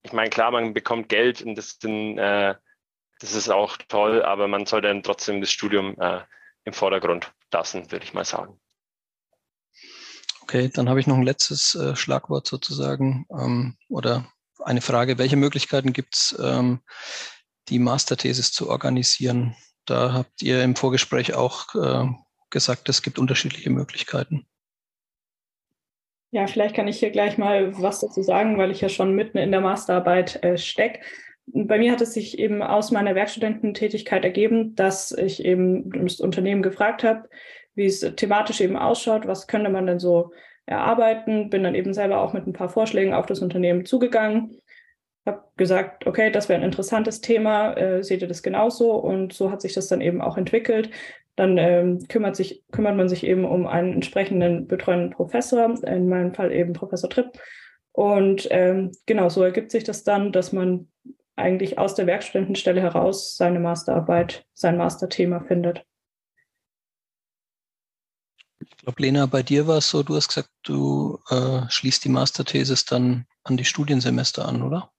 ich 0.03 0.14
meine, 0.14 0.30
klar, 0.30 0.51
man 0.51 0.74
bekommt 0.74 1.09
Geld 1.09 1.41
und 1.41 1.55
das 1.55 1.78
sind 1.82 2.18
äh, 2.18 2.55
das 3.20 3.34
ist 3.34 3.49
auch 3.49 3.78
toll, 3.88 4.22
aber 4.22 4.49
man 4.49 4.66
sollte 4.66 4.89
dann 4.89 5.01
trotzdem 5.01 5.39
das 5.39 5.49
Studium 5.49 5.95
äh, 5.99 6.22
im 6.66 6.74
Vordergrund 6.74 7.32
lassen, 7.51 7.89
würde 7.91 8.03
ich 8.03 8.14
mal 8.14 8.26
sagen. 8.26 8.59
Okay, 10.41 10.70
dann 10.74 10.89
habe 10.89 10.99
ich 10.99 11.07
noch 11.07 11.16
ein 11.16 11.24
letztes 11.24 11.74
äh, 11.76 11.95
Schlagwort 11.95 12.45
sozusagen 12.45 13.26
ähm, 13.32 13.78
oder 13.88 14.28
eine 14.64 14.82
Frage. 14.82 15.18
Welche 15.18 15.38
Möglichkeiten 15.38 15.93
gibt 15.93 16.16
es, 16.16 16.39
ähm, 16.41 16.82
die 17.70 17.80
Masterthesis 17.80 18.51
zu 18.51 18.70
organisieren? 18.70 19.55
Da 19.86 20.14
habt 20.14 20.41
ihr 20.41 20.64
im 20.64 20.76
Vorgespräch 20.76 21.34
auch 21.34 21.76
äh, 21.76 22.07
gesagt, 22.49 22.89
es 22.89 23.01
gibt 23.01 23.20
unterschiedliche 23.20 23.70
Möglichkeiten. 23.70 24.45
Ja, 26.32 26.47
vielleicht 26.47 26.76
kann 26.76 26.88
ich 26.88 26.99
hier 26.99 27.11
gleich 27.11 27.38
mal 27.38 27.80
was 27.80 27.99
dazu 27.99 28.24
sagen, 28.24 28.57
weil 28.57 28.72
ich 28.72 28.82
ja 28.82 28.89
schon 28.89 29.14
mitten 29.14 29.38
in 29.38 29.51
der 29.51 29.61
Masterarbeit 29.61 30.43
äh, 30.43 30.57
stecke 30.57 30.99
bei 31.47 31.78
mir 31.78 31.91
hat 31.91 32.01
es 32.01 32.14
sich 32.14 32.39
eben 32.39 32.61
aus 32.61 32.91
meiner 32.91 33.16
Werkstudententätigkeit 33.16 34.24
ergeben, 34.24 34.76
dass 34.76 35.11
ich 35.11 35.43
eben 35.43 35.91
das 35.91 36.20
Unternehmen 36.20 36.61
gefragt 36.61 37.03
habe, 37.03 37.30
wie 37.76 37.86
es 37.86 37.99
thematisch 37.99 38.61
eben 38.61 38.78
ausschaut, 38.78 39.28
was 39.28 39.47
könnte 39.47 39.70
man 39.70 39.86
denn 39.86 39.99
so 39.99 40.32
erarbeiten, 40.66 41.49
bin 41.49 41.64
dann 41.64 41.76
eben 41.76 41.93
selber 41.93 42.22
auch 42.22 42.34
mit 42.34 42.47
ein 42.47 42.53
paar 42.53 42.70
Vorschlägen 42.70 43.14
auf 43.14 43.26
das 43.26 43.39
Unternehmen 43.39 43.86
zugegangen, 43.86 44.57
habe 45.26 45.43
gesagt, 45.57 46.05
okay, 46.05 46.32
das 46.32 46.49
wäre 46.49 46.59
ein 46.59 46.66
interessantes 46.66 47.22
Thema, 47.22 47.74
äh, 47.74 48.03
seht 48.03 48.22
ihr 48.22 48.28
das 48.28 48.43
genauso? 48.43 48.93
Und 48.95 49.34
so 49.34 49.51
hat 49.51 49.61
sich 49.61 49.74
das 49.74 49.88
dann 49.88 50.01
eben 50.01 50.22
auch 50.22 50.38
entwickelt. 50.38 50.89
Dann 51.36 51.57
ähm, 51.57 52.05
kümmert, 52.09 52.36
sich, 52.36 52.64
kümmert 52.72 52.95
man 52.95 53.09
sich 53.09 53.26
eben 53.26 53.45
um 53.45 53.66
einen 53.66 53.93
entsprechenden 53.93 54.68
betreuenden 54.68 55.11
Professor, 55.11 55.74
in 55.84 56.07
meinem 56.07 56.34
Fall 56.34 56.51
eben 56.51 56.74
Professor 56.74 57.09
Tripp. 57.09 57.32
Und 57.91 58.47
ähm, 58.51 58.91
genau 59.05 59.30
so 59.30 59.43
ergibt 59.43 59.72
sich 59.72 59.84
das 59.84 60.03
dann, 60.03 60.32
dass 60.32 60.51
man 60.51 60.89
eigentlich 61.36 61.78
aus 61.78 61.95
der 61.95 62.05
Werkstudentenstelle 62.05 62.82
heraus 62.82 63.36
seine 63.38 63.59
Masterarbeit, 63.59 64.45
sein 64.53 64.78
Masterthema 64.78 65.39
findet. 65.39 65.86
Ich 68.84 68.86
glaube, 68.86 69.02
Lena, 69.02 69.28
bei 69.28 69.44
dir 69.44 69.66
war 69.66 69.78
es 69.78 69.90
so, 69.90 70.04
du 70.04 70.14
hast 70.14 70.28
gesagt, 70.28 70.50
du 70.64 71.18
äh, 71.30 71.62
schließt 71.70 72.04
die 72.04 72.10
Masterthesis 72.10 72.84
dann 72.84 73.26
an 73.46 73.56
die 73.56 73.64
Studiensemester 73.64 74.46
an, 74.46 74.62
oder? 74.62 74.92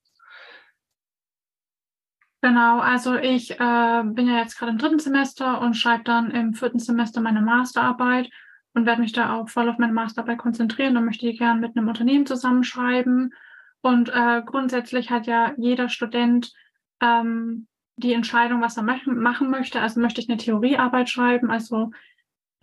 Genau, 2.40 2.78
also 2.78 3.16
ich 3.16 3.50
äh, 3.50 4.02
bin 4.04 4.26
ja 4.26 4.38
jetzt 4.38 4.58
gerade 4.58 4.72
im 4.72 4.78
dritten 4.78 5.00
Semester 5.00 5.60
und 5.60 5.74
schreibe 5.74 6.02
dann 6.02 6.30
im 6.30 6.54
vierten 6.54 6.78
Semester 6.78 7.20
meine 7.20 7.42
Masterarbeit 7.42 8.30
und 8.72 8.86
werde 8.86 9.02
mich 9.02 9.12
da 9.12 9.34
auch 9.34 9.50
voll 9.50 9.68
auf 9.68 9.76
meine 9.76 9.92
Masterarbeit 9.92 10.38
konzentrieren. 10.38 10.94
Dann 10.94 11.04
möchte 11.04 11.28
ich 11.28 11.36
gerne 11.36 11.60
mit 11.60 11.76
einem 11.76 11.86
Unternehmen 11.88 12.24
zusammenschreiben 12.24 13.34
und 13.82 14.08
äh, 14.08 14.40
grundsätzlich 14.46 15.10
hat 15.10 15.26
ja 15.26 15.52
jeder 15.58 15.90
Student 15.90 16.54
ähm, 17.02 17.66
die 17.96 18.14
Entscheidung, 18.14 18.62
was 18.62 18.78
er 18.78 18.82
machen 18.82 19.50
möchte. 19.50 19.82
Also 19.82 20.00
möchte 20.00 20.22
ich 20.22 20.30
eine 20.30 20.38
Theoriearbeit 20.38 21.10
schreiben. 21.10 21.50
Also 21.50 21.90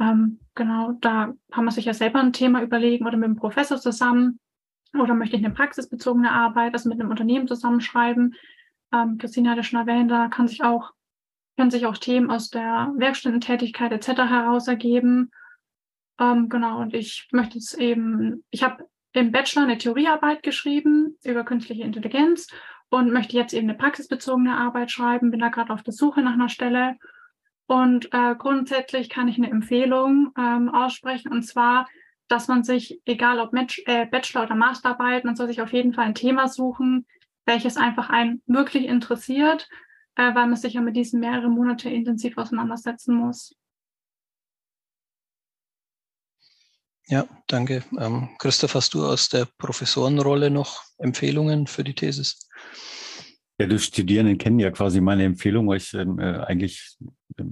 ähm, 0.01 0.39
genau, 0.55 0.93
da 0.93 1.33
kann 1.51 1.63
man 1.63 1.73
sich 1.73 1.85
ja 1.85 1.93
selber 1.93 2.19
ein 2.19 2.33
Thema 2.33 2.63
überlegen 2.63 3.05
oder 3.05 3.17
mit 3.17 3.27
dem 3.27 3.35
Professor 3.35 3.77
zusammen. 3.77 4.39
Oder 4.97 5.13
möchte 5.13 5.37
ich 5.37 5.45
eine 5.45 5.53
praxisbezogene 5.53 6.31
Arbeit, 6.31 6.73
also 6.73 6.89
mit 6.89 6.99
einem 6.99 7.11
Unternehmen 7.11 7.47
zusammenschreiben. 7.47 8.33
Ähm, 8.91 9.17
Christine 9.19 9.55
ja 9.55 9.63
schon 9.63 9.79
erwähnt, 9.79 10.09
da 10.09 10.27
kann 10.27 10.47
sich 10.47 10.63
auch, 10.63 10.91
können 11.55 11.71
sich 11.71 11.85
auch 11.85 11.97
Themen 11.97 12.31
aus 12.31 12.49
der 12.49 12.91
Werkstättentätigkeit 12.97 13.91
etc. 13.91 14.21
heraus 14.23 14.67
ergeben. 14.67 15.31
Ähm, 16.19 16.49
genau, 16.49 16.79
und 16.81 16.93
ich 16.93 17.29
möchte 17.31 17.59
es 17.59 17.73
eben, 17.73 18.43
ich 18.49 18.63
habe 18.63 18.85
im 19.13 19.31
Bachelor 19.31 19.63
eine 19.63 19.77
Theoriearbeit 19.77 20.41
geschrieben 20.41 21.17
über 21.23 21.43
künstliche 21.43 21.83
Intelligenz 21.83 22.47
und 22.89 23.13
möchte 23.13 23.37
jetzt 23.37 23.53
eben 23.53 23.69
eine 23.69 23.77
praxisbezogene 23.77 24.57
Arbeit 24.57 24.91
schreiben, 24.91 25.31
bin 25.31 25.39
da 25.39 25.49
gerade 25.49 25.71
auf 25.71 25.83
der 25.83 25.93
Suche 25.93 26.21
nach 26.21 26.33
einer 26.33 26.49
Stelle. 26.49 26.97
Und 27.71 28.09
äh, 28.11 28.35
grundsätzlich 28.37 29.07
kann 29.07 29.29
ich 29.29 29.37
eine 29.37 29.49
Empfehlung 29.49 30.33
ähm, 30.37 30.67
aussprechen, 30.67 31.31
und 31.31 31.43
zwar, 31.43 31.87
dass 32.27 32.49
man 32.49 32.65
sich, 32.65 32.99
egal 33.05 33.39
ob 33.39 33.53
Match, 33.53 33.81
äh, 33.85 34.05
Bachelor 34.07 34.43
oder 34.43 34.55
Masterarbeit, 34.55 35.23
man 35.23 35.37
soll 35.37 35.47
sich 35.47 35.61
auf 35.61 35.71
jeden 35.71 35.93
Fall 35.93 36.03
ein 36.03 36.13
Thema 36.13 36.49
suchen, 36.49 37.05
welches 37.45 37.77
einfach 37.77 38.09
einen 38.09 38.41
wirklich 38.45 38.83
interessiert, 38.83 39.69
äh, 40.15 40.35
weil 40.35 40.47
man 40.47 40.57
sich 40.57 40.73
ja 40.73 40.81
mit 40.81 40.97
diesen 40.97 41.21
mehreren 41.21 41.53
Monate 41.53 41.89
intensiv 41.89 42.37
auseinandersetzen 42.37 43.15
muss. 43.15 43.55
Ja, 47.07 47.23
danke. 47.47 47.85
Ähm, 47.97 48.31
Christoph, 48.39 48.75
hast 48.75 48.95
du 48.95 49.05
aus 49.05 49.29
der 49.29 49.47
Professorenrolle 49.57 50.51
noch 50.51 50.83
Empfehlungen 50.97 51.67
für 51.67 51.85
die 51.85 51.95
Thesis? 51.95 52.49
Ja, 53.61 53.67
die 53.67 53.79
Studierenden 53.79 54.37
kennen 54.37 54.59
ja 54.59 54.71
quasi 54.71 54.99
meine 54.99 55.23
Empfehlung, 55.23 55.69
weil 55.69 55.77
ich 55.77 55.93
ähm, 55.93 56.19
äh, 56.19 56.39
eigentlich 56.39 56.97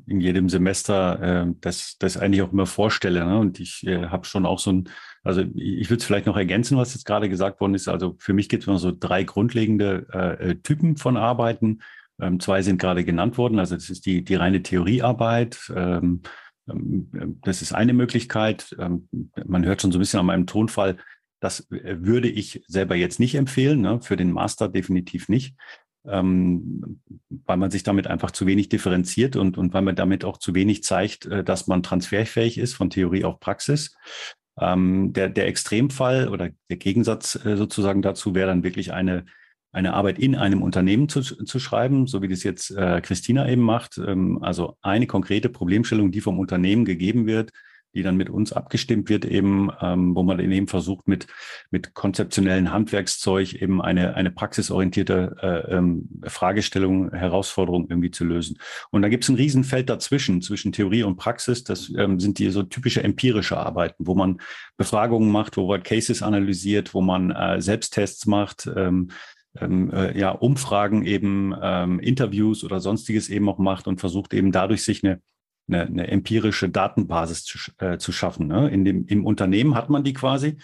in 0.07 0.21
jedem 0.21 0.49
Semester 0.49 1.21
äh, 1.21 1.53
das, 1.61 1.97
das 1.99 2.17
eigentlich 2.17 2.41
auch 2.41 2.51
immer 2.51 2.65
vorstelle. 2.65 3.25
Ne? 3.25 3.39
Und 3.39 3.59
ich 3.59 3.85
äh, 3.85 4.07
habe 4.07 4.25
schon 4.25 4.45
auch 4.45 4.59
so 4.59 4.71
ein, 4.71 4.89
also 5.23 5.41
ich 5.55 5.89
würde 5.89 5.99
es 5.99 6.05
vielleicht 6.05 6.25
noch 6.25 6.37
ergänzen, 6.37 6.77
was 6.77 6.93
jetzt 6.93 7.05
gerade 7.05 7.29
gesagt 7.29 7.61
worden 7.61 7.75
ist. 7.75 7.87
Also 7.87 8.15
für 8.19 8.33
mich 8.33 8.49
gibt 8.49 8.63
es 8.63 8.67
immer 8.67 8.79
so 8.79 8.91
drei 8.97 9.23
grundlegende 9.23 10.07
äh, 10.13 10.49
äh, 10.49 10.55
Typen 10.55 10.97
von 10.97 11.17
Arbeiten. 11.17 11.79
Ähm, 12.21 12.39
zwei 12.39 12.61
sind 12.61 12.79
gerade 12.79 13.03
genannt 13.03 13.37
worden. 13.37 13.59
Also 13.59 13.75
das 13.75 13.89
ist 13.89 14.05
die, 14.05 14.23
die 14.23 14.35
reine 14.35 14.61
Theoriearbeit. 14.63 15.71
Ähm, 15.75 16.21
ähm, 16.69 17.39
das 17.43 17.61
ist 17.61 17.73
eine 17.73 17.93
Möglichkeit. 17.93 18.75
Ähm, 18.79 19.07
man 19.45 19.65
hört 19.65 19.81
schon 19.81 19.91
so 19.91 19.97
ein 19.97 20.01
bisschen 20.01 20.19
an 20.19 20.25
meinem 20.25 20.47
Tonfall, 20.47 20.97
das 21.39 21.69
äh, 21.71 21.97
würde 21.99 22.29
ich 22.29 22.63
selber 22.67 22.95
jetzt 22.95 23.19
nicht 23.19 23.35
empfehlen, 23.35 23.81
ne? 23.81 24.01
für 24.01 24.17
den 24.17 24.31
Master 24.31 24.67
definitiv 24.67 25.29
nicht, 25.29 25.55
ähm, 26.05 27.01
weil 27.45 27.57
man 27.57 27.71
sich 27.71 27.83
damit 27.83 28.07
einfach 28.07 28.31
zu 28.31 28.45
wenig 28.45 28.69
differenziert 28.69 29.35
und, 29.35 29.57
und 29.57 29.73
weil 29.73 29.81
man 29.81 29.95
damit 29.95 30.25
auch 30.25 30.37
zu 30.37 30.55
wenig 30.55 30.83
zeigt, 30.83 31.25
äh, 31.25 31.43
dass 31.43 31.67
man 31.67 31.83
transferfähig 31.83 32.57
ist 32.57 32.73
von 32.73 32.89
Theorie 32.89 33.23
auf 33.23 33.39
Praxis. 33.39 33.95
der, 34.61 35.29
der 35.29 35.47
Extremfall 35.47 36.27
oder 36.27 36.49
der 36.69 36.77
Gegensatz 36.77 37.39
äh, 37.45 37.55
sozusagen 37.55 38.01
dazu 38.01 38.35
wäre 38.35 38.47
dann 38.49 38.63
wirklich 38.63 38.91
eine 38.91 39.25
eine 39.71 39.93
Arbeit 39.93 40.17
in 40.19 40.35
einem 40.35 40.63
Unternehmen 40.63 41.09
zu, 41.09 41.21
zu 41.21 41.59
schreiben, 41.59 42.07
so 42.07 42.21
wie 42.21 42.27
das 42.27 42.43
jetzt 42.43 42.71
äh, 42.71 43.01
Christina 43.01 43.47
eben 43.47 43.61
macht. 43.61 43.97
Ähm, 43.97 44.39
also 44.41 44.77
eine 44.81 45.07
konkrete 45.07 45.49
Problemstellung, 45.49 46.11
die 46.11 46.21
vom 46.21 46.39
Unternehmen 46.39 46.85
gegeben 46.85 47.27
wird, 47.27 47.51
die 47.93 48.03
dann 48.03 48.17
mit 48.17 48.29
uns 48.29 48.53
abgestimmt 48.53 49.09
wird, 49.09 49.25
eben, 49.25 49.69
ähm, 49.81 50.15
wo 50.15 50.23
man 50.23 50.39
eben 50.39 50.67
versucht, 50.67 51.07
mit, 51.07 51.27
mit 51.71 51.93
konzeptionellen 51.93 52.71
Handwerkszeug 52.71 53.53
eben 53.53 53.81
eine, 53.81 54.15
eine 54.15 54.31
praxisorientierte 54.31 55.35
äh, 55.41 55.75
ähm, 55.75 56.09
Fragestellung, 56.25 57.11
Herausforderung 57.11 57.87
irgendwie 57.89 58.11
zu 58.11 58.25
lösen. 58.25 58.59
Und 58.91 59.01
da 59.01 59.09
gibt 59.09 59.23
es 59.23 59.29
ein 59.29 59.35
Riesenfeld 59.35 59.89
dazwischen, 59.89 60.41
zwischen 60.41 60.71
Theorie 60.71 61.03
und 61.03 61.17
Praxis. 61.17 61.63
Das 61.63 61.91
ähm, 61.95 62.19
sind 62.19 62.39
die 62.39 62.49
so 62.49 62.63
typische 62.63 63.03
empirische 63.03 63.57
Arbeiten, 63.57 64.05
wo 64.05 64.15
man 64.15 64.39
Befragungen 64.77 65.31
macht, 65.31 65.57
wo 65.57 65.67
man 65.67 65.83
Cases 65.83 66.21
analysiert, 66.21 66.93
wo 66.93 67.01
man 67.01 67.31
äh, 67.31 67.61
Selbsttests 67.61 68.25
macht, 68.25 68.69
ähm, 68.75 69.09
ähm, 69.57 69.91
äh, 69.91 70.17
ja, 70.17 70.31
Umfragen 70.31 71.05
eben, 71.05 71.55
ähm, 71.61 71.99
Interviews 71.99 72.63
oder 72.63 72.79
sonstiges 72.79 73.29
eben 73.29 73.49
auch 73.49 73.57
macht 73.57 73.87
und 73.87 73.99
versucht 73.99 74.33
eben 74.33 74.51
dadurch 74.51 74.83
sich 74.83 75.03
eine, 75.03 75.21
eine, 75.69 75.85
eine 75.85 76.07
empirische 76.07 76.69
Datenbasis 76.69 77.43
zu, 77.43 77.57
äh, 77.77 77.97
zu 77.97 78.11
schaffen. 78.11 78.47
Ne? 78.47 78.69
In 78.69 78.85
dem, 78.85 79.05
Im 79.07 79.25
Unternehmen 79.25 79.75
hat 79.75 79.89
man 79.89 80.03
die 80.03 80.13
quasi 80.13 80.57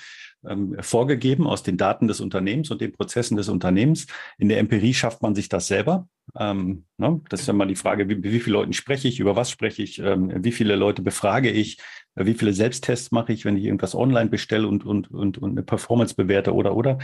ähm, 0.47 0.75
vorgegeben 0.79 1.47
aus 1.47 1.63
den 1.63 1.77
Daten 1.77 2.07
des 2.07 2.19
Unternehmens 2.19 2.71
und 2.71 2.81
den 2.81 2.91
Prozessen 2.91 3.37
des 3.37 3.49
Unternehmens. 3.49 4.07
In 4.37 4.49
der 4.49 4.59
Empirie 4.59 4.93
schafft 4.93 5.21
man 5.21 5.35
sich 5.35 5.49
das 5.49 5.67
selber. 5.67 6.07
Ähm, 6.37 6.85
ne? 6.97 7.21
Das 7.29 7.41
ist 7.41 7.47
ja 7.47 7.53
mal 7.53 7.67
die 7.67 7.75
Frage, 7.75 8.09
wie, 8.09 8.21
wie 8.23 8.39
viele 8.39 8.53
Leuten 8.53 8.73
spreche 8.73 9.07
ich, 9.07 9.19
über 9.19 9.35
was 9.35 9.49
spreche 9.49 9.83
ich, 9.83 9.99
ähm, 9.99 10.31
wie 10.43 10.51
viele 10.51 10.75
Leute 10.75 11.01
befrage 11.01 11.49
ich, 11.49 11.77
wie 12.15 12.33
viele 12.33 12.53
Selbsttests 12.53 13.11
mache 13.11 13.33
ich, 13.33 13.43
wenn 13.45 13.57
ich 13.57 13.65
irgendwas 13.65 13.93
online 13.93 14.29
bestelle 14.29 14.67
und, 14.67 14.85
und, 14.85 15.11
und, 15.11 15.37
und 15.37 15.51
eine 15.51 15.63
Performance 15.63 16.15
bewerte 16.15 16.53
oder, 16.53 16.75
oder. 16.75 16.97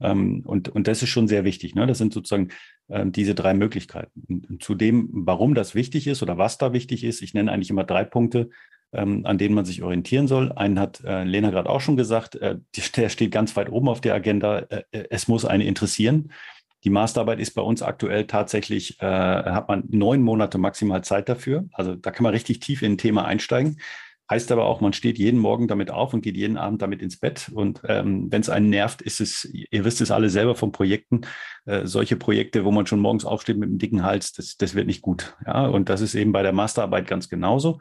Ähm, 0.00 0.42
und, 0.44 0.68
und 0.68 0.88
das 0.88 1.02
ist 1.02 1.10
schon 1.10 1.28
sehr 1.28 1.44
wichtig. 1.44 1.74
Ne? 1.74 1.86
Das 1.86 1.98
sind 1.98 2.12
sozusagen 2.12 2.48
ähm, 2.88 3.12
diese 3.12 3.34
drei 3.34 3.54
Möglichkeiten. 3.54 4.44
Und 4.48 4.62
zu 4.62 4.74
dem, 4.74 5.08
warum 5.12 5.54
das 5.54 5.74
wichtig 5.74 6.06
ist 6.06 6.22
oder 6.22 6.36
was 6.36 6.58
da 6.58 6.72
wichtig 6.72 7.04
ist, 7.04 7.22
ich 7.22 7.34
nenne 7.34 7.52
eigentlich 7.52 7.70
immer 7.70 7.84
drei 7.84 8.04
Punkte, 8.04 8.50
ähm, 8.92 9.24
an 9.24 9.38
denen 9.38 9.54
man 9.54 9.64
sich 9.64 9.82
orientieren 9.82 10.26
soll. 10.26 10.52
Einen 10.52 10.80
hat 10.80 11.02
äh, 11.04 11.22
Lena 11.22 11.50
gerade 11.50 11.70
auch 11.70 11.80
schon 11.80 11.96
gesagt, 11.96 12.34
äh, 12.36 12.58
der 12.96 13.08
steht 13.08 13.30
ganz 13.30 13.56
weit 13.56 13.70
oben 13.70 13.88
auf 13.88 14.00
der 14.00 14.14
Agenda. 14.14 14.58
Äh, 14.58 14.82
es 15.10 15.28
muss 15.28 15.44
eine 15.44 15.64
interessieren. 15.64 16.32
Die 16.84 16.90
Masterarbeit 16.90 17.40
ist 17.40 17.54
bei 17.54 17.62
uns 17.62 17.82
aktuell 17.82 18.26
tatsächlich, 18.26 19.00
äh, 19.00 19.06
hat 19.06 19.68
man 19.68 19.84
neun 19.88 20.22
Monate 20.22 20.58
maximal 20.58 21.02
Zeit 21.02 21.28
dafür. 21.28 21.68
Also 21.72 21.96
da 21.96 22.10
kann 22.10 22.22
man 22.22 22.32
richtig 22.32 22.60
tief 22.60 22.82
in 22.82 22.92
ein 22.92 22.98
Thema 22.98 23.24
einsteigen. 23.24 23.78
Heißt 24.28 24.50
aber 24.50 24.64
auch, 24.64 24.80
man 24.80 24.92
steht 24.92 25.18
jeden 25.18 25.38
Morgen 25.38 25.68
damit 25.68 25.90
auf 25.90 26.12
und 26.12 26.22
geht 26.22 26.36
jeden 26.36 26.56
Abend 26.56 26.82
damit 26.82 27.00
ins 27.00 27.18
Bett. 27.18 27.48
Und 27.54 27.80
ähm, 27.86 28.26
wenn 28.30 28.40
es 28.40 28.48
einen 28.48 28.70
nervt, 28.70 29.00
ist 29.00 29.20
es, 29.20 29.44
ihr 29.44 29.84
wisst 29.84 30.00
es 30.00 30.10
alle 30.10 30.30
selber 30.30 30.56
von 30.56 30.72
Projekten, 30.72 31.20
äh, 31.64 31.86
solche 31.86 32.16
Projekte, 32.16 32.64
wo 32.64 32.72
man 32.72 32.86
schon 32.86 32.98
morgens 32.98 33.24
aufsteht 33.24 33.56
mit 33.56 33.68
einem 33.68 33.78
dicken 33.78 34.02
Hals, 34.02 34.32
das, 34.32 34.56
das 34.56 34.74
wird 34.74 34.88
nicht 34.88 35.00
gut. 35.00 35.36
Ja, 35.46 35.66
und 35.66 35.88
das 35.88 36.00
ist 36.00 36.16
eben 36.16 36.32
bei 36.32 36.42
der 36.42 36.52
Masterarbeit 36.52 37.06
ganz 37.06 37.28
genauso. 37.28 37.78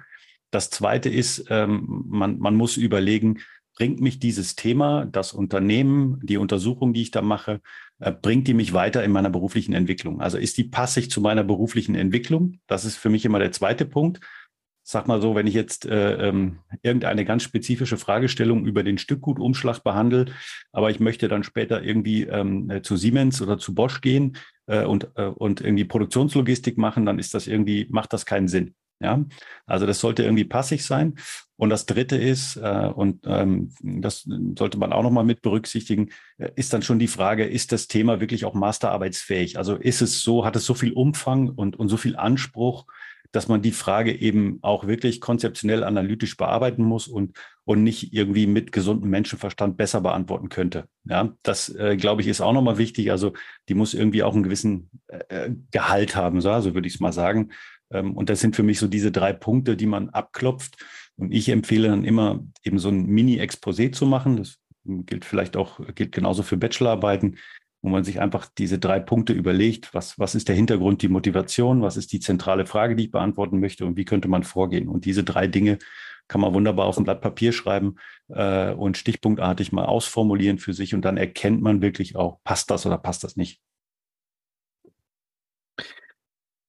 Das 0.52 0.70
zweite 0.70 1.10
ist, 1.10 1.48
ähm, 1.50 2.04
man, 2.08 2.38
man 2.38 2.56
muss 2.56 2.78
überlegen, 2.78 3.40
bringt 3.76 4.00
mich 4.00 4.20
dieses 4.20 4.56
Thema, 4.56 5.06
das 5.06 5.34
Unternehmen, 5.34 6.20
die 6.24 6.38
Untersuchung, 6.38 6.94
die 6.94 7.02
ich 7.02 7.12
da 7.12 7.22
mache, 7.22 7.60
äh, 8.00 8.12
bringt 8.12 8.48
die 8.48 8.54
mich 8.54 8.72
weiter 8.72 9.04
in 9.04 9.12
meiner 9.12 9.30
beruflichen 9.30 9.74
Entwicklung? 9.74 10.22
Also 10.22 10.38
ist 10.38 10.58
die 10.58 10.64
passig 10.66 11.10
zu 11.10 11.22
meiner 11.22 11.44
beruflichen 11.44 11.96
Entwicklung? 11.96 12.60
Das 12.68 12.86
ist 12.86 12.98
für 12.98 13.10
mich 13.10 13.26
immer 13.26 13.40
der 13.40 13.52
zweite 13.52 13.86
Punkt 13.86 14.20
sag 14.88 15.08
mal 15.08 15.20
so, 15.20 15.34
wenn 15.34 15.48
ich 15.48 15.56
jetzt 15.56 15.88
äh, 15.88 16.28
ähm, 16.28 16.60
irgendeine 16.84 17.26
ganz 17.26 17.42
spezifische 17.42 17.98
Fragestellung 17.98 18.66
über 18.66 18.84
den 18.84 19.00
Stückgutumschlag 19.00 19.84
behandle, 19.84 20.26
aber 20.72 20.92
ich 20.92 21.00
möchte 21.00 21.28
dann 21.28 21.44
später 21.44 21.82
irgendwie 21.82 22.24
ähm, 22.24 22.70
äh, 22.70 22.82
zu 22.84 22.96
Siemens 22.96 23.42
oder 23.42 23.58
zu 23.58 23.74
Bosch 23.74 24.02
gehen 24.02 24.38
äh, 24.68 24.86
und, 24.86 25.10
äh, 25.16 25.26
und 25.26 25.60
irgendwie 25.60 25.86
Produktionslogistik 25.86 26.78
machen, 26.78 27.06
dann 27.08 27.18
ist 27.18 27.34
das 27.34 27.48
irgendwie, 27.48 27.88
macht 27.90 28.14
das 28.14 28.28
keinen 28.28 28.48
Sinn. 28.48 28.76
Ja, 29.02 29.26
also 29.66 29.86
das 29.86 30.00
sollte 30.00 30.24
irgendwie 30.24 30.46
passig 30.46 30.86
sein. 30.86 31.16
Und 31.58 31.70
das 31.70 31.86
dritte 31.86 32.16
ist, 32.16 32.56
äh, 32.56 32.92
und 32.94 33.26
ähm, 33.26 33.74
das 33.82 34.28
sollte 34.58 34.78
man 34.78 34.94
auch 34.94 35.04
nochmal 35.04 35.26
mit 35.26 35.42
berücksichtigen, 35.42 36.12
äh, 36.38 36.52
ist 36.56 36.74
dann 36.74 36.82
schon 36.82 37.00
die 37.00 37.08
Frage, 37.08 37.46
ist 37.46 37.72
das 37.72 37.88
Thema 37.88 38.22
wirklich 38.22 38.46
auch 38.46 38.54
masterarbeitsfähig? 38.54 39.58
Also 39.58 39.76
ist 39.76 40.02
es 40.02 40.22
so, 40.22 40.46
hat 40.46 40.56
es 40.56 40.66
so 40.66 40.76
viel 40.76 40.94
Umfang 40.94 41.50
und, 41.50 41.76
und 41.76 41.90
so 41.90 41.98
viel 41.98 42.16
Anspruch, 42.16 42.86
dass 43.36 43.48
man 43.48 43.62
die 43.62 43.72
Frage 43.72 44.14
eben 44.14 44.60
auch 44.62 44.88
wirklich 44.88 45.20
konzeptionell 45.20 45.84
analytisch 45.84 46.38
bearbeiten 46.38 46.84
muss 46.84 47.08
und, 47.08 47.38
und 47.66 47.84
nicht 47.84 48.14
irgendwie 48.14 48.48
mit 48.48 48.72
gesundem 48.72 49.10
Menschenverstand 49.10 49.76
besser 49.78 50.02
beantworten 50.02 50.50
könnte. 50.50 50.88
Ja, 51.04 51.34
das 51.44 51.70
äh, 51.70 51.98
glaube 51.98 52.22
ich 52.22 52.28
ist 52.28 52.42
auch 52.42 52.54
nochmal 52.54 52.78
wichtig. 52.78 53.12
Also 53.12 53.34
die 53.68 53.74
muss 53.74 53.94
irgendwie 53.94 54.24
auch 54.24 54.34
einen 54.34 54.44
gewissen 54.44 54.90
äh, 55.08 55.50
Gehalt 55.72 56.16
haben, 56.16 56.40
so 56.42 56.50
also 56.50 56.74
würde 56.74 56.88
ich 56.88 56.96
es 56.96 57.00
mal 57.00 57.12
sagen. 57.12 57.52
Ähm, 57.92 58.16
und 58.16 58.30
das 58.30 58.40
sind 58.40 58.56
für 58.56 58.64
mich 58.64 58.80
so 58.80 58.88
diese 58.88 59.12
drei 59.12 59.34
Punkte, 59.34 59.76
die 59.76 59.86
man 59.86 60.10
abklopft. 60.10 60.78
Und 61.18 61.34
ich 61.34 61.50
empfehle 61.50 61.90
dann 61.90 62.06
immer 62.06 62.44
eben 62.64 62.80
so 62.80 62.90
ein 62.90 63.06
Mini-Exposé 63.06 63.92
zu 63.92 64.06
machen. 64.06 64.38
Das 64.38 64.60
gilt 64.86 65.26
vielleicht 65.26 65.58
auch, 65.58 65.80
gilt 65.96 66.12
genauso 66.12 66.44
für 66.44 66.58
Bachelorarbeiten, 66.58 67.38
wo 67.86 67.90
man 67.90 68.04
sich 68.04 68.20
einfach 68.20 68.48
diese 68.58 68.80
drei 68.80 69.00
Punkte 69.00 69.32
überlegt, 69.32 69.94
was, 69.94 70.18
was 70.18 70.34
ist 70.34 70.48
der 70.50 70.56
Hintergrund, 70.56 71.04
die 71.04 71.08
Motivation, 71.08 71.84
was 71.84 71.98
ist 71.98 72.12
die 72.14 72.20
zentrale 72.20 72.66
Frage, 72.66 72.96
die 72.96 73.04
ich 73.06 73.12
beantworten 73.12 73.60
möchte 73.60 73.86
und 73.86 73.96
wie 73.96 74.06
könnte 74.06 74.28
man 74.28 74.44
vorgehen. 74.44 74.88
Und 74.88 75.06
diese 75.06 75.24
drei 75.24 75.46
Dinge 75.46 75.78
kann 76.28 76.42
man 76.42 76.56
wunderbar 76.56 76.88
auf 76.88 76.98
ein 76.98 77.04
Blatt 77.04 77.22
Papier 77.22 77.54
schreiben 77.54 77.98
äh, 78.30 78.72
und 78.72 78.98
stichpunktartig 78.98 79.72
mal 79.72 79.86
ausformulieren 79.86 80.58
für 80.58 80.74
sich 80.74 80.96
und 80.96 81.04
dann 81.06 81.16
erkennt 81.16 81.62
man 81.62 81.84
wirklich 81.84 82.16
auch, 82.16 82.40
passt 82.44 82.72
das 82.72 82.88
oder 82.88 82.98
passt 82.98 83.24
das 83.24 83.36
nicht. 83.36 83.62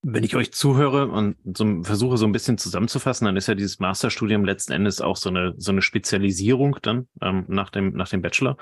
Wenn 0.03 0.23
ich 0.23 0.37
euch 0.37 0.53
zuhöre 0.53 1.09
und 1.09 1.37
so 1.57 1.83
versuche 1.83 2.19
so 2.19 2.27
ein 2.27 2.33
bisschen 2.33 2.59
zusammenzufassen, 2.59 3.25
dann 3.25 3.39
ist 3.39 3.49
ja 3.49 3.55
dieses 3.55 3.79
Masterstudium 3.81 4.45
letzten 4.45 4.73
Endes 4.75 5.01
auch 5.01 5.17
so 5.17 5.31
eine 5.31 5.55
so 5.57 5.73
eine 5.73 5.81
Spezialisierung 5.81 6.77
dann 6.83 7.09
ähm, 7.23 7.47
nach 7.49 7.71
dem 7.71 7.95
nach 7.95 8.11
dem 8.11 8.21
Bachelor. 8.21 8.59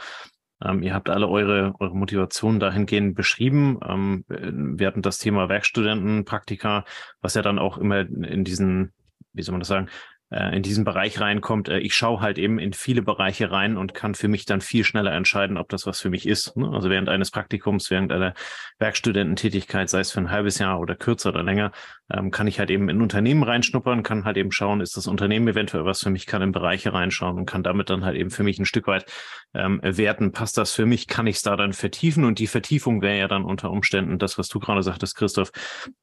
Ähm, 0.62 0.82
ihr 0.82 0.94
habt 0.94 1.10
alle 1.10 1.28
eure, 1.28 1.74
eure 1.78 1.96
Motivation 1.96 2.60
dahingehend 2.60 3.14
beschrieben. 3.14 3.78
Ähm, 3.86 4.24
wir 4.28 4.86
hatten 4.86 5.02
das 5.02 5.18
Thema 5.18 5.48
Werkstudentenpraktika, 5.48 6.84
was 7.20 7.34
ja 7.34 7.42
dann 7.42 7.58
auch 7.58 7.78
immer 7.78 8.00
in 8.00 8.44
diesen, 8.44 8.92
wie 9.32 9.42
soll 9.42 9.52
man 9.52 9.60
das 9.60 9.68
sagen, 9.68 9.88
äh, 10.30 10.56
in 10.56 10.62
diesen 10.62 10.84
Bereich 10.84 11.20
reinkommt. 11.20 11.68
Äh, 11.68 11.78
ich 11.78 11.94
schaue 11.94 12.20
halt 12.20 12.38
eben 12.38 12.58
in 12.58 12.72
viele 12.72 13.02
Bereiche 13.02 13.50
rein 13.50 13.76
und 13.76 13.94
kann 13.94 14.14
für 14.14 14.28
mich 14.28 14.46
dann 14.46 14.60
viel 14.60 14.82
schneller 14.82 15.12
entscheiden, 15.12 15.56
ob 15.56 15.68
das 15.68 15.86
was 15.86 16.00
für 16.00 16.10
mich 16.10 16.26
ist. 16.26 16.56
Ne? 16.56 16.70
Also 16.72 16.90
während 16.90 17.08
eines 17.08 17.30
Praktikums, 17.30 17.90
während 17.90 18.10
einer 18.10 18.34
Werkstudententätigkeit, 18.78 19.88
sei 19.88 20.00
es 20.00 20.12
für 20.12 20.20
ein 20.20 20.30
halbes 20.30 20.58
Jahr 20.58 20.80
oder 20.80 20.96
kürzer 20.96 21.28
oder 21.28 21.42
länger, 21.42 21.72
ähm, 22.10 22.30
kann 22.30 22.46
ich 22.46 22.58
halt 22.58 22.70
eben 22.70 22.88
in 22.88 23.00
Unternehmen 23.00 23.42
reinschnuppern, 23.42 24.02
kann 24.02 24.24
halt 24.24 24.36
eben 24.36 24.52
schauen, 24.52 24.80
ist 24.80 24.96
das 24.96 25.06
Unternehmen 25.06 25.48
eventuell 25.48 25.84
was 25.84 26.02
für 26.02 26.10
mich, 26.10 26.26
kann 26.26 26.42
in 26.42 26.52
Bereiche 26.52 26.92
reinschauen 26.92 27.38
und 27.38 27.46
kann 27.46 27.62
damit 27.62 27.88
dann 27.88 28.04
halt 28.04 28.16
eben 28.16 28.30
für 28.30 28.42
mich 28.42 28.58
ein 28.58 28.66
Stück 28.66 28.86
weit 28.86 29.06
ähm, 29.54 29.80
werten, 29.82 30.32
passt 30.32 30.58
das 30.58 30.72
für 30.72 30.84
mich, 30.84 31.06
kann 31.06 31.26
ich 31.26 31.36
es 31.36 31.42
da 31.42 31.56
dann 31.56 31.72
vertiefen 31.72 32.24
und 32.24 32.38
die 32.38 32.46
Vertiefung 32.46 33.00
wäre 33.00 33.18
ja 33.18 33.28
dann 33.28 33.44
unter 33.44 33.70
Umständen 33.70 34.18
das, 34.18 34.38
was 34.38 34.48
du 34.48 34.58
gerade 34.60 34.82
sagtest, 34.82 35.16
Christoph, 35.16 35.50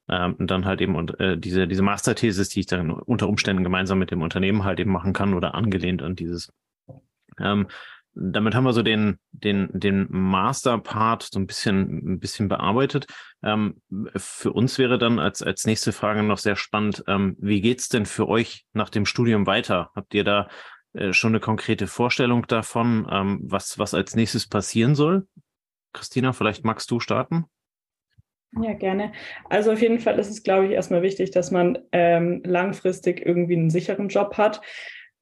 ähm, 0.10 0.36
dann 0.40 0.66
halt 0.66 0.82
eben 0.82 0.96
und 0.96 1.20
äh, 1.20 1.38
diese, 1.38 1.68
diese 1.68 1.84
Masterthesis, 1.84 2.50
die 2.50 2.62
ich 2.62 2.66
dann 2.66 2.90
unter 2.92 3.28
Umständen 3.28 3.64
gemeinsam 3.64 4.00
mit 4.00 4.12
dem 4.12 4.22
Unternehmen 4.22 4.64
halt 4.64 4.80
eben 4.80 4.92
machen 4.92 5.14
kann 5.14 5.34
oder 5.34 5.54
angelehnt 5.54 6.02
an 6.02 6.16
dieses. 6.16 6.52
Ähm, 7.40 7.68
damit 8.14 8.56
haben 8.56 8.64
wir 8.66 8.74
so 8.74 8.82
den, 8.82 9.20
den, 9.32 9.70
den 9.74 10.08
Master-Part 10.10 11.30
so 11.32 11.40
ein 11.40 11.48
bisschen, 11.48 12.14
ein 12.14 12.20
bisschen 12.20 12.48
bearbeitet. 12.48 13.08
Ähm, 13.44 13.82
für 14.16 14.52
uns 14.52 14.78
wäre 14.78 14.98
dann 14.98 15.20
als, 15.20 15.42
als 15.42 15.66
nächste 15.66 15.92
Frage 15.92 16.24
noch 16.24 16.38
sehr 16.38 16.56
spannend, 16.56 17.04
ähm, 17.08 17.36
wie 17.40 17.62
geht's 17.62 17.90
denn 17.90 18.06
für 18.06 18.28
euch 18.28 18.66
nach 18.74 18.90
dem 18.90 19.06
Studium 19.06 19.48
weiter? 19.48 19.92
Habt 19.96 20.14
ihr 20.14 20.24
da 20.24 20.50
äh, 20.94 21.14
schon 21.14 21.32
eine 21.32 21.40
konkrete 21.40 21.88
Vorstellung 21.88 22.46
davon, 22.48 23.08
ähm, 23.10 23.40
was, 23.44 23.80
was 23.80 23.94
als 23.94 24.16
nächstes 24.16 24.48
passieren 24.48 24.96
soll? 24.96 25.28
Christina, 25.94 26.34
vielleicht 26.34 26.66
magst 26.66 26.92
du 26.92 27.00
starten? 27.00 27.46
Ja, 28.62 28.74
gerne. 28.74 29.14
Also 29.50 29.72
auf 29.72 29.82
jeden 29.82 30.00
Fall 30.00 30.20
ist 30.20 30.30
es, 30.30 30.44
glaube 30.44 30.66
ich, 30.66 30.72
erstmal 30.74 31.02
wichtig, 31.02 31.32
dass 31.32 31.52
man 31.52 31.80
ähm, 31.94 32.42
langfristig 32.46 33.26
irgendwie 33.26 33.56
einen 33.56 33.70
sicheren 33.70 34.10
Job 34.10 34.38
hat. 34.38 34.62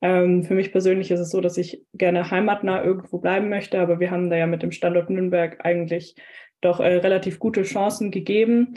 Ähm, 0.02 0.44
für 0.44 0.54
mich 0.54 0.72
persönlich 0.72 1.12
ist 1.12 1.20
es 1.20 1.30
so, 1.30 1.42
dass 1.42 1.58
ich 1.58 1.84
gerne 1.94 2.32
heimatnah 2.32 2.84
irgendwo 2.84 3.18
bleiben 3.18 3.50
möchte, 3.50 3.80
aber 3.80 4.00
wir 4.00 4.12
haben 4.12 4.30
da 4.30 4.38
ja 4.38 4.48
mit 4.48 4.64
dem 4.64 4.72
Standort 4.72 5.10
Nürnberg 5.10 5.64
eigentlich 5.66 6.16
doch 6.62 6.80
äh, 6.80 6.98
relativ 6.98 7.40
gute 7.40 7.64
Chancen 7.64 8.12
gegeben. 8.12 8.76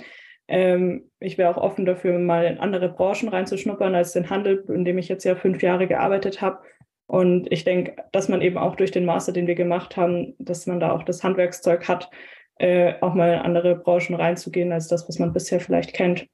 Ähm, 0.48 1.10
ich 1.20 1.38
wäre 1.38 1.50
auch 1.50 1.62
offen 1.62 1.86
dafür, 1.86 2.18
mal 2.18 2.44
in 2.44 2.58
andere 2.58 2.88
Branchen 2.88 3.28
reinzuschnuppern 3.28 3.94
als 3.94 4.12
den 4.12 4.30
Handel, 4.30 4.64
in 4.68 4.84
dem 4.84 4.98
ich 4.98 5.08
jetzt 5.08 5.24
ja 5.24 5.36
fünf 5.36 5.62
Jahre 5.62 5.86
gearbeitet 5.86 6.40
habe. 6.40 6.58
Und 7.06 7.50
ich 7.52 7.64
denke, 7.64 7.96
dass 8.12 8.28
man 8.28 8.42
eben 8.42 8.58
auch 8.58 8.74
durch 8.74 8.90
den 8.90 9.04
Master, 9.04 9.32
den 9.32 9.46
wir 9.46 9.54
gemacht 9.54 9.96
haben, 9.96 10.34
dass 10.38 10.66
man 10.66 10.80
da 10.80 10.92
auch 10.92 11.02
das 11.04 11.22
Handwerkszeug 11.22 11.86
hat, 11.86 12.10
äh, 12.58 12.94
auch 13.00 13.14
mal 13.14 13.34
in 13.34 13.40
andere 13.40 13.76
Branchen 13.76 14.14
reinzugehen, 14.14 14.72
als 14.72 14.88
das, 14.88 15.08
was 15.08 15.18
man 15.18 15.32
bisher 15.32 15.60
vielleicht 15.60 15.92
kennt. 15.94 16.26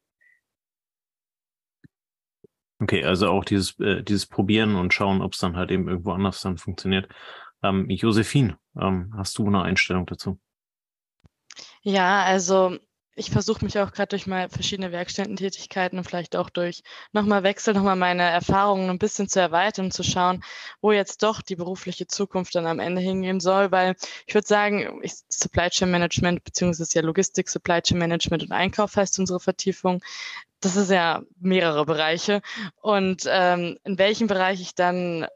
Okay, 2.80 3.04
also 3.04 3.28
auch 3.28 3.44
dieses, 3.44 3.78
äh, 3.80 4.02
dieses 4.02 4.26
Probieren 4.26 4.76
und 4.76 4.94
schauen, 4.94 5.20
ob 5.20 5.32
es 5.32 5.40
dann 5.40 5.56
halt 5.56 5.70
eben 5.70 5.88
irgendwo 5.88 6.12
anders 6.12 6.40
dann 6.40 6.58
funktioniert. 6.58 7.08
Ähm, 7.62 7.90
Josephine, 7.90 8.58
ähm, 8.80 9.12
hast 9.16 9.36
du 9.38 9.46
eine 9.46 9.62
Einstellung 9.62 10.06
dazu? 10.06 10.38
Ja, 11.82 12.22
also 12.22 12.78
ich 13.18 13.30
versuche 13.30 13.64
mich 13.64 13.78
auch 13.78 13.92
gerade 13.92 14.08
durch 14.08 14.26
mal 14.26 14.48
verschiedene 14.48 14.92
Werkstättentätigkeiten 14.92 15.98
und 15.98 16.04
vielleicht 16.04 16.36
auch 16.36 16.50
durch 16.50 16.82
nochmal 17.12 17.42
Wechsel, 17.42 17.74
nochmal 17.74 17.96
meine 17.96 18.22
Erfahrungen 18.22 18.88
ein 18.90 18.98
bisschen 18.98 19.28
zu 19.28 19.40
erweitern 19.40 19.86
und 19.86 19.92
zu 19.92 20.04
schauen, 20.04 20.42
wo 20.80 20.92
jetzt 20.92 21.22
doch 21.22 21.42
die 21.42 21.56
berufliche 21.56 22.06
Zukunft 22.06 22.54
dann 22.54 22.66
am 22.66 22.78
Ende 22.78 23.02
hingehen 23.02 23.40
soll, 23.40 23.72
weil 23.72 23.96
ich 24.26 24.34
würde 24.34 24.46
sagen, 24.46 25.00
ich, 25.02 25.14
Supply 25.28 25.68
Chain 25.68 25.90
Management 25.90 26.44
beziehungsweise 26.44 26.94
ja 26.94 27.02
Logistik, 27.02 27.48
Supply 27.48 27.82
Chain 27.82 27.98
Management 27.98 28.44
und 28.44 28.52
Einkauf 28.52 28.96
heißt 28.96 29.18
unsere 29.18 29.40
Vertiefung. 29.40 30.00
Das 30.60 30.76
ist 30.76 30.90
ja 30.90 31.22
mehrere 31.40 31.86
Bereiche 31.86 32.40
und 32.80 33.24
ähm, 33.26 33.78
in 33.84 33.98
welchem 33.98 34.26
Bereich 34.26 34.60
ich 34.60 34.74
dann 34.74 35.26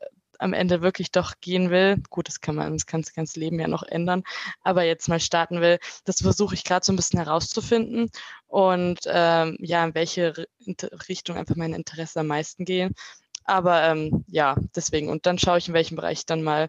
am 0.43 0.53
Ende 0.53 0.83
wirklich 0.83 1.11
doch 1.11 1.35
gehen 1.41 1.71
will, 1.71 2.03
gut, 2.11 2.29
das 2.29 2.41
kann 2.41 2.55
man, 2.55 2.73
das 2.73 2.87
das 2.87 3.15
ganze 3.15 3.41
Leben 3.41 3.59
ja 3.61 3.69
noch 3.69 3.83
ändern, 3.83 4.23
aber 4.63 4.85
jetzt 4.85 5.09
mal 5.09 5.21
starten 5.21 5.61
will, 5.61 5.79
das 6.05 6.21
versuche 6.23 6.55
ich 6.55 6.65
gerade 6.65 6.85
so 6.85 6.93
ein 6.93 6.97
bisschen 6.97 7.19
herauszufinden 7.21 8.11
und 8.49 9.01
ähm, 9.07 9.57
ja, 9.61 9.85
in 9.85 9.95
welche 9.95 10.47
Richtung 11.09 11.37
einfach 11.37 11.57
mein 11.57 11.75
Interesse 11.75 12.21
am 12.21 12.27
meisten 12.27 12.65
gehen. 12.65 12.95
Aber 13.45 13.83
ähm, 13.83 14.25
ja, 14.29 14.57
deswegen. 14.77 15.09
Und 15.09 15.27
dann 15.27 15.39
schaue 15.39 15.59
ich, 15.59 15.69
in 15.69 15.75
welchem 15.75 15.97
Bereich 15.97 16.21
ich 16.21 16.27
dann 16.27 16.43
mal 16.43 16.69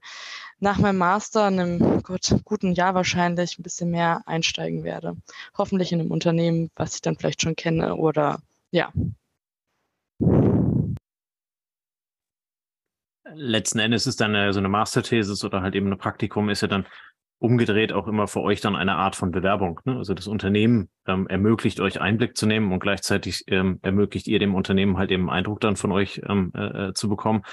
nach 0.59 0.78
meinem 0.80 0.97
Master 0.97 1.47
in 1.47 1.59
einem 1.59 2.03
gut, 2.03 2.36
guten 2.45 2.74
Jahr 2.74 2.95
wahrscheinlich 2.95 3.59
ein 3.59 3.63
bisschen 3.63 3.91
mehr 3.91 4.24
einsteigen 4.26 4.84
werde. 4.84 5.15
Hoffentlich 5.57 5.91
in 5.91 5.99
einem 5.99 6.11
Unternehmen, 6.11 6.71
was 6.76 6.95
ich 6.95 7.01
dann 7.01 7.17
vielleicht 7.17 7.41
schon 7.41 7.55
kenne 7.55 7.95
oder 7.95 8.41
ja, 8.71 8.91
letzten 13.34 13.80
Endes 13.80 14.07
ist 14.07 14.21
dann 14.21 14.36
eine, 14.36 14.53
so 14.53 14.59
eine 14.59 14.69
Masterthesis 14.69 15.43
oder 15.43 15.61
halt 15.61 15.76
eben 15.76 15.91
ein 15.91 15.97
Praktikum 15.97 16.49
ist 16.49 16.61
ja 16.61 16.67
dann 16.67 16.86
umgedreht 17.39 17.91
auch 17.91 18.07
immer 18.07 18.28
für 18.28 18.39
euch 18.39 18.61
dann 18.61 18.76
eine 18.78 18.95
Art 18.95 19.17
von 19.17 19.32
Bewerbung. 19.32 19.82
Ne? 19.84 19.97
Also 19.97 20.13
das 20.13 20.28
Unternehmen 20.28 20.89
ähm, 21.05 21.28
ermöglicht 21.28 21.82
euch 21.82 21.99
Einblick 21.99 22.38
zu 22.38 22.45
nehmen 22.45 22.71
und 22.71 22.80
gleichzeitig 22.80 23.43
ähm, 23.47 23.80
ermöglicht 23.82 24.28
ihr 24.28 24.39
dem 24.39 24.55
Unternehmen 24.55 24.97
halt 24.97 25.11
eben 25.11 25.30
Eindruck 25.30 25.59
dann 25.59 25.76
von 25.76 25.91
euch 25.91 26.21
ähm, 26.28 26.53
äh, 26.55 26.89
äh 26.89 26.93
zu 26.93 27.09
bekommen. 27.09 27.43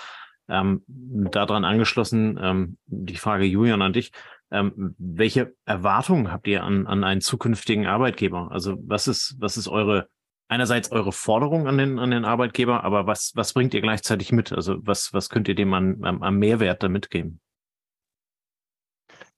Ähm, 0.49 0.83
daran 0.87 1.65
angeschlossen 1.65 2.39
ähm, 2.41 2.77
die 2.87 3.17
Frage 3.17 3.45
Julian 3.45 3.83
an 3.83 3.93
dich. 3.93 4.13
Ähm, 4.53 4.95
welche 4.99 5.55
Erwartungen 5.65 6.31
habt 6.31 6.47
ihr 6.47 6.63
an, 6.63 6.87
an 6.87 7.03
einen 7.03 7.21
zukünftigen 7.21 7.87
Arbeitgeber? 7.87 8.51
Also 8.53 8.77
was 8.87 9.09
ist, 9.09 9.37
was 9.41 9.57
ist 9.57 9.67
eure 9.67 10.09
einerseits 10.51 10.91
eure 10.93 11.13
Forderung 11.13 11.67
an 11.69 11.79
den, 11.79 11.99
an 11.99 12.11
den 12.11 12.25
Arbeitgeber, 12.25 12.85
aber 12.85 13.07
was, 13.07 13.33
was 13.35 13.53
bringt 13.53 13.73
ihr 13.73 13.81
gleichzeitig 13.81 14.33
mit? 14.33 14.53
Also 14.53 14.77
was, 14.81 15.15
was 15.15 15.31
könnt 15.31 15.49
ihr 15.49 15.55
dem 15.55 15.73
an, 15.73 16.05
an, 16.05 16.23
an 16.23 16.35
Mehrwert 16.37 16.83
da 16.83 16.89
mitgeben? 16.89 17.41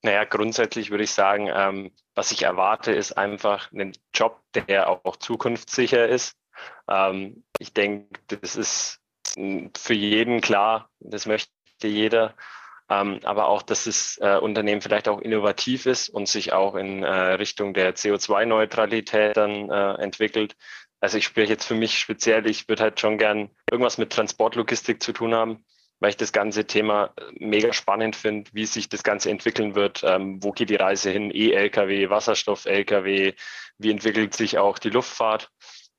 Naja, 0.03 0.25
grundsätzlich 0.25 0.91
würde 0.91 1.05
ich 1.05 1.13
sagen, 1.13 1.49
ähm, 1.55 1.93
was 2.15 2.33
ich 2.33 2.43
erwarte, 2.43 2.93
ist 2.93 3.13
einfach 3.13 3.71
einen 3.73 3.93
Job, 4.13 4.41
der 4.55 4.89
auch 4.89 5.17
zukunftssicher 5.17 6.09
ist. 6.09 6.37
Ähm, 6.89 7.45
ich 7.59 7.73
denke, 7.73 8.19
das 8.27 8.57
ist 8.57 8.99
für 9.79 9.95
jeden 9.95 10.41
klar, 10.41 10.91
das 10.99 11.27
möchte 11.27 11.53
jeder. 11.85 12.35
Ähm, 12.91 13.21
aber 13.23 13.47
auch, 13.47 13.63
dass 13.63 13.85
das 13.85 14.19
äh, 14.21 14.37
Unternehmen 14.37 14.83
vielleicht 14.83 15.09
auch 15.09 15.21
innovativ 15.21 15.87
ist 15.87 16.09
und 16.09 16.29
sich 16.29 16.53
auch 16.53 16.75
in 16.75 17.03
äh, 17.03 17.09
Richtung 17.09 17.73
der 17.73 17.95
CO2-Neutralität 17.95 19.37
dann 19.37 19.71
äh, 19.71 19.95
entwickelt 19.95 20.57
also 21.03 21.19
ich 21.19 21.25
spreche 21.25 21.53
jetzt 21.53 21.67
für 21.67 21.75
mich 21.75 21.99
speziell, 21.99 22.47
ich 22.47 22.69
würde 22.69 22.85
halt 22.85 23.01
schon 23.01 23.19
gern 23.19 23.51
irgendwas 23.69 23.99
mit 23.99 24.11
Transportlogistik 24.11 25.03
zu 25.03 25.13
tun 25.13 25.35
haben, 25.35 25.65
weil 25.99 26.11
ich 26.11 26.17
das 26.17 26.33
ganze 26.33 26.65
Thema 26.65 27.13
mega 27.33 27.73
spannend 27.73 28.15
finde, 28.15 28.49
wie 28.55 28.67
sich 28.67 28.89
das 28.89 29.03
Ganze 29.03 29.29
entwickeln 29.29 29.75
wird. 29.75 30.05
Ähm, 30.05 30.41
wo 30.43 30.53
geht 30.53 30.71
die 30.71 30.77
Reise 30.77 31.11
hin? 31.11 31.33
E-Lkw, 31.35 32.09
Wasserstoff-Lkw, 32.09 33.35
wie 33.79 33.91
entwickelt 33.91 34.35
sich 34.35 34.59
auch 34.59 34.79
die 34.79 34.91
Luftfahrt? 34.91 35.51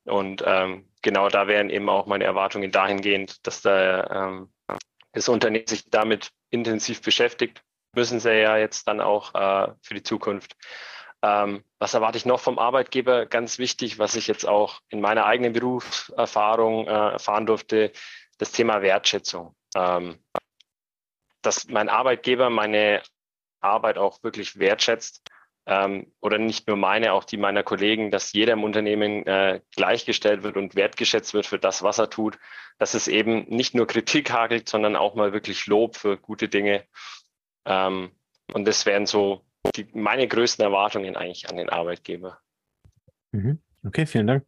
Und 0.05 0.41
ähm, 0.45 0.89
genau 1.01 1.27
da 1.27 1.47
wären 1.47 1.69
eben 1.69 1.89
auch 1.89 2.05
meine 2.05 2.23
Erwartungen 2.23 2.71
dahingehend, 2.71 3.45
dass 3.45 3.61
da 3.61 4.29
ähm, 4.29 4.53
das 5.11 5.27
Unternehmen 5.27 5.67
sich 5.67 5.89
damit 5.89 6.29
intensiv 6.49 7.01
beschäftigt, 7.01 7.61
müssen 7.93 8.21
sie 8.21 8.39
ja 8.39 8.57
jetzt 8.57 8.87
dann 8.87 9.01
auch 9.01 9.35
äh, 9.35 9.73
für 9.81 9.95
die 9.95 10.03
Zukunft. 10.03 10.55
Ähm, 11.23 11.63
was 11.79 11.93
erwarte 11.93 12.17
ich 12.17 12.25
noch 12.25 12.41
vom 12.41 12.59
Arbeitgeber? 12.59 13.25
Ganz 13.25 13.57
wichtig, 13.57 13.97
was 13.97 14.15
ich 14.15 14.27
jetzt 14.27 14.45
auch 14.45 14.81
in 14.89 14.99
meiner 14.99 15.25
eigenen 15.25 15.53
Berufserfahrung 15.53 16.85
äh, 16.85 16.91
erfahren 16.91 17.45
durfte, 17.45 17.93
das 18.37 18.51
Thema 18.51 18.81
Wertschätzung. 18.81 19.55
Ähm, 19.73 20.19
dass 21.41 21.67
mein 21.69 21.87
Arbeitgeber 21.87 22.49
meine 22.49 23.01
Arbeit 23.61 23.97
auch 23.97 24.21
wirklich 24.21 24.59
wertschätzt 24.59 25.21
ähm, 25.65 26.11
oder 26.19 26.37
nicht 26.37 26.67
nur 26.67 26.75
meine, 26.75 27.13
auch 27.13 27.23
die 27.23 27.37
meiner 27.37 27.63
Kollegen, 27.63 28.11
dass 28.11 28.33
jeder 28.33 28.53
im 28.53 28.65
Unternehmen 28.65 29.25
äh, 29.25 29.61
gleichgestellt 29.75 30.43
wird 30.43 30.57
und 30.57 30.75
wertgeschätzt 30.75 31.33
wird 31.33 31.45
für 31.45 31.59
das, 31.59 31.83
was 31.83 31.99
er 31.99 32.09
tut, 32.09 32.37
dass 32.79 32.95
es 32.95 33.07
eben 33.07 33.45
nicht 33.47 33.75
nur 33.75 33.87
Kritik 33.87 34.31
hagelt, 34.31 34.67
sondern 34.67 34.97
auch 34.97 35.15
mal 35.15 35.31
wirklich 35.31 35.67
Lob 35.67 35.95
für 35.95 36.17
gute 36.17 36.49
Dinge. 36.49 36.85
Ähm, 37.65 38.11
und 38.53 38.65
das 38.65 38.85
wären 38.85 39.05
so 39.05 39.45
die, 39.75 39.87
meine 39.93 40.27
größten 40.27 40.63
Erwartungen 40.63 41.15
eigentlich 41.15 41.49
an 41.49 41.57
den 41.57 41.69
Arbeitgeber. 41.69 42.39
Mhm. 43.31 43.61
Okay, 43.85 44.05
vielen 44.05 44.27
Dank. 44.27 44.45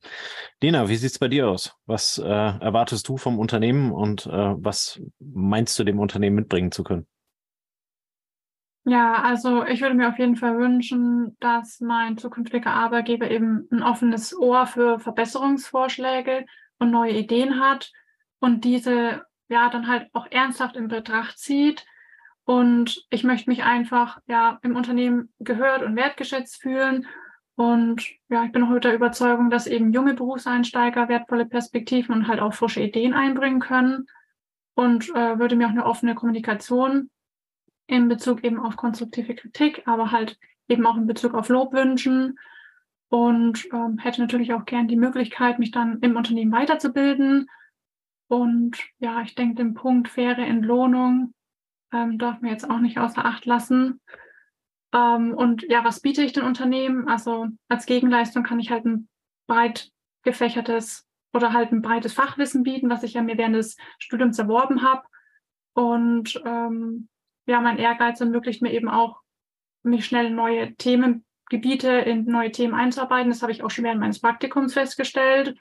Dina, 0.63 0.88
wie 0.88 0.95
sieht 0.95 1.11
es 1.11 1.19
bei 1.19 1.28
dir 1.28 1.49
aus? 1.49 1.76
Was 1.86 2.17
äh, 2.17 2.23
erwartest 2.23 3.07
du 3.09 3.17
vom 3.17 3.38
Unternehmen 3.38 3.91
und 3.91 4.28
äh, 4.28 4.30
was 4.32 5.01
meinst 5.19 5.78
du 5.78 5.84
dem 5.84 5.99
Unternehmen 5.99 6.38
mitbringen 6.38 6.71
zu 6.71 6.84
können? 6.84 7.05
Ja, 8.86 9.23
also 9.23 9.65
ich 9.65 9.82
würde 9.82 9.95
mir 9.95 10.07
auf 10.09 10.19
jeden 10.19 10.36
Fall 10.36 10.57
wünschen, 10.57 11.36
dass 11.39 11.82
mein 11.82 12.17
zukünftiger 12.17 12.71
Arbeitgeber 12.71 13.30
eben 13.30 13.67
ein 13.71 13.82
offenes 13.82 14.38
Ohr 14.38 14.67
für 14.67 14.99
Verbesserungsvorschläge 14.99 16.45
und 16.78 16.91
neue 16.91 17.13
Ideen 17.13 17.59
hat 17.59 17.91
und 18.39 18.63
diese 18.63 19.26
ja 19.49 19.69
dann 19.69 19.88
halt 19.88 20.09
auch 20.13 20.28
ernsthaft 20.30 20.76
in 20.76 20.88
Betracht 20.88 21.39
zieht 21.39 21.86
und 22.45 23.07
ich 23.09 23.23
möchte 23.23 23.49
mich 23.49 23.63
einfach 23.63 24.19
ja 24.27 24.59
im 24.61 24.75
Unternehmen 24.75 25.33
gehört 25.39 25.81
und 25.81 25.95
wertgeschätzt 25.95 26.61
fühlen. 26.61 27.07
Und 27.55 28.07
ja, 28.29 28.43
ich 28.43 28.51
bin 28.51 28.63
auch 28.63 28.79
der 28.79 28.93
Überzeugung, 28.93 29.49
dass 29.49 29.65
eben 29.65 29.91
junge 29.91 30.13
Berufseinsteiger 30.13 31.09
wertvolle 31.09 31.47
Perspektiven 31.47 32.13
und 32.13 32.27
halt 32.27 32.39
auch 32.39 32.53
frische 32.53 32.81
Ideen 32.81 33.13
einbringen 33.13 33.59
können. 33.59 34.07
Und 34.75 35.09
äh, 35.15 35.39
würde 35.39 35.55
mir 35.55 35.65
auch 35.65 35.71
eine 35.71 35.85
offene 35.85 36.13
Kommunikation 36.13 37.09
in 37.87 38.07
Bezug 38.09 38.43
eben 38.43 38.59
auf 38.59 38.75
konstruktive 38.75 39.35
Kritik, 39.35 39.83
aber 39.85 40.11
halt 40.11 40.37
eben 40.67 40.85
auch 40.85 40.97
in 40.97 41.07
Bezug 41.07 41.33
auf 41.33 41.49
Lob 41.49 41.73
wünschen. 41.73 42.37
Und 43.09 43.67
ähm, 43.73 43.97
hätte 43.97 44.21
natürlich 44.21 44.53
auch 44.53 44.65
gern 44.65 44.87
die 44.87 44.97
Möglichkeit, 44.97 45.57
mich 45.57 45.71
dann 45.71 45.99
im 46.01 46.15
Unternehmen 46.15 46.51
weiterzubilden. 46.51 47.49
Und 48.27 48.77
ja, 48.99 49.21
ich 49.21 49.33
denke, 49.33 49.55
den 49.55 49.73
Punkt 49.73 50.09
faire 50.09 50.45
Entlohnung 50.45 51.33
ähm, 51.93 52.17
darf 52.17 52.41
man 52.41 52.51
jetzt 52.51 52.69
auch 52.69 52.79
nicht 52.79 52.99
außer 52.99 53.23
Acht 53.23 53.45
lassen. 53.45 54.01
Ähm, 54.93 55.33
und 55.33 55.63
ja, 55.63 55.83
was 55.83 55.99
biete 55.99 56.21
ich 56.21 56.33
den 56.33 56.43
Unternehmen? 56.43 57.07
Also 57.07 57.47
als 57.67 57.86
Gegenleistung 57.86 58.43
kann 58.43 58.59
ich 58.59 58.71
halt 58.71 58.86
ein 58.86 59.07
breit 59.47 59.91
gefächertes 60.23 61.05
oder 61.33 61.53
halt 61.53 61.71
ein 61.71 61.81
breites 61.81 62.13
Fachwissen 62.13 62.63
bieten, 62.63 62.89
was 62.89 63.03
ich 63.03 63.13
ja 63.13 63.21
mir 63.21 63.38
während 63.38 63.55
des 63.55 63.77
Studiums 63.99 64.39
erworben 64.39 64.81
habe. 64.81 65.03
Und 65.73 66.41
ähm, 66.45 67.09
ja, 67.45 67.59
mein 67.61 67.77
Ehrgeiz 67.77 68.21
ermöglicht 68.21 68.61
mir 68.61 68.71
eben 68.73 68.89
auch, 68.89 69.21
mich 69.83 70.05
schnell 70.05 70.31
neue 70.31 70.73
Themengebiete, 70.75 71.89
in 71.89 72.25
neue 72.25 72.51
Themen 72.51 72.73
einzuarbeiten. 72.73 73.29
Das 73.29 73.43
habe 73.43 73.51
ich 73.51 73.63
auch 73.63 73.69
schon 73.69 73.83
während 73.83 73.99
meines 73.99 74.19
Praktikums 74.19 74.73
festgestellt. 74.73 75.57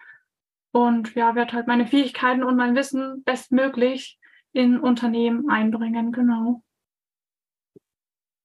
Und 0.72 1.14
ja, 1.14 1.34
werde 1.34 1.52
halt 1.52 1.66
meine 1.66 1.86
Fähigkeiten 1.86 2.42
und 2.42 2.56
mein 2.56 2.74
Wissen 2.74 3.22
bestmöglich 3.24 4.18
in 4.54 4.78
Unternehmen 4.78 5.50
einbringen, 5.50 6.12
genau. 6.12 6.62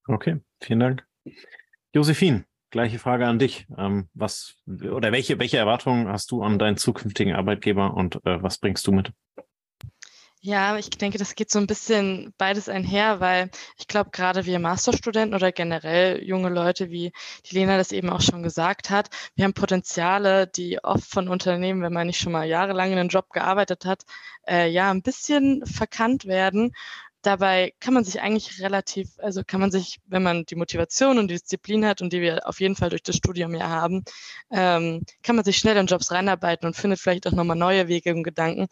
Okay, 0.07 0.41
vielen 0.59 0.79
Dank. 0.79 1.07
Josephine, 1.93 2.45
gleiche 2.71 2.97
Frage 2.99 3.27
an 3.27 3.39
dich. 3.39 3.67
Ähm, 3.77 4.09
was 4.13 4.57
oder 4.67 5.11
welche, 5.11 5.39
welche 5.39 5.57
Erwartungen 5.57 6.07
hast 6.07 6.31
du 6.31 6.41
an 6.41 6.57
deinen 6.57 6.77
zukünftigen 6.77 7.35
Arbeitgeber 7.35 7.93
und 7.93 8.15
äh, 8.25 8.41
was 8.41 8.57
bringst 8.57 8.85
du 8.87 8.91
mit? 8.91 9.13
Ja, 10.41 10.77
ich 10.77 10.89
denke, 10.91 11.17
das 11.17 11.35
geht 11.35 11.51
so 11.51 11.59
ein 11.59 11.67
bisschen 11.67 12.33
beides 12.37 12.69
einher, 12.69 13.19
weil 13.19 13.49
ich 13.77 13.87
glaube, 13.87 14.09
gerade 14.11 14.45
wir 14.45 14.57
Masterstudenten 14.59 15.35
oder 15.35 15.51
generell 15.51 16.23
junge 16.23 16.47
Leute, 16.49 16.89
wie 16.89 17.11
die 17.45 17.55
Lena 17.55 17.75
das 17.77 17.91
eben 17.91 18.09
auch 18.09 18.21
schon 18.21 18.41
gesagt 18.41 18.89
hat, 18.89 19.09
wir 19.35 19.43
haben 19.43 19.53
Potenziale, 19.53 20.47
die 20.47 20.81
oft 20.81 21.03
von 21.11 21.27
Unternehmen, 21.27 21.81
wenn 21.81 21.91
man 21.91 22.07
nicht 22.07 22.21
schon 22.21 22.31
mal 22.31 22.45
jahrelang 22.47 22.91
in 22.93 22.97
einem 22.99 23.09
Job 23.09 23.29
gearbeitet 23.31 23.83
hat, 23.83 24.03
äh, 24.47 24.69
ja, 24.69 24.89
ein 24.91 25.01
bisschen 25.01 25.65
verkannt 25.65 26.23
werden. 26.25 26.71
Dabei 27.21 27.73
kann 27.81 27.93
man 27.93 28.05
sich 28.05 28.21
eigentlich 28.21 28.61
relativ, 28.61 29.09
also 29.17 29.41
kann 29.45 29.59
man 29.59 29.71
sich, 29.71 29.99
wenn 30.05 30.23
man 30.23 30.45
die 30.45 30.55
Motivation 30.55 31.19
und 31.19 31.27
die 31.27 31.33
Disziplin 31.35 31.85
hat 31.85 32.01
und 32.01 32.13
die 32.13 32.21
wir 32.21 32.47
auf 32.47 32.61
jeden 32.61 32.77
Fall 32.77 32.89
durch 32.89 33.03
das 33.03 33.17
Studium 33.17 33.53
ja 33.55 33.67
haben, 33.67 34.05
ähm, 34.51 35.03
kann 35.21 35.35
man 35.35 35.43
sich 35.43 35.57
schnell 35.57 35.75
in 35.75 35.87
Jobs 35.87 36.11
reinarbeiten 36.11 36.65
und 36.65 36.77
findet 36.77 36.99
vielleicht 37.01 37.27
auch 37.27 37.33
nochmal 37.33 37.57
neue 37.57 37.89
Wege 37.89 38.13
und 38.15 38.23
Gedanken 38.23 38.67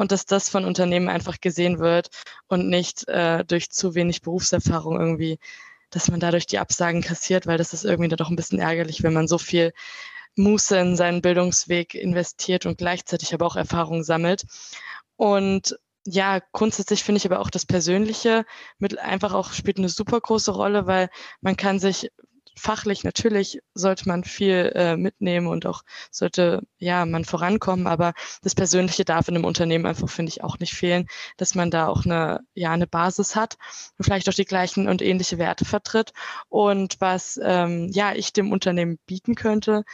und 0.00 0.12
dass 0.12 0.24
das 0.24 0.48
von 0.48 0.64
Unternehmen 0.64 1.10
einfach 1.10 1.40
gesehen 1.42 1.78
wird 1.78 2.08
und 2.48 2.68
nicht 2.70 3.06
äh, 3.06 3.44
durch 3.44 3.70
zu 3.70 3.94
wenig 3.94 4.22
Berufserfahrung 4.22 4.98
irgendwie, 4.98 5.38
dass 5.90 6.10
man 6.10 6.20
dadurch 6.20 6.46
die 6.46 6.58
Absagen 6.58 7.02
kassiert, 7.02 7.46
weil 7.46 7.58
das 7.58 7.74
ist 7.74 7.84
irgendwie 7.84 8.08
dann 8.08 8.16
doch 8.16 8.30
ein 8.30 8.36
bisschen 8.36 8.60
ärgerlich, 8.60 9.02
wenn 9.02 9.12
man 9.12 9.28
so 9.28 9.36
viel 9.36 9.74
Muße 10.36 10.78
in 10.78 10.96
seinen 10.96 11.20
Bildungsweg 11.20 11.94
investiert 11.94 12.64
und 12.64 12.78
gleichzeitig 12.78 13.34
aber 13.34 13.44
auch 13.44 13.56
Erfahrung 13.56 14.02
sammelt. 14.02 14.44
Und 15.16 15.78
ja, 16.06 16.40
grundsätzlich 16.52 17.04
finde 17.04 17.18
ich 17.18 17.26
aber 17.26 17.40
auch 17.40 17.50
das 17.50 17.66
Persönliche 17.66 18.46
mit 18.78 18.98
einfach 18.98 19.34
auch 19.34 19.52
spielt 19.52 19.76
eine 19.76 19.90
super 19.90 20.18
große 20.18 20.52
Rolle, 20.52 20.86
weil 20.86 21.10
man 21.42 21.58
kann 21.58 21.78
sich 21.78 22.10
fachlich 22.60 23.04
natürlich 23.04 23.60
sollte 23.74 24.06
man 24.08 24.24
viel 24.24 24.72
äh, 24.74 24.96
mitnehmen 24.96 25.46
und 25.46 25.66
auch 25.66 25.82
sollte 26.10 26.62
ja 26.78 27.06
man 27.06 27.24
vorankommen, 27.24 27.86
aber 27.86 28.12
das 28.42 28.54
Persönliche 28.54 29.04
darf 29.04 29.28
in 29.28 29.34
einem 29.34 29.44
Unternehmen 29.44 29.86
einfach 29.86 30.08
finde 30.08 30.30
ich 30.30 30.44
auch 30.44 30.58
nicht 30.58 30.74
fehlen, 30.74 31.08
dass 31.36 31.54
man 31.54 31.70
da 31.70 31.88
auch 31.88 32.04
eine 32.04 32.40
ja 32.54 32.70
eine 32.72 32.86
Basis 32.86 33.36
hat 33.36 33.56
und 33.98 34.04
vielleicht 34.04 34.28
auch 34.28 34.34
die 34.34 34.44
gleichen 34.44 34.88
und 34.88 35.02
ähnliche 35.02 35.38
Werte 35.38 35.64
vertritt. 35.64 36.12
Und 36.48 37.00
was 37.00 37.40
ähm, 37.42 37.88
ja 37.92 38.12
ich 38.14 38.32
dem 38.32 38.52
Unternehmen 38.52 38.98
bieten 39.06 39.34
könnte, 39.34 39.84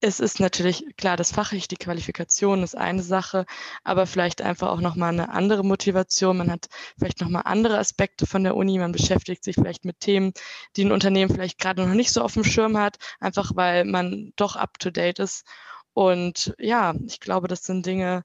es 0.00 0.18
ist 0.18 0.40
natürlich 0.40 0.96
klar, 0.96 1.16
das 1.16 1.32
fachlich, 1.32 1.68
die 1.68 1.76
Qualifikation 1.76 2.62
ist 2.62 2.76
eine 2.76 3.02
Sache, 3.02 3.44
aber 3.84 4.06
vielleicht 4.06 4.40
einfach 4.40 4.68
auch 4.68 4.80
nochmal 4.80 5.12
eine 5.12 5.30
andere 5.30 5.62
Motivation. 5.62 6.38
Man 6.38 6.50
hat 6.50 6.68
vielleicht 6.98 7.20
nochmal 7.20 7.42
andere 7.44 7.78
Aspekte 7.78 8.26
von 8.26 8.42
der 8.42 8.56
Uni. 8.56 8.78
Man 8.78 8.92
beschäftigt 8.92 9.44
sich 9.44 9.56
vielleicht 9.56 9.84
mit 9.84 10.00
Themen, 10.00 10.32
die 10.76 10.84
ein 10.84 10.92
Unternehmen 10.92 11.32
vielleicht 11.32 11.58
gerade 11.58 11.86
noch 11.86 11.94
nicht 11.94 12.12
so 12.12 12.22
auf 12.22 12.34
dem 12.34 12.44
Schirm 12.44 12.78
hat, 12.78 12.98
einfach 13.20 13.52
weil 13.56 13.84
man 13.84 14.32
doch 14.36 14.56
up 14.56 14.78
to 14.78 14.90
date 14.90 15.18
ist. 15.18 15.46
Und 15.92 16.54
ja, 16.58 16.94
ich 17.06 17.20
glaube, 17.20 17.46
das 17.48 17.64
sind 17.64 17.84
Dinge, 17.84 18.24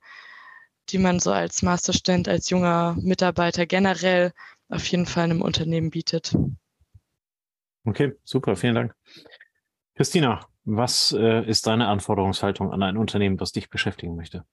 die 0.89 0.97
man 0.97 1.19
so 1.19 1.31
als 1.31 1.61
Masterstudent, 1.61 2.29
als 2.29 2.49
junger 2.49 2.95
Mitarbeiter 2.99 3.65
generell 3.65 4.33
auf 4.69 4.85
jeden 4.87 5.07
Fall 5.07 5.25
einem 5.25 5.41
Unternehmen 5.41 5.89
bietet. 5.89 6.35
Okay, 7.83 8.13
super, 8.23 8.55
vielen 8.55 8.75
Dank. 8.75 8.95
Christina, 9.95 10.47
was 10.65 11.15
äh, 11.17 11.47
ist 11.47 11.67
deine 11.67 11.87
Anforderungshaltung 11.87 12.71
an 12.71 12.83
ein 12.83 12.97
Unternehmen, 12.97 13.39
was 13.39 13.51
dich 13.51 13.69
beschäftigen 13.69 14.15
möchte? 14.15 14.43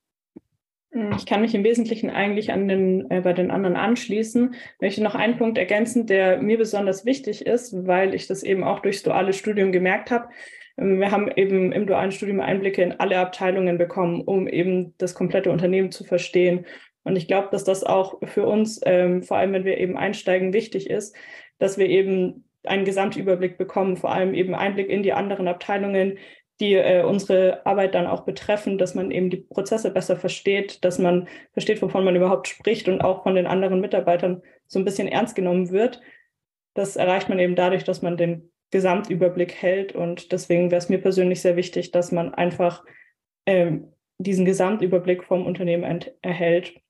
Hm, 0.93 1.13
ich 1.17 1.27
kann 1.27 1.41
mich 1.41 1.55
im 1.55 1.65
Wesentlichen 1.65 2.11
eigentlich 2.11 2.53
an 2.53 2.69
den, 2.69 3.11
äh, 3.11 3.23
bei 3.23 3.33
den 3.33 3.51
anderen 3.51 3.77
anschließen. 3.77 4.55
Ich 4.55 4.81
möchte 4.81 5.03
noch 5.03 5.15
einen 5.15 5.39
Punkt 5.39 5.59
ergänzen, 5.59 6.07
der 6.07 6.41
mir 6.41 6.59
besonders 6.59 7.05
wichtig 7.07 7.47
ist, 7.47 7.87
weil 7.87 8.15
ich 8.15 8.27
das 8.27 8.43
eben 8.43 8.63
auch 8.63 8.81
durchs 8.81 9.03
duale 9.03 9.33
Studium 9.33 9.73
gemerkt 9.73 10.11
habe. 10.11 10.29
Ähm, 10.77 11.01
wir 11.01 11.11
haben 11.11 11.31
eben 11.35 11.73
im 11.73 11.87
dualen 11.87 12.13
Studium 12.13 12.41
Einblicke 12.41 12.83
in 12.83 13.01
alle 13.01 13.19
Abteilungen 13.19 13.79
bekommen, 13.79 14.21
um 14.21 14.47
eben 14.47 14.95
das 14.99 15.15
komplette 15.15 15.51
Unternehmen 15.51 15.91
zu 15.91 16.05
verstehen. 16.05 16.67
Und 17.05 17.17
ich 17.17 17.27
glaube, 17.27 17.49
dass 17.51 17.65
das 17.65 17.83
auch 17.83 18.21
für 18.29 18.47
uns, 18.47 18.81
ähm, 18.85 19.23
vor 19.23 19.39
allem 19.39 19.53
wenn 19.53 19.65
wir 19.65 19.79
eben 19.79 19.97
einsteigen, 19.97 20.53
wichtig 20.53 20.89
ist, 20.89 21.17
dass 21.59 21.79
wir 21.79 21.89
eben 21.89 22.45
einen 22.65 22.85
Gesamtüberblick 22.85 23.59
bekommen, 23.59 23.97
vor 23.97 24.13
allem 24.13 24.35
eben 24.35 24.55
Einblick 24.55 24.89
in 24.89 25.03
die 25.03 25.13
anderen 25.13 25.49
Abteilungen, 25.49 26.19
die 26.61 26.75
äh, 26.75 27.03
unsere 27.03 27.65
Arbeit 27.67 27.95
dann 27.95 28.07
auch 28.07 28.25
betreffen, 28.25 28.79
dass 28.79 28.95
man 28.95 29.11
eben 29.11 29.31
die 29.31 29.39
Prozesse 29.39 29.91
besser 29.91 30.17
versteht, 30.17 30.85
dass 30.85 30.99
man 30.99 31.29
versteht, 31.53 31.83
wovon 31.83 32.05
man 32.05 32.15
überhaupt 32.15 32.49
spricht 32.49 32.89
und 32.89 33.01
auch 33.01 33.25
von 33.25 33.35
den 33.35 33.47
anderen 33.47 33.81
Mitarbeitern 33.81 34.43
so 34.67 34.79
ein 34.79 34.85
bisschen 34.85 35.09
ernst 35.09 35.35
genommen 35.35 35.71
wird. 35.71 36.01
Das 36.75 36.97
erreicht 36.97 37.29
man 37.29 37.39
eben 37.39 37.57
dadurch, 37.57 37.85
dass 37.85 38.03
man 38.03 38.17
den 38.17 38.53
Gesamtüberblick 38.71 39.55
hält. 39.55 39.95
Und 39.95 40.33
deswegen 40.33 40.71
wäre 40.71 40.79
es 40.79 40.89
mir 40.89 40.99
persönlich 40.99 41.41
sehr 41.41 41.57
wichtig, 41.57 41.91
dass 41.91 42.13
man 42.13 42.33
einfach 42.33 42.85
ähm, 43.47 43.93
diesen 44.19 44.45
Gesamtüberblick 44.45 45.25
vom 45.25 45.45
Unternehmen 45.45 46.05
erhält 46.23 46.81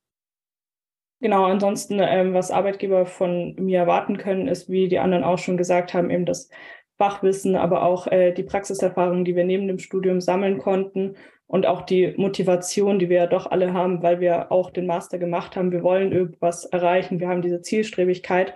Genau, 1.23 1.45
ansonsten, 1.45 2.01
ähm, 2.01 2.35
was 2.35 2.51
Arbeitgeber 2.51 3.07
von 3.07 3.55
mir 3.55 3.79
erwarten 3.79 4.18
können, 4.18 4.49
ist, 4.49 4.68
wie 4.68 4.89
die 4.89 4.99
anderen 4.99 5.23
auch 5.23 5.39
schon 5.39 5.57
gesagt 5.57 5.95
haben, 5.95 6.11
eben 6.11 6.27
das 6.27 6.51
Fachwissen, 6.99 7.55
aber 7.55 7.85
auch 7.85 8.09
äh, 8.09 8.33
die 8.33 8.43
Praxiserfahrung, 8.43 9.25
die 9.25 9.37
wir 9.37 9.45
neben 9.45 9.68
dem 9.68 9.79
Studium 9.79 10.20
sammeln 10.20 10.59
konnten 10.59 11.14
und 11.47 11.64
auch 11.64 11.83
die 11.83 12.12
Motivation, 12.16 12.99
die 12.99 13.09
wir 13.09 13.18
ja 13.18 13.27
doch 13.29 13.49
alle 13.49 13.73
haben, 13.73 14.03
weil 14.03 14.18
wir 14.18 14.51
auch 14.51 14.70
den 14.70 14.87
Master 14.87 15.18
gemacht 15.18 15.55
haben. 15.55 15.70
Wir 15.70 15.85
wollen 15.85 16.11
irgendwas 16.11 16.64
erreichen, 16.64 17.20
wir 17.20 17.29
haben 17.29 17.41
diese 17.41 17.62
Zielstrebigkeit 17.62 18.53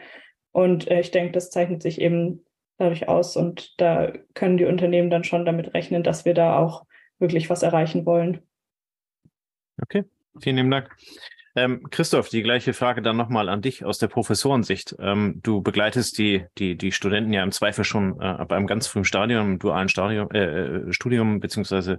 und 0.51 0.91
äh, 0.91 0.99
ich 0.99 1.12
denke, 1.12 1.31
das 1.31 1.51
zeichnet 1.51 1.83
sich 1.83 2.01
eben 2.01 2.45
dadurch 2.79 3.09
aus 3.09 3.37
und 3.37 3.81
da 3.81 4.12
können 4.35 4.57
die 4.57 4.64
Unternehmen 4.64 5.11
dann 5.11 5.23
schon 5.23 5.45
damit 5.45 5.73
rechnen, 5.73 6.03
dass 6.03 6.25
wir 6.25 6.35
da 6.35 6.59
auch 6.59 6.85
wirklich 7.21 7.49
was 7.49 7.62
erreichen 7.62 8.07
wollen. 8.07 8.43
Okay, 9.81 10.03
vielen 10.41 10.57
lieben 10.57 10.71
Dank. 10.73 10.91
Ähm, 11.57 11.89
Christoph, 11.91 12.29
die 12.29 12.43
gleiche 12.43 12.75
Frage 12.75 13.01
dann 13.01 13.17
nochmal 13.17 13.49
an 13.49 13.63
dich 13.63 13.83
aus 13.83 13.97
der 13.97 14.09
Professorensicht. 14.09 14.95
Ähm, 14.99 15.41
du 15.43 15.63
begleitest 15.63 16.19
die, 16.19 16.45
die, 16.59 16.77
die 16.77 16.93
Studenten 16.93 17.33
ja 17.33 17.43
im 17.43 17.51
Zweifel 17.51 17.83
schon 17.83 18.21
äh, 18.21 18.25
ab 18.25 18.53
einem 18.53 18.67
ganz 18.67 18.87
frühen 18.87 19.07
Stadium, 19.07 19.53
im 19.53 19.59
dualen 19.59 19.89
Stadium, 19.89 20.31
äh, 20.33 20.45
äh, 20.45 20.93
Studium, 20.93 21.41
beziehungsweise 21.41 21.97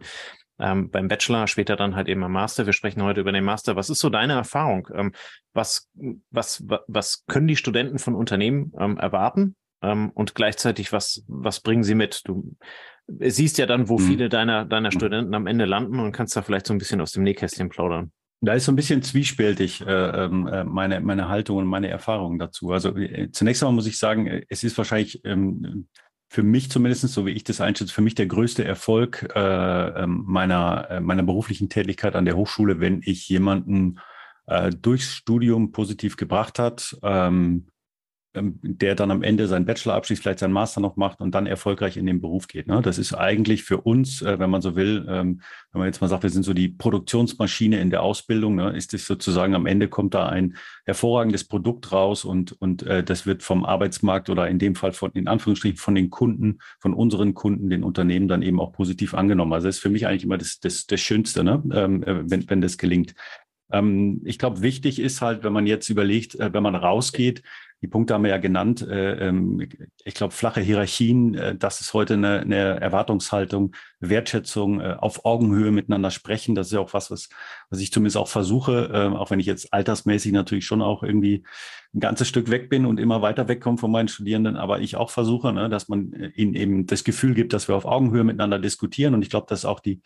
ähm, 0.59 0.91
beim 0.91 1.07
Bachelor, 1.07 1.47
später 1.47 1.75
dann 1.75 1.95
halt 1.95 2.07
eben 2.07 2.23
am 2.23 2.33
Master. 2.33 2.67
Wir 2.67 2.73
sprechen 2.73 3.01
heute 3.01 3.21
über 3.21 3.31
den 3.31 3.43
Master. 3.43 3.75
Was 3.75 3.89
ist 3.89 3.99
so 3.99 4.11
deine 4.11 4.33
Erfahrung? 4.33 4.89
Ähm, 4.93 5.11
was, 5.53 5.89
was, 6.29 6.63
was 6.87 7.25
können 7.25 7.47
die 7.47 7.55
Studenten 7.55 7.97
von 7.97 8.13
Unternehmen 8.13 8.73
ähm, 8.79 8.97
erwarten? 8.97 9.55
Ähm, 9.81 10.11
und 10.11 10.35
gleichzeitig, 10.35 10.93
was, 10.93 11.23
was 11.27 11.61
bringen 11.61 11.83
sie 11.83 11.95
mit? 11.95 12.21
Du 12.25 12.55
siehst 13.07 13.57
ja 13.57 13.65
dann, 13.65 13.89
wo 13.89 13.97
mhm. 13.97 14.03
viele 14.03 14.29
deiner, 14.29 14.65
deiner 14.65 14.91
Studenten 14.91 15.33
am 15.33 15.47
Ende 15.47 15.65
landen 15.65 15.99
und 15.99 16.11
kannst 16.11 16.35
da 16.35 16.43
vielleicht 16.43 16.67
so 16.67 16.73
ein 16.75 16.77
bisschen 16.77 17.01
aus 17.01 17.11
dem 17.11 17.23
Nähkästchen 17.23 17.69
plaudern. 17.69 18.11
Da 18.41 18.53
ist 18.53 18.65
so 18.65 18.71
ein 18.71 18.75
bisschen 18.75 19.01
zwiespältig 19.01 19.81
äh, 19.81 20.25
ähm, 20.25 20.47
äh, 20.47 20.63
meine, 20.63 21.01
meine 21.01 21.27
Haltung 21.27 21.57
und 21.57 21.65
meine 21.65 21.87
Erfahrungen 21.87 22.37
dazu. 22.37 22.71
Also 22.71 22.95
äh, 22.95 23.31
zunächst 23.31 23.63
einmal 23.63 23.73
muss 23.75 23.87
ich 23.87 23.97
sagen, 23.97 24.27
äh, 24.27 24.45
es 24.49 24.63
ist 24.63 24.77
wahrscheinlich 24.77 25.23
ähm, 25.25 25.87
für 26.29 26.43
mich 26.43 26.69
zumindest, 26.69 27.07
so 27.07 27.25
wie 27.25 27.31
ich 27.31 27.43
das 27.43 27.61
einschätze, 27.61 27.93
für 27.93 28.01
mich 28.01 28.13
der 28.13 28.27
größte 28.27 28.63
Erfolg 28.63 29.27
äh, 29.33 30.03
ähm, 30.03 30.23
meiner, 30.27 30.99
meiner 31.01 31.23
beruflichen 31.23 31.69
Tätigkeit 31.69 32.15
an 32.15 32.25
der 32.25 32.35
Hochschule, 32.35 32.79
wenn 32.79 33.01
ich 33.03 33.27
jemanden 33.29 33.99
äh, 34.45 34.71
durchs 34.71 35.13
Studium 35.13 35.71
positiv 35.71 36.17
gebracht 36.17 36.59
hat, 36.59 36.97
ähm, 37.01 37.67
der 38.61 38.95
dann 38.95 39.11
am 39.11 39.23
Ende 39.23 39.47
seinen 39.47 39.65
Bachelor 39.65 39.95
abschließt, 39.95 40.21
vielleicht 40.21 40.39
seinen 40.39 40.53
Master 40.53 40.81
noch 40.81 40.95
macht 40.95 41.21
und 41.21 41.33
dann 41.33 41.45
erfolgreich 41.45 41.97
in 41.97 42.05
den 42.05 42.21
Beruf 42.21 42.47
geht. 42.47 42.67
Ne? 42.67 42.81
Das 42.81 42.97
ist 42.97 43.13
eigentlich 43.13 43.63
für 43.63 43.81
uns, 43.81 44.21
äh, 44.21 44.39
wenn 44.39 44.49
man 44.49 44.61
so 44.61 44.75
will, 44.75 45.05
ähm, 45.09 45.41
wenn 45.71 45.79
man 45.79 45.87
jetzt 45.87 46.01
mal 46.01 46.07
sagt, 46.07 46.23
wir 46.23 46.29
sind 46.29 46.43
so 46.43 46.53
die 46.53 46.69
Produktionsmaschine 46.69 47.79
in 47.79 47.89
der 47.89 48.03
Ausbildung, 48.03 48.55
ne? 48.55 48.75
ist 48.75 48.93
es 48.93 49.05
sozusagen 49.05 49.55
am 49.55 49.65
Ende 49.65 49.87
kommt 49.87 50.13
da 50.13 50.27
ein 50.27 50.55
hervorragendes 50.85 51.43
Produkt 51.43 51.91
raus 51.91 52.25
und, 52.25 52.53
und 52.61 52.83
äh, 52.83 53.03
das 53.03 53.25
wird 53.25 53.43
vom 53.43 53.65
Arbeitsmarkt 53.65 54.29
oder 54.29 54.47
in 54.47 54.59
dem 54.59 54.75
Fall 54.75 54.93
von, 54.93 55.11
in 55.11 55.27
Anführungsstrichen, 55.27 55.77
von 55.77 55.95
den 55.95 56.09
Kunden, 56.09 56.59
von 56.79 56.93
unseren 56.93 57.33
Kunden, 57.33 57.69
den 57.69 57.83
Unternehmen 57.83 58.27
dann 58.27 58.41
eben 58.41 58.59
auch 58.59 58.71
positiv 58.71 59.13
angenommen. 59.13 59.53
Also 59.53 59.67
das 59.67 59.77
ist 59.77 59.81
für 59.81 59.89
mich 59.89 60.07
eigentlich 60.07 60.23
immer 60.23 60.37
das, 60.37 60.59
das, 60.59 60.85
das 60.85 60.99
Schönste, 60.99 61.43
ne? 61.43 61.63
Ähm, 61.73 62.03
äh, 62.03 62.29
wenn, 62.29 62.49
wenn 62.49 62.61
das 62.61 62.77
gelingt. 62.77 63.13
Ich 63.69 64.39
glaube, 64.39 64.61
wichtig 64.61 64.99
ist 64.99 65.21
halt, 65.21 65.43
wenn 65.43 65.51
man 65.51 65.67
jetzt 65.67 65.89
überlegt, 65.89 66.37
wenn 66.39 66.63
man 66.63 66.75
rausgeht, 66.75 67.43
die 67.81 67.87
Punkte 67.87 68.15
haben 68.15 68.23
wir 68.23 68.31
ja 68.31 68.37
genannt. 68.37 68.81
Äh, 68.81 69.27
ähm, 69.27 69.67
ich 70.03 70.15
glaube, 70.15 70.33
flache 70.33 70.61
Hierarchien, 70.61 71.35
äh, 71.35 71.55
das 71.55 71.79
ist 71.79 71.93
heute 71.93 72.15
eine, 72.15 72.39
eine 72.39 72.79
Erwartungshaltung, 72.81 73.75
Wertschätzung, 73.99 74.81
äh, 74.81 74.95
auf 74.97 75.25
Augenhöhe 75.25 75.71
miteinander 75.71 76.09
sprechen. 76.09 76.55
Das 76.55 76.67
ist 76.67 76.73
ja 76.73 76.79
auch 76.79 76.93
was, 76.93 77.11
was, 77.11 77.29
was 77.69 77.79
ich 77.79 77.91
zumindest 77.91 78.17
auch 78.17 78.29
versuche, 78.29 78.89
ähm, 78.93 79.15
auch 79.15 79.29
wenn 79.29 79.39
ich 79.39 79.45
jetzt 79.45 79.73
altersmäßig 79.73 80.31
natürlich 80.31 80.65
schon 80.65 80.81
auch 80.81 81.03
irgendwie 81.03 81.43
ein 81.93 81.99
ganzes 81.99 82.27
Stück 82.27 82.49
weg 82.49 82.69
bin 82.69 82.85
und 82.85 82.99
immer 82.99 83.21
weiter 83.21 83.47
wegkomme 83.47 83.77
von 83.77 83.91
meinen 83.91 84.07
Studierenden, 84.07 84.55
aber 84.55 84.79
ich 84.79 84.95
auch 84.95 85.11
versuche, 85.11 85.53
ne, 85.53 85.69
dass 85.69 85.87
man 85.87 86.31
ihnen 86.35 86.55
eben 86.55 86.87
das 86.87 87.03
Gefühl 87.03 87.35
gibt, 87.35 87.53
dass 87.53 87.67
wir 87.67 87.75
auf 87.75 87.85
Augenhöhe 87.85 88.23
miteinander 88.23 88.59
diskutieren. 88.59 89.13
Und 89.13 89.21
ich 89.21 89.29
glaube, 89.29 89.45
das 89.49 89.59
ist 89.59 89.65
auch 89.65 89.79
die, 89.79 90.01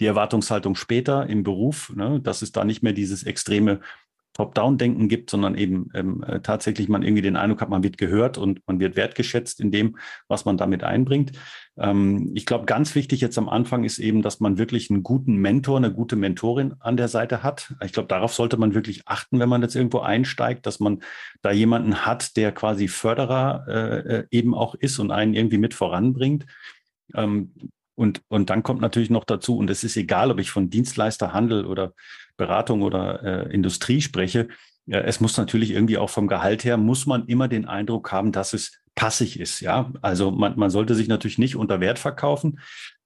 die 0.00 0.06
Erwartungshaltung 0.06 0.74
später 0.74 1.26
im 1.26 1.42
Beruf, 1.42 1.92
ne, 1.94 2.20
dass 2.20 2.42
es 2.42 2.52
da 2.52 2.64
nicht 2.64 2.82
mehr 2.82 2.92
dieses 2.92 3.22
extreme 3.22 3.80
Top-Down-Denken 4.36 5.08
gibt, 5.08 5.30
sondern 5.30 5.54
eben 5.54 5.88
ähm, 5.94 6.22
äh, 6.22 6.40
tatsächlich 6.40 6.90
man 6.90 7.02
irgendwie 7.02 7.22
den 7.22 7.36
Eindruck 7.36 7.62
hat, 7.62 7.70
man 7.70 7.82
wird 7.82 7.96
gehört 7.96 8.36
und 8.36 8.60
man 8.66 8.80
wird 8.80 8.94
wertgeschätzt 8.94 9.60
in 9.60 9.70
dem, 9.70 9.96
was 10.28 10.44
man 10.44 10.58
damit 10.58 10.84
einbringt. 10.84 11.32
Ähm, 11.78 12.32
ich 12.34 12.44
glaube, 12.44 12.66
ganz 12.66 12.94
wichtig 12.94 13.22
jetzt 13.22 13.38
am 13.38 13.48
Anfang 13.48 13.82
ist 13.84 13.98
eben, 13.98 14.20
dass 14.20 14.38
man 14.38 14.58
wirklich 14.58 14.90
einen 14.90 15.02
guten 15.02 15.36
Mentor, 15.36 15.78
eine 15.78 15.90
gute 15.90 16.16
Mentorin 16.16 16.74
an 16.80 16.98
der 16.98 17.08
Seite 17.08 17.42
hat. 17.42 17.74
Ich 17.82 17.92
glaube, 17.92 18.08
darauf 18.08 18.34
sollte 18.34 18.58
man 18.58 18.74
wirklich 18.74 19.08
achten, 19.08 19.40
wenn 19.40 19.48
man 19.48 19.62
jetzt 19.62 19.74
irgendwo 19.74 20.00
einsteigt, 20.00 20.66
dass 20.66 20.80
man 20.80 21.00
da 21.40 21.50
jemanden 21.50 22.04
hat, 22.04 22.36
der 22.36 22.52
quasi 22.52 22.88
Förderer 22.88 23.64
äh, 23.66 24.16
äh 24.18 24.26
eben 24.30 24.54
auch 24.54 24.74
ist 24.74 24.98
und 24.98 25.12
einen 25.12 25.32
irgendwie 25.32 25.58
mit 25.58 25.72
voranbringt. 25.72 26.44
Ähm, 27.14 27.52
und, 27.96 28.22
und 28.28 28.50
dann 28.50 28.62
kommt 28.62 28.80
natürlich 28.80 29.10
noch 29.10 29.24
dazu, 29.24 29.56
und 29.56 29.68
es 29.70 29.82
ist 29.82 29.96
egal, 29.96 30.30
ob 30.30 30.38
ich 30.38 30.50
von 30.50 30.70
Dienstleister, 30.70 31.32
Handel 31.32 31.66
oder 31.66 31.94
Beratung 32.36 32.82
oder 32.82 33.22
äh, 33.22 33.52
Industrie 33.52 34.00
spreche, 34.00 34.48
äh, 34.86 34.98
es 34.98 35.20
muss 35.20 35.36
natürlich 35.36 35.70
irgendwie 35.70 35.98
auch 35.98 36.10
vom 36.10 36.28
Gehalt 36.28 36.64
her, 36.64 36.76
muss 36.76 37.06
man 37.06 37.26
immer 37.26 37.48
den 37.48 37.64
Eindruck 37.66 38.12
haben, 38.12 38.32
dass 38.32 38.52
es 38.52 38.80
passig 38.94 39.40
ist. 39.40 39.60
Ja, 39.60 39.92
also 40.02 40.30
man, 40.30 40.58
man 40.58 40.70
sollte 40.70 40.94
sich 40.94 41.08
natürlich 41.08 41.38
nicht 41.38 41.56
unter 41.56 41.80
Wert 41.80 41.98
verkaufen. 41.98 42.60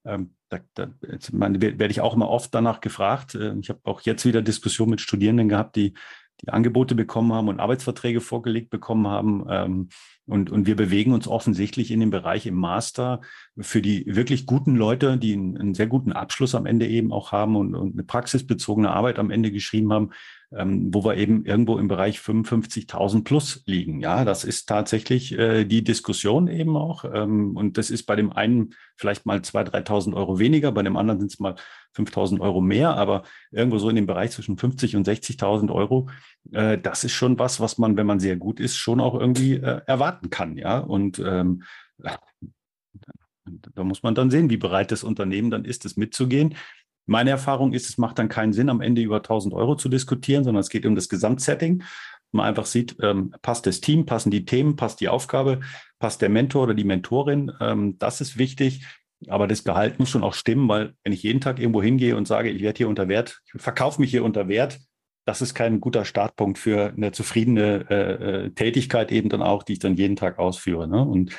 Ähm, 0.04 0.34
da, 0.48 0.58
da 0.74 0.88
man, 1.32 1.60
werde 1.60 1.90
ich 1.90 2.00
auch 2.00 2.14
immer 2.14 2.28
oft 2.28 2.54
danach 2.54 2.80
gefragt. 2.80 3.34
Äh, 3.34 3.54
ich 3.60 3.68
habe 3.68 3.80
auch 3.84 4.00
jetzt 4.02 4.24
wieder 4.24 4.42
Diskussionen 4.42 4.90
mit 4.90 5.00
Studierenden 5.00 5.48
gehabt, 5.48 5.76
die 5.76 5.94
die 6.42 6.48
Angebote 6.48 6.94
bekommen 6.94 7.32
haben 7.32 7.48
und 7.48 7.60
Arbeitsverträge 7.60 8.20
vorgelegt 8.20 8.70
bekommen 8.70 9.06
haben. 9.06 9.44
Ähm, 9.48 9.88
und, 10.26 10.50
und 10.50 10.66
wir 10.66 10.76
bewegen 10.76 11.12
uns 11.12 11.26
offensichtlich 11.26 11.90
in 11.90 12.00
dem 12.00 12.10
Bereich 12.10 12.46
im 12.46 12.54
Master 12.54 13.20
für 13.58 13.82
die 13.82 14.04
wirklich 14.06 14.46
guten 14.46 14.76
Leute, 14.76 15.18
die 15.18 15.32
einen, 15.32 15.56
einen 15.56 15.74
sehr 15.74 15.88
guten 15.88 16.12
Abschluss 16.12 16.54
am 16.54 16.66
Ende 16.66 16.86
eben 16.86 17.12
auch 17.12 17.32
haben 17.32 17.56
und, 17.56 17.74
und 17.74 17.94
eine 17.94 18.04
praxisbezogene 18.04 18.90
Arbeit 18.90 19.18
am 19.18 19.30
Ende 19.30 19.50
geschrieben 19.50 19.92
haben, 19.92 20.10
ähm, 20.56 20.92
wo 20.92 21.04
wir 21.04 21.16
eben 21.16 21.44
irgendwo 21.44 21.78
im 21.78 21.86
Bereich 21.86 22.18
55.000 22.18 23.22
plus 23.22 23.62
liegen. 23.66 24.00
Ja, 24.00 24.24
das 24.24 24.42
ist 24.42 24.66
tatsächlich 24.66 25.38
äh, 25.38 25.64
die 25.64 25.84
Diskussion 25.84 26.48
eben 26.48 26.76
auch. 26.76 27.04
Ähm, 27.04 27.56
und 27.56 27.78
das 27.78 27.90
ist 27.90 28.04
bei 28.04 28.16
dem 28.16 28.32
einen 28.32 28.74
vielleicht 28.96 29.26
mal 29.26 29.38
2.000, 29.38 29.86
3.000 29.86 30.14
Euro 30.14 30.38
weniger, 30.40 30.72
bei 30.72 30.82
dem 30.82 30.96
anderen 30.96 31.20
sind 31.20 31.32
es 31.32 31.38
mal 31.38 31.54
5.000 31.96 32.40
Euro 32.40 32.60
mehr, 32.60 32.96
aber 32.96 33.22
irgendwo 33.52 33.78
so 33.78 33.88
in 33.88 33.96
dem 33.96 34.06
Bereich 34.06 34.32
zwischen 34.32 34.58
50 34.58 34.96
und 34.96 35.06
60.000 35.06 35.72
Euro, 35.72 36.08
äh, 36.52 36.78
das 36.78 37.04
ist 37.04 37.12
schon 37.12 37.38
was, 37.38 37.60
was 37.60 37.78
man, 37.78 37.96
wenn 37.96 38.06
man 38.06 38.18
sehr 38.18 38.36
gut 38.36 38.58
ist, 38.58 38.76
schon 38.76 39.00
auch 39.00 39.14
irgendwie 39.14 39.54
äh, 39.54 39.82
erwarten 39.86 40.30
kann. 40.30 40.56
Ja, 40.56 40.78
und 40.78 41.20
ähm, 41.20 41.62
da 43.74 43.84
muss 43.84 44.02
man 44.02 44.14
dann 44.14 44.30
sehen, 44.30 44.50
wie 44.50 44.56
bereit 44.56 44.90
das 44.90 45.04
Unternehmen 45.04 45.50
dann 45.50 45.64
ist, 45.64 45.84
es 45.84 45.96
mitzugehen. 45.96 46.54
Meine 47.10 47.30
Erfahrung 47.30 47.72
ist, 47.72 47.88
es 47.88 47.98
macht 47.98 48.20
dann 48.20 48.28
keinen 48.28 48.52
Sinn, 48.52 48.68
am 48.68 48.80
Ende 48.80 49.02
über 49.02 49.16
1000 49.16 49.52
Euro 49.52 49.74
zu 49.74 49.88
diskutieren, 49.88 50.44
sondern 50.44 50.60
es 50.60 50.68
geht 50.68 50.86
um 50.86 50.94
das 50.94 51.08
Gesamtsetting. 51.08 51.82
Man 52.30 52.46
einfach 52.46 52.66
sieht, 52.66 52.94
ähm, 53.02 53.34
passt 53.42 53.66
das 53.66 53.80
Team, 53.80 54.06
passen 54.06 54.30
die 54.30 54.44
Themen, 54.44 54.76
passt 54.76 55.00
die 55.00 55.08
Aufgabe, 55.08 55.58
passt 55.98 56.22
der 56.22 56.28
Mentor 56.28 56.62
oder 56.62 56.74
die 56.74 56.84
Mentorin. 56.84 57.50
Ähm, 57.60 57.98
das 57.98 58.20
ist 58.20 58.38
wichtig. 58.38 58.86
Aber 59.26 59.48
das 59.48 59.64
Gehalt 59.64 59.98
muss 59.98 60.08
schon 60.08 60.22
auch 60.22 60.34
stimmen, 60.34 60.68
weil 60.68 60.94
wenn 61.02 61.12
ich 61.12 61.24
jeden 61.24 61.40
Tag 61.40 61.58
irgendwo 61.58 61.82
hingehe 61.82 62.16
und 62.16 62.28
sage, 62.28 62.48
ich 62.48 62.62
werde 62.62 62.78
hier 62.78 62.88
unter 62.88 63.08
Wert, 63.08 63.40
ich 63.44 63.60
verkaufe 63.60 64.00
mich 64.00 64.12
hier 64.12 64.22
unter 64.22 64.46
Wert, 64.46 64.78
das 65.24 65.42
ist 65.42 65.54
kein 65.54 65.80
guter 65.80 66.04
Startpunkt 66.04 66.58
für 66.58 66.92
eine 66.96 67.10
zufriedene 67.10 67.86
äh, 67.90 68.44
äh 68.44 68.50
Tätigkeit 68.50 69.10
eben 69.10 69.30
dann 69.30 69.42
auch, 69.42 69.64
die 69.64 69.72
ich 69.72 69.78
dann 69.80 69.96
jeden 69.96 70.14
Tag 70.14 70.38
ausführe. 70.38 70.86
Ne? 70.86 71.02
Und 71.04 71.36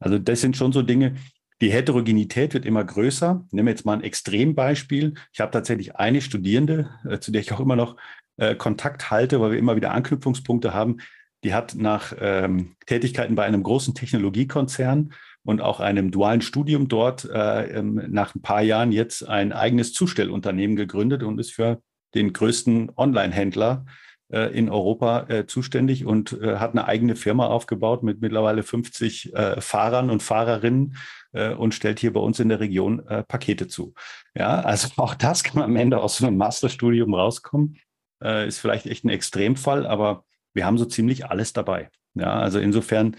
also 0.00 0.18
das 0.18 0.42
sind 0.42 0.54
schon 0.54 0.72
so 0.72 0.82
Dinge, 0.82 1.16
die 1.64 1.72
Heterogenität 1.72 2.52
wird 2.52 2.66
immer 2.66 2.84
größer. 2.84 3.42
Ich 3.46 3.52
nehme 3.54 3.70
jetzt 3.70 3.86
mal 3.86 3.94
ein 3.94 4.02
Extrembeispiel. 4.02 5.14
Ich 5.32 5.40
habe 5.40 5.50
tatsächlich 5.50 5.96
eine 5.96 6.20
Studierende, 6.20 6.90
äh, 7.08 7.20
zu 7.20 7.32
der 7.32 7.40
ich 7.40 7.52
auch 7.52 7.60
immer 7.60 7.74
noch 7.74 7.96
äh, 8.36 8.54
Kontakt 8.54 9.10
halte, 9.10 9.40
weil 9.40 9.52
wir 9.52 9.58
immer 9.58 9.74
wieder 9.74 9.92
Anknüpfungspunkte 9.92 10.74
haben. 10.74 10.98
Die 11.42 11.54
hat 11.54 11.74
nach 11.74 12.12
ähm, 12.20 12.76
Tätigkeiten 12.84 13.34
bei 13.34 13.44
einem 13.44 13.62
großen 13.62 13.94
Technologiekonzern 13.94 15.14
und 15.42 15.62
auch 15.62 15.80
einem 15.80 16.10
dualen 16.10 16.42
Studium 16.42 16.88
dort 16.88 17.24
äh, 17.24 17.78
ähm, 17.78 18.02
nach 18.10 18.34
ein 18.34 18.42
paar 18.42 18.60
Jahren 18.60 18.92
jetzt 18.92 19.26
ein 19.26 19.54
eigenes 19.54 19.94
Zustellunternehmen 19.94 20.76
gegründet 20.76 21.22
und 21.22 21.40
ist 21.40 21.52
für 21.52 21.80
den 22.14 22.34
größten 22.34 22.92
Online-Händler 22.94 23.86
äh, 24.30 24.54
in 24.54 24.68
Europa 24.68 25.26
äh, 25.30 25.46
zuständig 25.46 26.04
und 26.04 26.38
äh, 26.42 26.56
hat 26.56 26.72
eine 26.72 26.84
eigene 26.84 27.16
Firma 27.16 27.46
aufgebaut 27.46 28.02
mit 28.02 28.20
mittlerweile 28.20 28.62
50 28.62 29.34
äh, 29.34 29.60
Fahrern 29.62 30.10
und 30.10 30.22
Fahrerinnen 30.22 30.96
äh, 31.34 31.52
und 31.52 31.74
stellt 31.74 32.00
hier 32.00 32.12
bei 32.12 32.20
uns 32.20 32.40
in 32.40 32.48
der 32.48 32.60
Region 32.60 33.06
äh, 33.06 33.22
Pakete 33.22 33.68
zu. 33.68 33.94
Ja, 34.34 34.60
also 34.60 34.88
auch 34.96 35.14
das 35.14 35.44
kann 35.44 35.62
am 35.62 35.76
Ende 35.76 36.00
aus 36.00 36.16
so 36.16 36.26
einem 36.26 36.36
Masterstudium 36.36 37.14
rauskommen. 37.14 37.78
Äh, 38.22 38.48
ist 38.48 38.58
vielleicht 38.58 38.86
echt 38.86 39.04
ein 39.04 39.10
Extremfall, 39.10 39.86
aber 39.86 40.24
wir 40.54 40.64
haben 40.64 40.78
so 40.78 40.84
ziemlich 40.84 41.26
alles 41.26 41.52
dabei. 41.52 41.90
Ja, 42.14 42.34
also 42.34 42.60
insofern, 42.60 43.16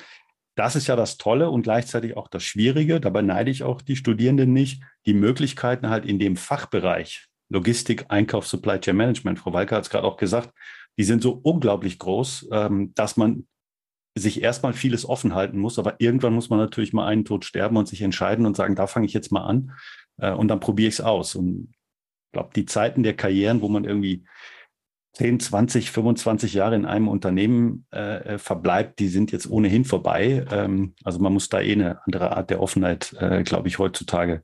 das 0.56 0.76
ist 0.76 0.88
ja 0.88 0.96
das 0.96 1.18
Tolle 1.18 1.50
und 1.50 1.64
gleichzeitig 1.64 2.16
auch 2.16 2.30
das 2.30 2.44
Schwierige. 2.44 3.02
Dabei 3.02 3.22
neide 3.22 3.52
ich 3.52 3.64
auch 3.64 3.82
die 3.82 3.98
Studierenden 3.98 4.54
nicht, 4.54 4.82
die 5.06 5.14
Möglichkeiten 5.14 5.90
halt 5.90 6.06
in 6.06 6.18
dem 6.18 6.38
Fachbereich 6.38 7.28
Logistik, 7.50 8.06
Einkauf, 8.10 8.48
Supply 8.48 8.80
Chain 8.80 8.96
Management. 8.96 9.40
Frau 9.40 9.54
Walker 9.54 9.76
hat 9.76 9.84
es 9.84 9.90
gerade 9.90 10.06
auch 10.08 10.18
gesagt, 10.18 10.52
die 10.98 11.04
sind 11.04 11.22
so 11.22 11.40
unglaublich 11.44 12.00
groß, 12.00 12.48
ähm, 12.52 12.94
dass 12.96 13.18
man 13.18 13.48
sich 14.18 14.42
erstmal 14.42 14.74
vieles 14.74 15.08
offen 15.08 15.36
halten 15.36 15.60
muss, 15.60 15.78
aber 15.78 15.96
irgendwann 16.00 16.34
muss 16.34 16.50
man 16.50 16.60
natürlich 16.60 16.94
mal 16.94 17.06
einen 17.06 17.26
Tod 17.26 17.44
sterben 17.44 17.76
und 17.76 17.88
sich 17.88 18.02
entscheiden 18.02 18.46
und 18.46 18.56
sagen, 18.56 18.76
da 18.76 18.88
fange 18.88 19.06
ich 19.06 19.14
jetzt 19.14 19.32
mal 19.32 19.44
an 19.44 19.72
äh, 20.18 20.32
und 20.32 20.48
dann 20.48 20.62
probiere 20.62 20.88
ich 20.88 20.96
es 20.96 21.02
aus. 21.02 21.36
Und 21.36 21.70
ich 21.72 22.32
glaube, 22.32 22.52
die 22.56 22.66
Zeiten 22.66 23.04
der 23.04 23.16
Karrieren, 23.16 23.62
wo 23.62 23.68
man 23.68 23.84
irgendwie 23.84 24.26
10, 25.16 25.40
20, 25.40 25.92
25 25.92 26.54
Jahre 26.54 26.76
in 26.76 26.86
einem 26.86 27.08
Unternehmen 27.08 27.86
äh, 27.94 28.36
äh, 28.36 28.38
verbleibt, 28.38 29.00
die 29.00 29.08
sind 29.08 29.32
jetzt 29.32 29.50
ohnehin 29.50 29.86
vorbei. 29.86 30.46
Ähm, 30.52 30.94
also 31.04 31.20
man 31.20 31.34
muss 31.34 31.50
da 31.50 31.62
eh 31.62 31.74
eine 31.74 32.06
andere 32.06 32.36
Art 32.36 32.50
der 32.50 32.62
Offenheit, 32.62 33.14
äh, 33.20 33.44
glaube 33.44 33.68
ich, 33.68 33.80
heutzutage 33.80 34.44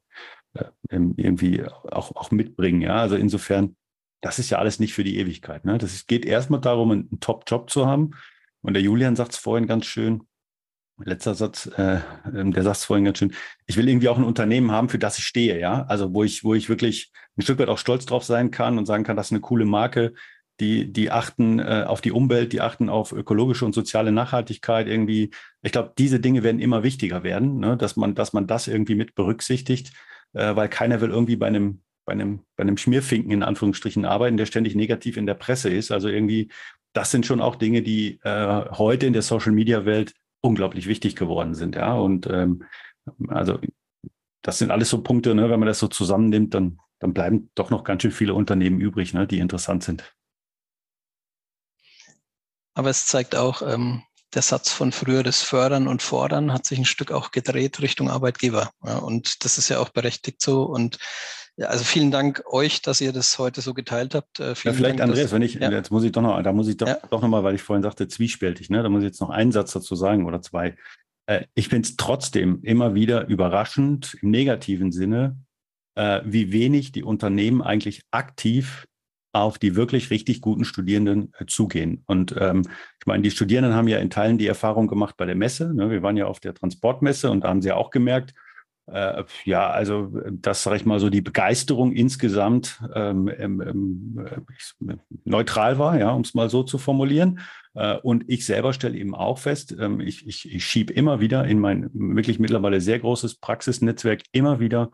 äh, 0.54 0.66
irgendwie 0.90 1.64
auch, 1.64 2.16
auch 2.16 2.32
mitbringen. 2.32 2.82
Ja, 2.82 2.98
also 2.98 3.16
insofern, 3.16 3.76
das 4.22 4.40
ist 4.40 4.50
ja 4.50 4.60
alles 4.60 4.80
nicht 4.80 4.94
für 4.94 5.04
die 5.04 5.18
Ewigkeit. 5.18 5.66
Ne? 5.66 5.78
Das 5.78 5.94
ist, 5.94 6.08
geht 6.08 6.26
erstmal 6.26 6.62
darum, 6.62 6.92
einen 6.92 7.20
Top-Job 7.20 7.70
zu 7.70 7.86
haben, 7.86 8.12
und 8.62 8.74
der 8.74 8.84
Julian 8.84 9.16
sagt 9.16 9.34
es 9.34 9.38
vorhin 9.38 9.68
ganz 9.68 9.86
schön, 9.86 10.24
letzter 11.04 11.34
Satz, 11.34 11.70
äh, 11.78 12.00
ähm, 12.34 12.52
der 12.54 12.64
sagt 12.64 12.78
es 12.78 12.86
vorhin 12.86 13.06
ganz 13.06 13.18
schön, 13.18 13.34
ich 13.66 13.78
will 13.78 13.90
irgendwie 13.90 14.10
auch 14.10 14.18
ein 14.18 14.24
Unternehmen 14.24 14.72
haben, 14.72 14.90
für 14.90 15.00
das 15.00 15.18
ich 15.18 15.26
stehe, 15.26 15.60
ja. 15.60 15.84
Also 15.88 16.14
wo 16.14 16.24
ich, 16.24 16.44
wo 16.44 16.54
ich 16.54 16.70
wirklich 16.70 17.12
ein 17.38 17.42
Stück 17.42 17.60
weit 17.60 17.70
auch 17.70 17.78
stolz 17.78 18.06
drauf 18.06 18.24
sein 18.24 18.52
kann 18.52 18.78
und 18.78 18.86
sagen 18.86 19.04
kann, 19.04 19.16
das 19.16 19.28
ist 19.28 19.32
eine 19.32 19.42
coole 19.42 19.66
Marke, 19.66 20.14
die, 20.60 20.92
die 20.92 21.10
achten 21.10 21.60
äh, 21.60 21.86
auf 21.88 22.02
die 22.02 22.12
Umwelt, 22.12 22.54
die 22.54 22.62
achten 22.62 22.90
auf 22.90 23.14
ökologische 23.14 23.66
und 23.66 23.74
soziale 23.74 24.12
Nachhaltigkeit 24.12 24.88
irgendwie. 24.88 25.32
Ich 25.64 25.72
glaube, 25.72 25.94
diese 25.98 26.20
Dinge 26.20 26.44
werden 26.44 26.62
immer 26.62 26.84
wichtiger 26.84 27.24
werden, 27.24 27.60
ne? 27.60 27.78
dass 27.78 27.96
man, 27.96 28.14
dass 28.14 28.34
man 28.34 28.48
das 28.48 28.68
irgendwie 28.68 28.96
mit 28.96 29.16
berücksichtigt, 29.16 29.92
äh, 30.34 30.56
weil 30.56 30.70
keiner 30.70 31.02
will 31.02 31.10
irgendwie 31.10 31.36
bei 31.36 31.48
einem 31.48 31.82
bei 32.04 32.14
einem, 32.14 32.42
bei 32.56 32.64
einem 32.64 32.78
Schmierfinken 32.78 33.32
in 33.32 33.44
Anführungsstrichen 33.44 34.06
arbeiten, 34.06 34.36
der 34.36 34.48
ständig 34.48 34.74
negativ 34.74 35.18
in 35.18 35.28
der 35.28 35.36
Presse 35.36 35.70
ist. 35.70 35.92
Also 35.92 36.10
irgendwie 36.10 36.50
das 36.94 37.12
sind 37.12 37.26
schon 37.26 37.42
auch 37.42 37.56
Dinge, 37.56 37.82
die 37.82 38.20
äh, 38.24 38.66
heute 38.72 39.06
in 39.06 39.14
der 39.14 39.22
Social 39.22 39.52
Media 39.52 39.86
Welt 39.86 40.14
unglaublich 40.42 40.88
wichtig 40.88 41.16
geworden 41.16 41.54
sind. 41.54 41.76
Ja, 41.76 41.94
und 41.94 42.28
ähm, 42.28 42.64
also 43.28 43.60
das 44.42 44.58
sind 44.58 44.72
alles 44.72 44.90
so 44.90 45.02
Punkte, 45.02 45.36
ne, 45.36 45.50
wenn 45.50 45.60
man 45.60 45.68
das 45.68 45.80
so 45.80 45.88
zusammennimmt, 45.88 46.54
dann, 46.54 46.80
dann 47.00 47.14
bleiben 47.14 47.52
doch 47.56 47.70
noch 47.70 47.84
ganz 47.84 48.02
schön 48.02 48.12
viele 48.12 48.34
Unternehmen 48.34 48.82
übrig, 48.82 49.14
ne, 49.14 49.28
die 49.28 49.40
interessant 49.40 49.84
sind. 49.84 50.16
Aber 52.74 52.90
es 52.90 53.06
zeigt 53.06 53.36
auch, 53.36 53.62
ähm, 53.62 54.04
der 54.34 54.42
Satz 54.42 54.72
von 54.72 54.92
früher, 54.92 55.24
das 55.24 55.42
Fördern 55.42 55.88
und 55.88 56.02
Fordern, 56.02 56.54
hat 56.54 56.66
sich 56.66 56.80
ein 56.80 56.86
Stück 56.86 57.12
auch 57.12 57.32
gedreht 57.32 57.82
Richtung 57.82 58.10
Arbeitgeber. 58.10 58.72
Ja, 58.84 58.98
und 59.00 59.44
das 59.44 59.58
ist 59.58 59.68
ja 59.70 59.80
auch 59.80 59.90
berechtigt 59.90 60.42
so. 60.42 60.64
Und 60.64 60.98
ja, 61.62 61.68
also 61.68 61.84
vielen 61.84 62.10
Dank 62.10 62.44
euch, 62.48 62.82
dass 62.82 63.02
ihr 63.02 63.14
das 63.14 63.38
heute 63.38 63.62
so 63.62 63.76
geteilt 63.76 64.16
habt. 64.16 64.40
Äh, 64.40 64.50
ja, 64.50 64.56
vielleicht 64.56 64.82
Dank, 64.82 65.02
Andreas, 65.02 65.26
dass, 65.26 65.32
wenn 65.32 65.44
ich, 65.44 65.56
ja. 65.56 65.70
jetzt 65.70 65.92
muss 65.92 66.04
ich 66.04 66.12
doch 66.12 66.24
noch, 66.24 66.42
da 66.42 66.52
muss 66.54 66.68
ich 66.68 66.78
doch, 66.78 66.88
ja. 66.88 66.98
doch 67.12 67.22
nochmal, 67.22 67.44
weil 67.44 67.54
ich 67.54 67.62
vorhin 67.62 67.84
sagte, 67.84 68.08
zwiespältig, 68.08 68.72
ne? 68.72 68.82
Da 68.82 68.90
muss 68.90 69.04
ich 69.04 69.08
jetzt 69.08 69.22
noch 69.22 69.30
einen 69.30 69.52
Satz 69.52 69.72
dazu 69.72 69.96
sagen 69.96 70.26
oder 70.26 70.42
zwei. 70.42 70.76
Äh, 71.28 71.46
ich 71.54 71.68
finde 71.68 71.88
es 71.88 71.98
trotzdem 71.98 72.64
immer 72.64 72.96
wieder 72.96 73.28
überraschend 73.28 74.18
im 74.24 74.32
negativen 74.32 74.92
Sinne, 74.92 75.38
äh, 75.94 76.22
wie 76.26 76.52
wenig 76.52 76.94
die 76.94 77.04
Unternehmen 77.04 77.62
eigentlich 77.62 78.02
aktiv 78.10 78.88
auf 79.32 79.60
die 79.60 79.76
wirklich 79.76 80.10
richtig 80.10 80.42
guten 80.42 80.66
Studierenden 80.66 81.32
äh, 81.38 81.46
zugehen. 81.46 82.04
Und 82.08 82.36
ähm, 82.40 82.64
ich 83.00 83.06
meine, 83.06 83.22
die 83.22 83.30
Studierenden 83.30 83.76
haben 83.76 83.88
ja 83.88 84.00
in 84.00 84.10
Teilen 84.10 84.40
die 84.40 84.48
Erfahrung 84.48 84.88
gemacht 84.88 85.16
bei 85.16 85.26
der 85.28 85.36
Messe. 85.36 85.72
Ne? 85.76 85.92
Wir 85.92 86.02
waren 86.02 86.18
ja 86.18 86.26
auf 86.26 86.40
der 86.40 86.56
Transportmesse 86.56 87.30
und 87.30 87.44
da 87.44 87.50
haben 87.50 87.62
sie 87.62 87.68
ja 87.68 87.76
auch 87.76 87.92
gemerkt, 87.92 88.34
äh, 88.92 89.24
ja, 89.46 89.70
also 89.70 90.12
das 90.32 90.64
sage 90.64 90.78
ich 90.78 90.86
mal 90.86 91.00
so 91.00 91.10
die 91.10 91.22
Begeisterung 91.22 91.92
insgesamt 91.92 92.82
ähm, 92.94 93.30
ähm, 93.38 93.62
ähm, 93.62 95.00
neutral 95.26 95.80
war, 95.80 95.98
ja, 95.98 96.12
um 96.12 96.22
es 96.22 96.34
mal 96.34 96.50
so 96.50 96.64
zu 96.64 96.78
formulieren. 96.78 97.40
Äh, 97.74 97.98
und 97.98 98.26
ich 98.28 98.46
selber 98.46 98.74
stelle 98.74 98.98
eben 98.98 99.16
auch 99.16 99.38
fest, 99.38 99.76
ähm, 99.80 100.00
ich, 100.02 100.28
ich, 100.28 100.54
ich 100.54 100.66
schiebe 100.66 100.94
immer 100.94 101.20
wieder 101.20 101.46
in 101.46 101.60
mein 101.60 101.90
wirklich 101.94 102.40
mittlerweile 102.40 102.82
sehr 102.82 103.00
großes 103.00 103.36
Praxisnetzwerk 103.36 104.22
immer 104.32 104.60
wieder 104.60 104.92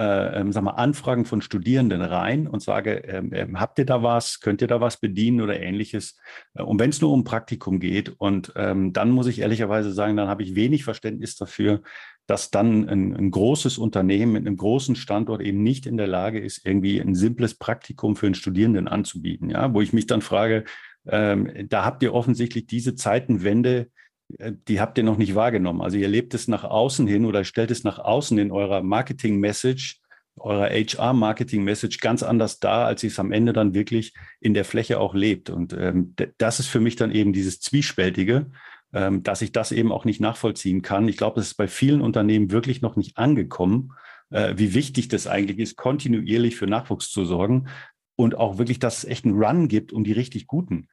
äh, 0.00 0.40
ähm, 0.40 0.50
sag 0.50 0.64
mal, 0.64 0.70
Anfragen 0.70 1.26
von 1.26 1.42
Studierenden 1.42 2.00
rein 2.00 2.46
und 2.46 2.62
sage, 2.62 3.04
ähm, 3.06 3.34
ähm, 3.34 3.60
habt 3.60 3.78
ihr 3.78 3.84
da 3.84 4.02
was, 4.02 4.40
könnt 4.40 4.62
ihr 4.62 4.66
da 4.66 4.80
was 4.80 4.98
bedienen 4.98 5.42
oder 5.42 5.60
ähnliches? 5.60 6.18
Äh, 6.54 6.62
und 6.62 6.80
wenn 6.80 6.88
es 6.88 7.02
nur 7.02 7.12
um 7.12 7.22
Praktikum 7.22 7.80
geht, 7.80 8.08
und 8.18 8.50
ähm, 8.56 8.94
dann 8.94 9.10
muss 9.10 9.26
ich 9.26 9.40
ehrlicherweise 9.40 9.92
sagen, 9.92 10.16
dann 10.16 10.28
habe 10.28 10.42
ich 10.42 10.54
wenig 10.54 10.84
Verständnis 10.84 11.36
dafür, 11.36 11.82
dass 12.26 12.50
dann 12.50 12.88
ein, 12.88 13.14
ein, 13.14 13.30
großes 13.30 13.76
Unternehmen 13.76 14.32
mit 14.32 14.46
einem 14.46 14.56
großen 14.56 14.96
Standort 14.96 15.42
eben 15.42 15.62
nicht 15.62 15.84
in 15.84 15.98
der 15.98 16.06
Lage 16.06 16.40
ist, 16.40 16.64
irgendwie 16.64 16.98
ein 16.98 17.14
simples 17.14 17.54
Praktikum 17.54 18.16
für 18.16 18.24
einen 18.24 18.34
Studierenden 18.34 18.88
anzubieten. 18.88 19.50
Ja, 19.50 19.74
wo 19.74 19.82
ich 19.82 19.92
mich 19.92 20.06
dann 20.06 20.22
frage, 20.22 20.64
ähm, 21.06 21.52
da 21.68 21.84
habt 21.84 22.02
ihr 22.02 22.14
offensichtlich 22.14 22.66
diese 22.66 22.94
Zeitenwende 22.94 23.90
die 24.68 24.80
habt 24.80 24.98
ihr 24.98 25.04
noch 25.04 25.16
nicht 25.16 25.34
wahrgenommen. 25.34 25.80
Also 25.80 25.96
ihr 25.96 26.08
lebt 26.08 26.34
es 26.34 26.48
nach 26.48 26.64
außen 26.64 27.06
hin 27.06 27.24
oder 27.24 27.44
stellt 27.44 27.70
es 27.70 27.84
nach 27.84 27.98
außen 27.98 28.38
in 28.38 28.50
eurer 28.50 28.82
Marketing-Message, 28.82 30.00
eurer 30.36 30.70
HR-Marketing-Message 30.70 31.98
ganz 31.98 32.22
anders 32.22 32.60
dar, 32.60 32.86
als 32.86 33.02
ihr 33.02 33.10
es 33.10 33.18
am 33.18 33.32
Ende 33.32 33.52
dann 33.52 33.74
wirklich 33.74 34.14
in 34.40 34.54
der 34.54 34.64
Fläche 34.64 34.98
auch 34.98 35.14
lebt. 35.14 35.50
Und 35.50 35.72
ähm, 35.72 36.14
das 36.38 36.60
ist 36.60 36.68
für 36.68 36.80
mich 36.80 36.96
dann 36.96 37.12
eben 37.12 37.32
dieses 37.32 37.60
Zwiespältige, 37.60 38.46
ähm, 38.92 39.22
dass 39.22 39.42
ich 39.42 39.52
das 39.52 39.72
eben 39.72 39.92
auch 39.92 40.04
nicht 40.04 40.20
nachvollziehen 40.20 40.82
kann. 40.82 41.08
Ich 41.08 41.16
glaube, 41.16 41.40
es 41.40 41.48
ist 41.48 41.56
bei 41.56 41.68
vielen 41.68 42.00
Unternehmen 42.00 42.50
wirklich 42.50 42.82
noch 42.82 42.96
nicht 42.96 43.18
angekommen, 43.18 43.92
äh, 44.30 44.54
wie 44.56 44.74
wichtig 44.74 45.08
das 45.08 45.26
eigentlich 45.26 45.58
ist, 45.58 45.76
kontinuierlich 45.76 46.56
für 46.56 46.66
Nachwuchs 46.66 47.10
zu 47.10 47.24
sorgen 47.24 47.68
und 48.16 48.36
auch 48.36 48.58
wirklich, 48.58 48.78
dass 48.78 48.98
es 48.98 49.04
echt 49.04 49.24
einen 49.24 49.42
Run 49.42 49.68
gibt 49.68 49.92
um 49.92 50.04
die 50.04 50.12
richtig 50.12 50.46
Guten 50.46 50.88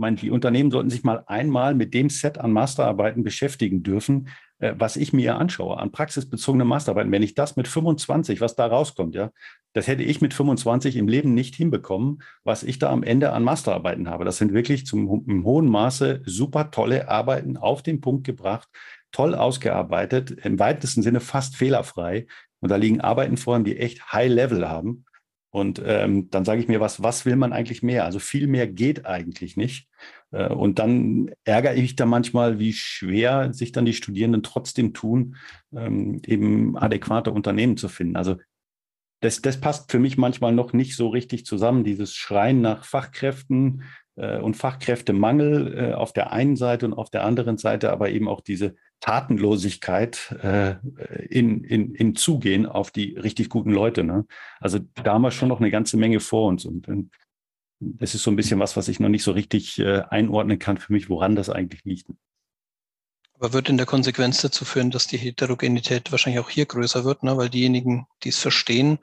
meine, 0.00 0.16
die 0.16 0.30
Unternehmen 0.30 0.70
sollten 0.70 0.90
sich 0.90 1.04
mal 1.04 1.22
einmal 1.26 1.74
mit 1.74 1.94
dem 1.94 2.10
Set 2.10 2.38
an 2.38 2.52
Masterarbeiten 2.52 3.22
beschäftigen 3.22 3.82
dürfen, 3.82 4.28
äh, 4.58 4.74
was 4.76 4.96
ich 4.96 5.12
mir 5.12 5.36
anschaue, 5.36 5.78
an 5.78 5.92
praxisbezogenen 5.92 6.66
Masterarbeiten. 6.66 7.12
Wenn 7.12 7.22
ich 7.22 7.34
das 7.34 7.56
mit 7.56 7.68
25, 7.68 8.40
was 8.40 8.56
da 8.56 8.66
rauskommt, 8.66 9.14
ja, 9.14 9.30
das 9.72 9.86
hätte 9.86 10.02
ich 10.02 10.20
mit 10.20 10.34
25 10.34 10.96
im 10.96 11.06
Leben 11.06 11.34
nicht 11.34 11.54
hinbekommen, 11.54 12.22
was 12.42 12.62
ich 12.62 12.78
da 12.78 12.90
am 12.90 13.02
Ende 13.02 13.32
an 13.32 13.44
Masterarbeiten 13.44 14.08
habe. 14.08 14.24
Das 14.24 14.38
sind 14.38 14.52
wirklich 14.52 14.86
zum 14.86 15.24
im 15.26 15.44
hohen 15.44 15.68
Maße 15.68 16.22
super 16.24 16.70
tolle 16.70 17.08
Arbeiten 17.08 17.56
auf 17.56 17.82
den 17.82 18.00
Punkt 18.00 18.24
gebracht, 18.24 18.68
toll 19.12 19.34
ausgearbeitet, 19.34 20.32
im 20.44 20.58
weitesten 20.58 21.02
Sinne 21.02 21.20
fast 21.20 21.56
fehlerfrei. 21.56 22.26
Und 22.60 22.70
da 22.70 22.76
liegen 22.76 23.00
Arbeiten 23.00 23.36
vor, 23.36 23.58
die 23.60 23.78
echt 23.78 24.12
High 24.12 24.30
Level 24.30 24.68
haben. 24.68 25.04
Und 25.50 25.82
ähm, 25.84 26.30
dann 26.30 26.44
sage 26.44 26.60
ich 26.60 26.68
mir, 26.68 26.80
was, 26.80 27.02
was 27.02 27.26
will 27.26 27.36
man 27.36 27.52
eigentlich 27.52 27.82
mehr? 27.82 28.04
Also 28.04 28.20
viel 28.20 28.46
mehr 28.46 28.68
geht 28.68 29.04
eigentlich 29.04 29.56
nicht. 29.56 29.88
Äh, 30.30 30.48
und 30.48 30.78
dann 30.78 31.30
ärgere 31.44 31.74
ich 31.74 31.82
mich 31.82 31.96
da 31.96 32.06
manchmal, 32.06 32.58
wie 32.60 32.72
schwer 32.72 33.52
sich 33.52 33.72
dann 33.72 33.84
die 33.84 33.92
Studierenden 33.92 34.44
trotzdem 34.44 34.94
tun, 34.94 35.36
ähm, 35.74 36.22
eben 36.24 36.78
adäquate 36.78 37.32
Unternehmen 37.32 37.76
zu 37.76 37.88
finden. 37.88 38.16
Also 38.16 38.36
das, 39.20 39.42
das 39.42 39.60
passt 39.60 39.90
für 39.90 39.98
mich 39.98 40.16
manchmal 40.16 40.52
noch 40.52 40.72
nicht 40.72 40.96
so 40.96 41.08
richtig 41.08 41.44
zusammen, 41.44 41.84
dieses 41.84 42.14
Schreien 42.14 42.60
nach 42.60 42.84
Fachkräften 42.84 43.82
äh, 44.16 44.38
und 44.38 44.56
Fachkräftemangel 44.56 45.74
äh, 45.76 45.94
auf 45.94 46.12
der 46.12 46.32
einen 46.32 46.56
Seite 46.56 46.86
und 46.86 46.94
auf 46.94 47.10
der 47.10 47.24
anderen 47.24 47.58
Seite 47.58 47.90
aber 47.90 48.10
eben 48.10 48.28
auch 48.28 48.40
diese 48.40 48.76
Tatenlosigkeit 49.00 50.36
äh, 50.42 50.76
in, 51.28 51.64
in, 51.64 51.94
im 51.94 52.16
Zugehen 52.16 52.66
auf 52.66 52.90
die 52.90 53.16
richtig 53.16 53.48
guten 53.48 53.72
Leute. 53.72 54.04
Ne? 54.04 54.26
Also 54.60 54.78
da 55.02 55.14
haben 55.14 55.22
wir 55.22 55.30
schon 55.30 55.48
noch 55.48 55.60
eine 55.60 55.70
ganze 55.70 55.96
Menge 55.96 56.20
vor 56.20 56.48
uns. 56.48 56.64
Und, 56.64 56.86
und 56.88 57.10
das 57.80 58.14
ist 58.14 58.22
so 58.22 58.30
ein 58.30 58.36
bisschen 58.36 58.60
was, 58.60 58.76
was 58.76 58.88
ich 58.88 59.00
noch 59.00 59.08
nicht 59.08 59.24
so 59.24 59.32
richtig 59.32 59.78
äh, 59.78 60.02
einordnen 60.10 60.58
kann 60.58 60.76
für 60.76 60.92
mich, 60.92 61.08
woran 61.08 61.34
das 61.34 61.48
eigentlich 61.48 61.84
liegt. 61.84 62.08
Aber 63.34 63.54
wird 63.54 63.70
in 63.70 63.78
der 63.78 63.86
Konsequenz 63.86 64.42
dazu 64.42 64.66
führen, 64.66 64.90
dass 64.90 65.06
die 65.06 65.16
Heterogenität 65.16 66.12
wahrscheinlich 66.12 66.40
auch 66.40 66.50
hier 66.50 66.66
größer 66.66 67.04
wird, 67.04 67.22
ne? 67.22 67.38
weil 67.38 67.48
diejenigen, 67.48 68.06
die 68.22 68.28
es 68.28 68.38
verstehen, 68.38 68.98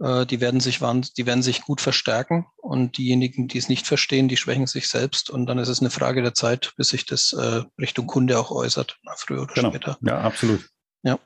äh, 0.00 0.26
die 0.26 0.40
werden 0.40 0.58
sich 0.58 0.80
die 0.80 1.26
werden 1.26 1.42
sich 1.42 1.62
gut 1.62 1.80
verstärken 1.80 2.46
und 2.68 2.98
diejenigen, 2.98 3.48
die 3.48 3.56
es 3.56 3.70
nicht 3.70 3.86
verstehen, 3.86 4.28
die 4.28 4.36
schwächen 4.36 4.66
sich 4.66 4.88
selbst 4.88 5.30
und 5.30 5.46
dann 5.46 5.58
ist 5.58 5.68
es 5.68 5.80
eine 5.80 5.90
Frage 5.90 6.22
der 6.22 6.34
Zeit, 6.34 6.74
bis 6.76 6.90
sich 6.90 7.06
das 7.06 7.32
äh, 7.32 7.62
Richtung 7.80 8.06
Kunde 8.06 8.38
auch 8.38 8.50
äußert, 8.50 8.98
früher 9.16 9.42
oder 9.42 9.54
genau. 9.54 9.70
später. 9.70 9.98
Ja, 10.02 10.20
absolut. 10.20 10.68
Ja. 11.02 11.18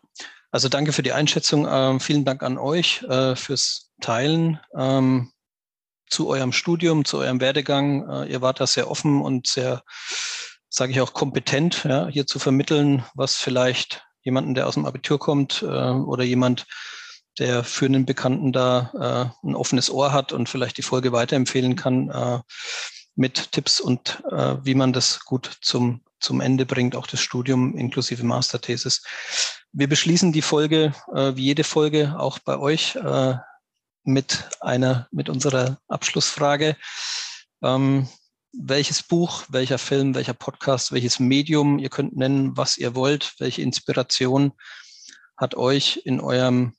Also 0.53 0.69
danke 0.69 0.93
für 0.93 1.03
die 1.03 1.13
Einschätzung. 1.13 1.67
Ähm, 1.69 1.99
vielen 1.99 2.25
Dank 2.25 2.43
an 2.43 2.59
euch 2.59 3.03
äh, 3.03 3.35
fürs 3.35 3.91
Teilen 4.01 4.61
ähm, 4.77 5.33
zu 6.09 6.29
eurem 6.29 6.53
Studium, 6.53 7.05
zu 7.05 7.19
eurem 7.19 7.41
Werdegang. 7.41 8.09
Äh, 8.09 8.33
ihr 8.33 8.41
wart 8.41 8.61
da 8.61 8.67
sehr 8.67 8.89
offen 8.89 9.21
und 9.21 9.47
sehr, 9.49 9.83
sage 10.69 10.93
ich 10.93 11.01
auch, 11.01 11.13
kompetent, 11.13 11.85
ja, 11.85 12.07
hier 12.07 12.27
zu 12.27 12.39
vermitteln, 12.39 13.05
was 13.15 13.37
vielleicht 13.37 14.07
jemanden, 14.23 14.55
der 14.55 14.69
aus 14.69 14.75
dem 14.75 14.87
Abitur 14.87 15.19
kommt 15.19 15.63
äh, 15.63 15.67
oder 15.67 16.23
jemand, 16.23 16.67
der 17.39 17.65
für 17.65 17.87
einen 17.87 18.07
Bekannten 18.07 18.53
da 18.53 19.33
äh, 19.45 19.47
ein 19.49 19.55
offenes 19.55 19.91
Ohr 19.91 20.13
hat 20.13 20.33
und 20.33 20.49
vielleicht 20.49 20.77
die 20.79 20.83
Folge 20.83 21.13
weiterempfehlen 21.13 21.77
kann 21.77 22.11
äh, 22.11 22.41
mit 23.15 23.53
Tipps 23.53 23.81
und 23.81 24.23
äh, 24.31 24.57
wie 24.63 24.75
man 24.75 24.93
das 24.93 25.25
gut 25.25 25.59
zum, 25.61 26.03
zum 26.21 26.41
Ende 26.41 26.67
bringt, 26.67 26.97
auch 26.97 27.07
das 27.07 27.21
Studium 27.21 27.77
inklusive 27.77 28.25
Masterthesis. 28.25 29.03
Wir 29.73 29.89
beschließen 29.89 30.33
die 30.33 30.43
Folge, 30.43 30.95
äh, 31.15 31.35
wie 31.37 31.45
jede 31.45 31.65
Folge, 31.65 32.15
auch 32.19 32.39
bei 32.39 32.59
euch 32.59 32.97
äh, 32.97 33.35
mit 34.05 34.49
einer, 34.61 35.09
mit 35.11 35.29
unserer 35.29 35.79
Abschlussfrage. 35.89 36.77
Ähm, 37.63 38.09
welches 38.53 39.03
Buch, 39.03 39.45
welcher 39.49 39.79
Film, 39.79 40.15
welcher 40.15 40.35
Podcast, 40.35 40.93
welches 40.93 41.19
Medium, 41.19 41.79
ihr 41.79 41.89
könnt 41.89 42.17
nennen, 42.17 42.57
was 42.57 42.77
ihr 42.77 42.95
wollt, 42.95 43.35
welche 43.39 43.63
Inspiration 43.63 44.53
hat 45.37 45.55
euch 45.55 46.03
in 46.05 46.21
eurem 46.21 46.75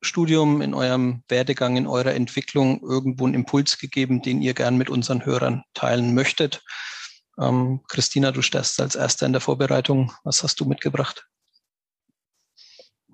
Studium, 0.00 0.62
in 0.62 0.74
eurem 0.74 1.22
Werdegang, 1.28 1.76
in 1.76 1.86
eurer 1.86 2.14
Entwicklung 2.14 2.80
irgendwo 2.82 3.24
einen 3.24 3.34
Impuls 3.34 3.78
gegeben, 3.78 4.22
den 4.22 4.42
ihr 4.42 4.54
gern 4.54 4.76
mit 4.76 4.90
unseren 4.90 5.24
Hörern 5.24 5.64
teilen 5.74 6.14
möchtet? 6.14 6.62
Ähm, 7.40 7.80
Christina, 7.88 8.30
du 8.30 8.42
stehst 8.42 8.80
als 8.80 8.96
Erster 8.96 9.26
in 9.26 9.32
der 9.32 9.40
Vorbereitung. 9.40 10.12
Was 10.24 10.42
hast 10.42 10.60
du 10.60 10.64
mitgebracht? 10.64 11.26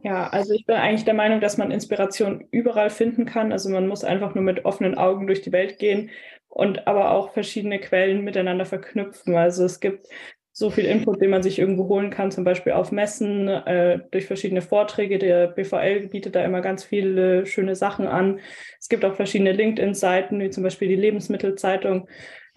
Ja, 0.03 0.29
also 0.29 0.53
ich 0.53 0.67
bin 0.67 0.77
eigentlich 0.77 1.07
der 1.07 1.15
Meinung, 1.15 1.41
dass 1.41 1.57
man 1.57 1.71
Inspiration 1.71 2.47
überall 2.51 2.91
finden 2.91 3.25
kann. 3.25 3.53
Also 3.53 3.71
man 3.71 3.89
muss 3.89 4.05
einfach 4.05 4.35
nur 4.35 4.45
mit 4.45 4.67
offenen 4.67 4.99
Augen 4.99 5.27
durch 5.27 5.41
die 5.41 5.53
Welt 5.53 5.79
gehen 5.79 6.11
und 6.49 6.87
aber 6.87 7.11
auch 7.11 7.33
verschiedene 7.33 7.81
Quellen 7.81 8.23
miteinander 8.23 8.67
verknüpfen. 8.67 9.35
Also 9.35 9.65
es 9.65 9.81
gibt 9.81 10.07
so 10.57 10.71
viel 10.71 10.85
Input, 10.85 11.21
den 11.21 11.31
man 11.31 11.43
sich 11.43 11.59
irgendwo 11.59 11.89
holen 11.89 12.11
kann, 12.11 12.31
zum 12.31 12.45
Beispiel 12.45 12.75
auf 12.75 12.93
Messen, 12.93 13.49
äh, 13.49 13.99
durch 14.13 14.27
verschiedene 14.27 14.63
Vorträge. 14.63 15.19
Der 15.19 15.49
BVL 15.49 16.07
bietet 16.07 16.37
da 16.37 16.45
immer 16.45 16.61
ganz 16.61 16.85
viele 16.85 17.45
schöne 17.45 17.75
Sachen 17.75 18.07
an. 18.07 18.39
Es 18.79 18.89
gibt 18.89 19.05
auch 19.05 19.17
verschiedene 19.17 19.51
LinkedIn-Seiten, 19.51 20.39
wie 20.39 20.51
zum 20.51 20.63
Beispiel 20.63 20.87
die 20.87 20.95
Lebensmittelzeitung, 20.95 22.09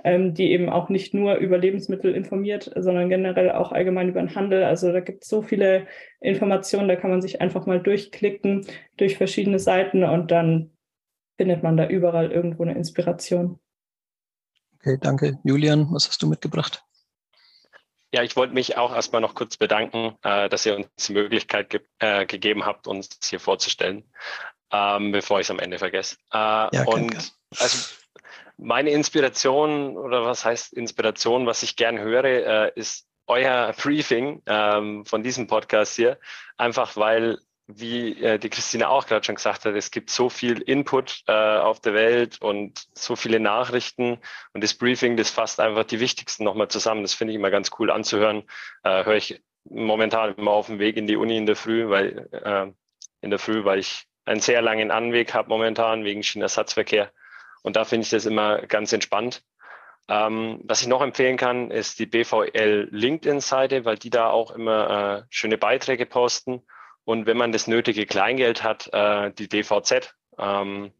ähm, 0.03 0.35
die 0.35 0.51
eben 0.51 0.69
auch 0.69 0.89
nicht 0.89 1.15
nur 1.15 1.37
über 1.37 1.57
Lebensmittel 1.57 2.13
informiert, 2.13 2.71
sondern 2.75 3.09
generell 3.09 3.49
auch 3.49 3.71
allgemein 3.71 4.09
über 4.09 4.21
den 4.21 4.35
Handel. 4.35 4.63
Also 4.63 4.91
da 4.91 4.99
gibt 4.99 5.23
es 5.23 5.29
so 5.29 5.41
viele 5.41 5.87
Informationen, 6.19 6.87
da 6.87 6.97
kann 6.97 7.09
man 7.09 7.23
sich 7.23 7.41
einfach 7.41 7.65
mal 7.65 7.81
durchklicken 7.81 8.67
durch 8.97 9.17
verschiedene 9.17 9.57
Seiten 9.57 10.03
und 10.03 10.29
dann 10.29 10.69
findet 11.37 11.63
man 11.63 11.77
da 11.77 11.87
überall 11.87 12.31
irgendwo 12.31 12.61
eine 12.61 12.75
Inspiration. 12.75 13.59
Okay, 14.75 14.99
danke. 15.01 15.39
Julian, 15.43 15.87
was 15.89 16.07
hast 16.07 16.21
du 16.21 16.27
mitgebracht? 16.27 16.86
Ja, 18.13 18.23
ich 18.23 18.35
wollte 18.35 18.53
mich 18.53 18.77
auch 18.77 18.93
erstmal 18.93 19.21
noch 19.21 19.35
kurz 19.35 19.57
bedanken, 19.57 20.17
äh, 20.23 20.47
dass 20.49 20.65
ihr 20.65 20.75
uns 20.75 20.87
die 21.07 21.13
Möglichkeit 21.13 21.69
ge 21.69 21.81
äh, 21.99 22.25
gegeben 22.25 22.65
habt, 22.65 22.87
uns 22.87 23.19
hier 23.23 23.39
vorzustellen, 23.39 24.09
ähm, 24.71 25.11
bevor 25.11 25.39
ich 25.39 25.47
es 25.47 25.51
am 25.51 25.59
Ende 25.59 25.77
vergesse. 25.77 26.15
Äh, 26.33 26.37
ja, 26.37 26.83
und 26.85 27.11
kann. 27.11 27.23
also 27.59 27.95
meine 28.57 28.89
Inspiration 28.91 29.97
oder 29.97 30.23
was 30.23 30.45
heißt 30.45 30.73
Inspiration, 30.73 31.45
was 31.45 31.63
ich 31.63 31.75
gern 31.75 31.99
höre, 31.99 32.25
äh, 32.25 32.71
ist 32.75 33.07
euer 33.27 33.73
Briefing 33.81 34.41
ähm, 34.45 35.05
von 35.05 35.21
diesem 35.21 35.47
Podcast 35.47 35.95
hier. 35.95 36.17
Einfach 36.57 36.95
weil 36.95 37.39
wie 37.67 38.23
äh, 38.23 38.39
die 38.39 38.49
Christine 38.49 38.89
auch 38.89 39.05
gerade 39.05 39.25
schon 39.25 39.35
gesagt 39.35 39.65
hat, 39.65 39.75
es 39.75 39.91
gibt 39.91 40.09
so 40.09 40.29
viel 40.29 40.61
Input 40.61 41.23
äh, 41.27 41.31
auf 41.31 41.81
der 41.81 41.93
Welt 41.93 42.41
und 42.41 42.87
so 42.93 43.15
viele 43.17 43.41
Nachrichten 43.41 44.19
und 44.53 44.63
das 44.63 44.73
Briefing, 44.73 45.17
das 45.17 45.29
fasst 45.29 45.59
einfach 45.59 45.83
die 45.83 45.99
wichtigsten 45.99 46.45
nochmal 46.45 46.69
zusammen. 46.69 47.01
Das 47.01 47.13
finde 47.13 47.33
ich 47.33 47.39
immer 47.39 47.51
ganz 47.51 47.71
cool 47.77 47.91
anzuhören. 47.91 48.43
Äh, 48.83 49.03
Höre 49.03 49.15
ich 49.15 49.41
momentan 49.65 50.35
immer 50.35 50.51
auf 50.51 50.67
dem 50.67 50.79
Weg 50.79 50.95
in 50.95 51.07
die 51.07 51.17
Uni 51.17 51.37
in 51.37 51.45
der 51.45 51.57
Früh, 51.57 51.89
weil 51.89 52.29
äh, 52.31 52.71
in 53.21 53.29
der 53.29 53.39
Früh, 53.39 53.65
weil 53.65 53.79
ich 53.79 54.07
einen 54.23 54.39
sehr 54.39 54.61
langen 54.61 54.89
Anweg 54.89 55.33
habe 55.33 55.49
momentan 55.49 56.05
wegen 56.05 56.23
Schienenersatzverkehr. 56.23 57.11
Und 57.63 57.75
da 57.75 57.83
finde 57.83 58.03
ich 58.05 58.09
das 58.09 58.25
immer 58.25 58.61
ganz 58.61 58.93
entspannt. 58.93 59.43
Ähm, 60.07 60.61
was 60.63 60.81
ich 60.81 60.87
noch 60.87 61.01
empfehlen 61.01 61.35
kann, 61.35 61.69
ist 61.69 61.99
die 61.99 62.05
BVL 62.05 62.87
LinkedIn-Seite, 62.91 63.83
weil 63.83 63.97
die 63.97 64.09
da 64.09 64.29
auch 64.29 64.51
immer 64.51 65.19
äh, 65.19 65.27
schöne 65.29 65.57
Beiträge 65.57 66.05
posten 66.05 66.63
und 67.07 67.25
wenn 67.25 67.37
man 67.37 67.53
das 67.53 67.67
nötige 67.67 68.05
Kleingeld 68.05 68.63
hat, 68.63 68.89
äh, 68.91 69.31
die 69.31 69.47
DVZ. 69.47 70.13
Ähm, 70.37 70.91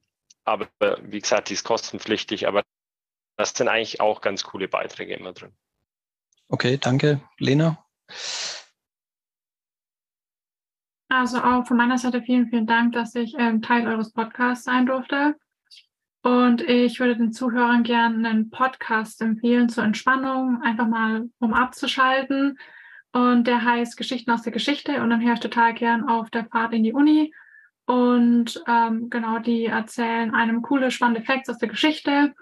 aber 0.45 0.69
wie 1.01 1.19
gesagt, 1.19 1.49
die 1.49 1.53
ist 1.53 1.65
kostenpflichtig, 1.65 2.47
aber 2.47 2.63
das 3.35 3.49
sind 3.53 3.67
eigentlich 3.67 3.99
auch 3.99 4.21
ganz 4.21 4.43
coole 4.43 4.69
Beiträge 4.69 5.13
immer 5.15 5.33
drin. 5.33 5.51
Okay, 6.47 6.77
danke. 6.77 7.19
Lena? 7.39 7.83
Also 11.09 11.39
auch 11.39 11.67
von 11.67 11.75
meiner 11.75 11.97
Seite 11.97 12.21
vielen, 12.21 12.47
vielen 12.47 12.67
Dank, 12.67 12.93
dass 12.93 13.13
ich 13.13 13.35
ähm, 13.37 13.61
Teil 13.61 13.85
eures 13.85 14.13
Podcasts 14.13 14.63
sein 14.63 14.85
durfte. 14.85 15.35
Und 16.23 16.61
ich 16.61 17.01
würde 17.01 17.17
den 17.17 17.33
Zuhörern 17.33 17.83
gerne 17.83 18.29
einen 18.29 18.49
Podcast 18.49 19.21
empfehlen 19.21 19.67
zur 19.67 19.83
Entspannung, 19.83 20.61
einfach 20.61 20.87
mal 20.87 21.29
um 21.39 21.53
abzuschalten. 21.53 22.57
Und 23.17 23.47
der 23.47 23.63
heißt 23.63 23.97
Geschichten 23.97 24.29
aus 24.29 24.43
der 24.43 24.51
Geschichte. 24.51 25.01
Und 25.01 25.09
dann 25.09 25.25
höre 25.25 25.33
ich 25.33 25.39
total 25.39 25.73
gern 25.73 26.07
auf 26.07 26.29
der 26.29 26.45
Fahrt 26.45 26.73
in 26.73 26.83
die 26.83 26.93
Uni. 26.93 27.33
Und 27.87 28.63
ähm, 28.67 29.09
genau, 29.09 29.39
die 29.39 29.65
erzählen 29.65 30.35
einem 30.35 30.61
coole, 30.61 30.91
spannende 30.91 31.23
Facts 31.23 31.49
aus 31.49 31.57
der 31.57 31.69
Geschichte. 31.69 32.35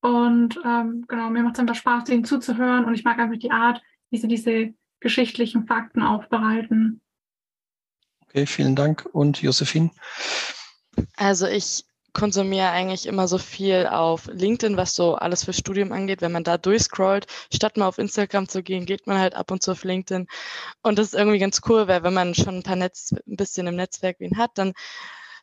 Und 0.00 0.58
ähm, 0.64 1.04
genau, 1.06 1.28
mir 1.28 1.42
macht 1.42 1.56
es 1.56 1.60
einfach 1.60 1.74
Spaß, 1.74 2.08
ihnen 2.08 2.24
zuzuhören. 2.24 2.86
Und 2.86 2.94
ich 2.94 3.04
mag 3.04 3.18
einfach 3.18 3.38
die 3.38 3.50
Art, 3.50 3.82
wie 4.08 4.16
sie 4.16 4.26
diese 4.26 4.72
geschichtlichen 5.00 5.66
Fakten 5.66 6.02
aufbereiten. 6.02 7.02
Okay, 8.22 8.46
vielen 8.46 8.74
Dank. 8.74 9.06
Und 9.12 9.42
Josephine? 9.42 9.90
Also 11.16 11.46
ich 11.46 11.84
konsumiere 12.12 12.70
eigentlich 12.70 13.06
immer 13.06 13.28
so 13.28 13.38
viel 13.38 13.86
auf 13.86 14.26
LinkedIn, 14.26 14.76
was 14.76 14.94
so 14.94 15.14
alles 15.14 15.44
für 15.44 15.52
Studium 15.52 15.92
angeht. 15.92 16.20
Wenn 16.20 16.32
man 16.32 16.44
da 16.44 16.58
durchscrollt, 16.58 17.26
statt 17.52 17.76
mal 17.76 17.88
auf 17.88 17.98
Instagram 17.98 18.48
zu 18.48 18.62
gehen, 18.62 18.86
geht 18.86 19.06
man 19.06 19.18
halt 19.18 19.34
ab 19.34 19.50
und 19.50 19.62
zu 19.62 19.72
auf 19.72 19.84
LinkedIn. 19.84 20.26
Und 20.82 20.98
das 20.98 21.08
ist 21.08 21.14
irgendwie 21.14 21.38
ganz 21.38 21.60
cool, 21.68 21.88
weil 21.88 22.02
wenn 22.02 22.14
man 22.14 22.34
schon 22.34 22.56
ein 22.56 22.62
paar 22.62 22.76
Netz, 22.76 23.12
ein 23.12 23.36
bisschen 23.36 23.66
im 23.66 23.76
Netzwerk 23.76 24.20
wen 24.20 24.36
hat, 24.36 24.52
dann 24.54 24.72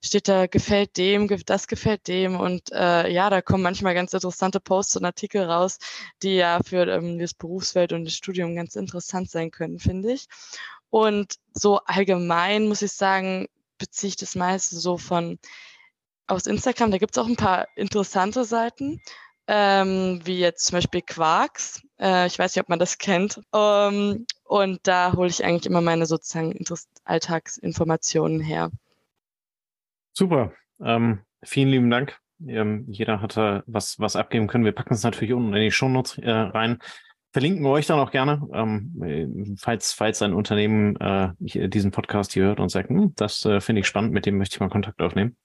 steht 0.01 0.27
da, 0.27 0.47
gefällt 0.47 0.97
dem, 0.97 1.27
das 1.45 1.67
gefällt 1.67 2.07
dem. 2.07 2.39
Und 2.39 2.71
äh, 2.71 3.11
ja, 3.11 3.29
da 3.29 3.41
kommen 3.41 3.63
manchmal 3.63 3.93
ganz 3.93 4.13
interessante 4.13 4.59
Posts 4.59 4.97
und 4.97 5.05
Artikel 5.05 5.43
raus, 5.43 5.77
die 6.23 6.35
ja 6.35 6.59
für 6.63 6.87
ähm, 6.87 7.19
das 7.19 7.33
Berufsfeld 7.33 7.93
und 7.93 8.05
das 8.05 8.13
Studium 8.13 8.55
ganz 8.55 8.75
interessant 8.75 9.29
sein 9.29 9.51
können, 9.51 9.79
finde 9.79 10.13
ich. 10.13 10.27
Und 10.89 11.35
so 11.53 11.79
allgemein 11.79 12.67
muss 12.67 12.81
ich 12.81 12.93
sagen, 12.93 13.47
beziehe 13.77 14.09
ich 14.09 14.15
das 14.15 14.35
meiste 14.35 14.77
so 14.77 14.97
von 14.97 15.39
aus 16.29 16.47
Instagram. 16.47 16.91
Da 16.91 16.97
gibt 16.97 17.15
es 17.15 17.17
auch 17.17 17.27
ein 17.27 17.35
paar 17.35 17.67
interessante 17.75 18.43
Seiten, 18.45 19.01
ähm, 19.47 20.21
wie 20.23 20.39
jetzt 20.39 20.65
zum 20.65 20.77
Beispiel 20.77 21.01
Quarks. 21.01 21.81
Äh, 21.99 22.27
ich 22.27 22.37
weiß 22.37 22.55
nicht, 22.55 22.63
ob 22.63 22.69
man 22.69 22.79
das 22.79 22.97
kennt. 22.97 23.41
Ähm, 23.53 24.25
und 24.43 24.79
da 24.83 25.13
hole 25.13 25.29
ich 25.29 25.43
eigentlich 25.43 25.65
immer 25.65 25.81
meine 25.81 26.05
sozusagen 26.05 26.57
Alltagsinformationen 27.03 28.39
her. 28.39 28.71
Super. 30.13 30.53
Ähm, 30.81 31.19
vielen 31.43 31.69
lieben 31.69 31.89
Dank. 31.89 32.19
Ähm, 32.45 32.85
jeder 32.87 33.21
hatte 33.21 33.63
was, 33.67 33.99
was 33.99 34.15
abgeben 34.15 34.47
können. 34.47 34.65
Wir 34.65 34.71
packen 34.71 34.93
es 34.93 35.03
natürlich 35.03 35.33
unten 35.33 35.53
in 35.53 35.61
die 35.61 35.71
Shownotes 35.71 36.17
äh, 36.19 36.29
rein. 36.29 36.79
Verlinken 37.31 37.63
wir 37.63 37.69
euch 37.69 37.85
dann 37.85 37.99
auch 37.99 38.09
gerne, 38.09 38.41
ähm, 38.53 39.55
falls, 39.59 39.93
falls 39.93 40.21
ein 40.23 40.33
Unternehmen 40.33 40.95
äh, 40.95 41.29
diesen 41.39 41.91
Podcast 41.91 42.33
hier 42.33 42.45
hört 42.45 42.59
und 42.59 42.69
sagt, 42.69 42.89
hm, 42.89 43.13
das 43.15 43.45
äh, 43.45 43.61
finde 43.61 43.81
ich 43.81 43.87
spannend, 43.87 44.13
mit 44.13 44.25
dem 44.25 44.37
möchte 44.37 44.55
ich 44.55 44.59
mal 44.59 44.69
Kontakt 44.69 44.99
aufnehmen. 44.99 45.37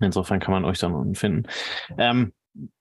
Insofern 0.00 0.40
kann 0.40 0.52
man 0.52 0.64
euch 0.64 0.78
dann 0.78 0.94
unten 0.94 1.14
finden. 1.14 1.48
Ähm, 1.98 2.32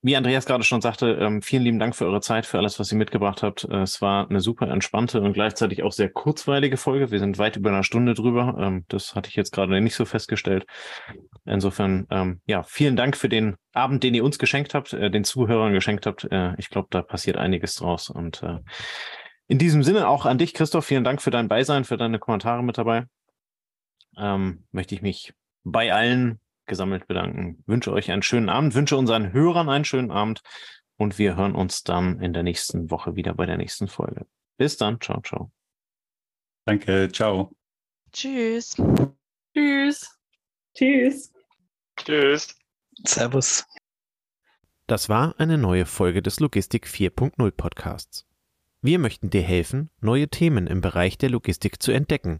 wie 0.01 0.17
Andreas 0.17 0.45
gerade 0.45 0.65
schon 0.65 0.81
sagte, 0.81 1.13
ähm, 1.13 1.41
vielen 1.41 1.63
lieben 1.63 1.79
Dank 1.79 1.95
für 1.95 2.05
eure 2.05 2.19
Zeit, 2.19 2.45
für 2.45 2.57
alles, 2.57 2.77
was 2.77 2.91
ihr 2.91 2.97
mitgebracht 2.97 3.41
habt. 3.41 3.63
Äh, 3.63 3.83
es 3.83 4.01
war 4.01 4.29
eine 4.29 4.41
super 4.41 4.67
entspannte 4.67 5.21
und 5.21 5.33
gleichzeitig 5.33 5.83
auch 5.83 5.93
sehr 5.93 6.09
kurzweilige 6.09 6.75
Folge. 6.75 7.09
Wir 7.09 7.19
sind 7.19 7.37
weit 7.37 7.55
über 7.55 7.71
eine 7.71 7.83
Stunde 7.83 8.13
drüber. 8.13 8.57
Ähm, 8.59 8.85
das 8.89 9.15
hatte 9.15 9.29
ich 9.29 9.35
jetzt 9.35 9.51
gerade 9.51 9.79
nicht 9.79 9.95
so 9.95 10.03
festgestellt. 10.03 10.65
Insofern, 11.45 12.05
ähm, 12.09 12.41
ja, 12.45 12.63
vielen 12.63 12.97
Dank 12.97 13.15
für 13.15 13.29
den 13.29 13.55
Abend, 13.73 14.03
den 14.03 14.13
ihr 14.13 14.25
uns 14.25 14.39
geschenkt 14.39 14.73
habt, 14.73 14.91
äh, 14.91 15.09
den 15.09 15.23
Zuhörern 15.23 15.71
geschenkt 15.71 16.05
habt. 16.05 16.25
Äh, 16.29 16.53
ich 16.57 16.69
glaube, 16.69 16.89
da 16.91 17.01
passiert 17.01 17.37
einiges 17.37 17.75
draus. 17.75 18.09
Und 18.09 18.43
in 19.47 19.57
diesem 19.57 19.83
Sinne 19.83 20.07
auch 20.07 20.25
an 20.25 20.37
dich, 20.37 20.53
Christoph, 20.53 20.85
vielen 20.85 21.03
Dank 21.03 21.21
für 21.21 21.31
dein 21.31 21.47
Beisein, 21.47 21.83
für 21.83 21.97
deine 21.97 22.19
Kommentare 22.19 22.63
mit 22.63 22.77
dabei. 22.77 23.05
möchte 24.71 24.95
ich 24.95 25.01
mich 25.01 25.33
bei 25.63 25.93
allen 25.93 26.39
gesammelt 26.71 27.05
bedanken. 27.05 27.61
Wünsche 27.67 27.91
euch 27.91 28.09
einen 28.09 28.23
schönen 28.23 28.47
Abend, 28.47 28.73
wünsche 28.75 28.95
unseren 28.95 29.33
Hörern 29.33 29.67
einen 29.67 29.83
schönen 29.83 30.09
Abend 30.09 30.41
und 30.95 31.19
wir 31.19 31.35
hören 31.35 31.53
uns 31.53 31.83
dann 31.83 32.21
in 32.21 32.31
der 32.31 32.43
nächsten 32.43 32.89
Woche 32.89 33.17
wieder 33.17 33.33
bei 33.33 33.45
der 33.45 33.57
nächsten 33.57 33.89
Folge. 33.89 34.25
Bis 34.57 34.77
dann, 34.77 35.01
ciao, 35.01 35.19
ciao. 35.21 35.51
Danke, 36.65 37.11
ciao. 37.11 37.51
Tschüss. 38.13 38.77
Tschüss. 39.53 40.17
Tschüss. 40.73 41.33
Tschüss. 41.97 42.55
Servus. 43.05 43.65
Das 44.87 45.09
war 45.09 45.37
eine 45.39 45.57
neue 45.57 45.85
Folge 45.85 46.21
des 46.21 46.39
Logistik 46.39 46.87
4.0 46.87 47.51
Podcasts. 47.51 48.25
Wir 48.81 48.97
möchten 48.97 49.29
dir 49.29 49.41
helfen, 49.41 49.89
neue 49.99 50.29
Themen 50.29 50.67
im 50.67 50.79
Bereich 50.79 51.17
der 51.17 51.31
Logistik 51.31 51.83
zu 51.83 51.91
entdecken 51.91 52.39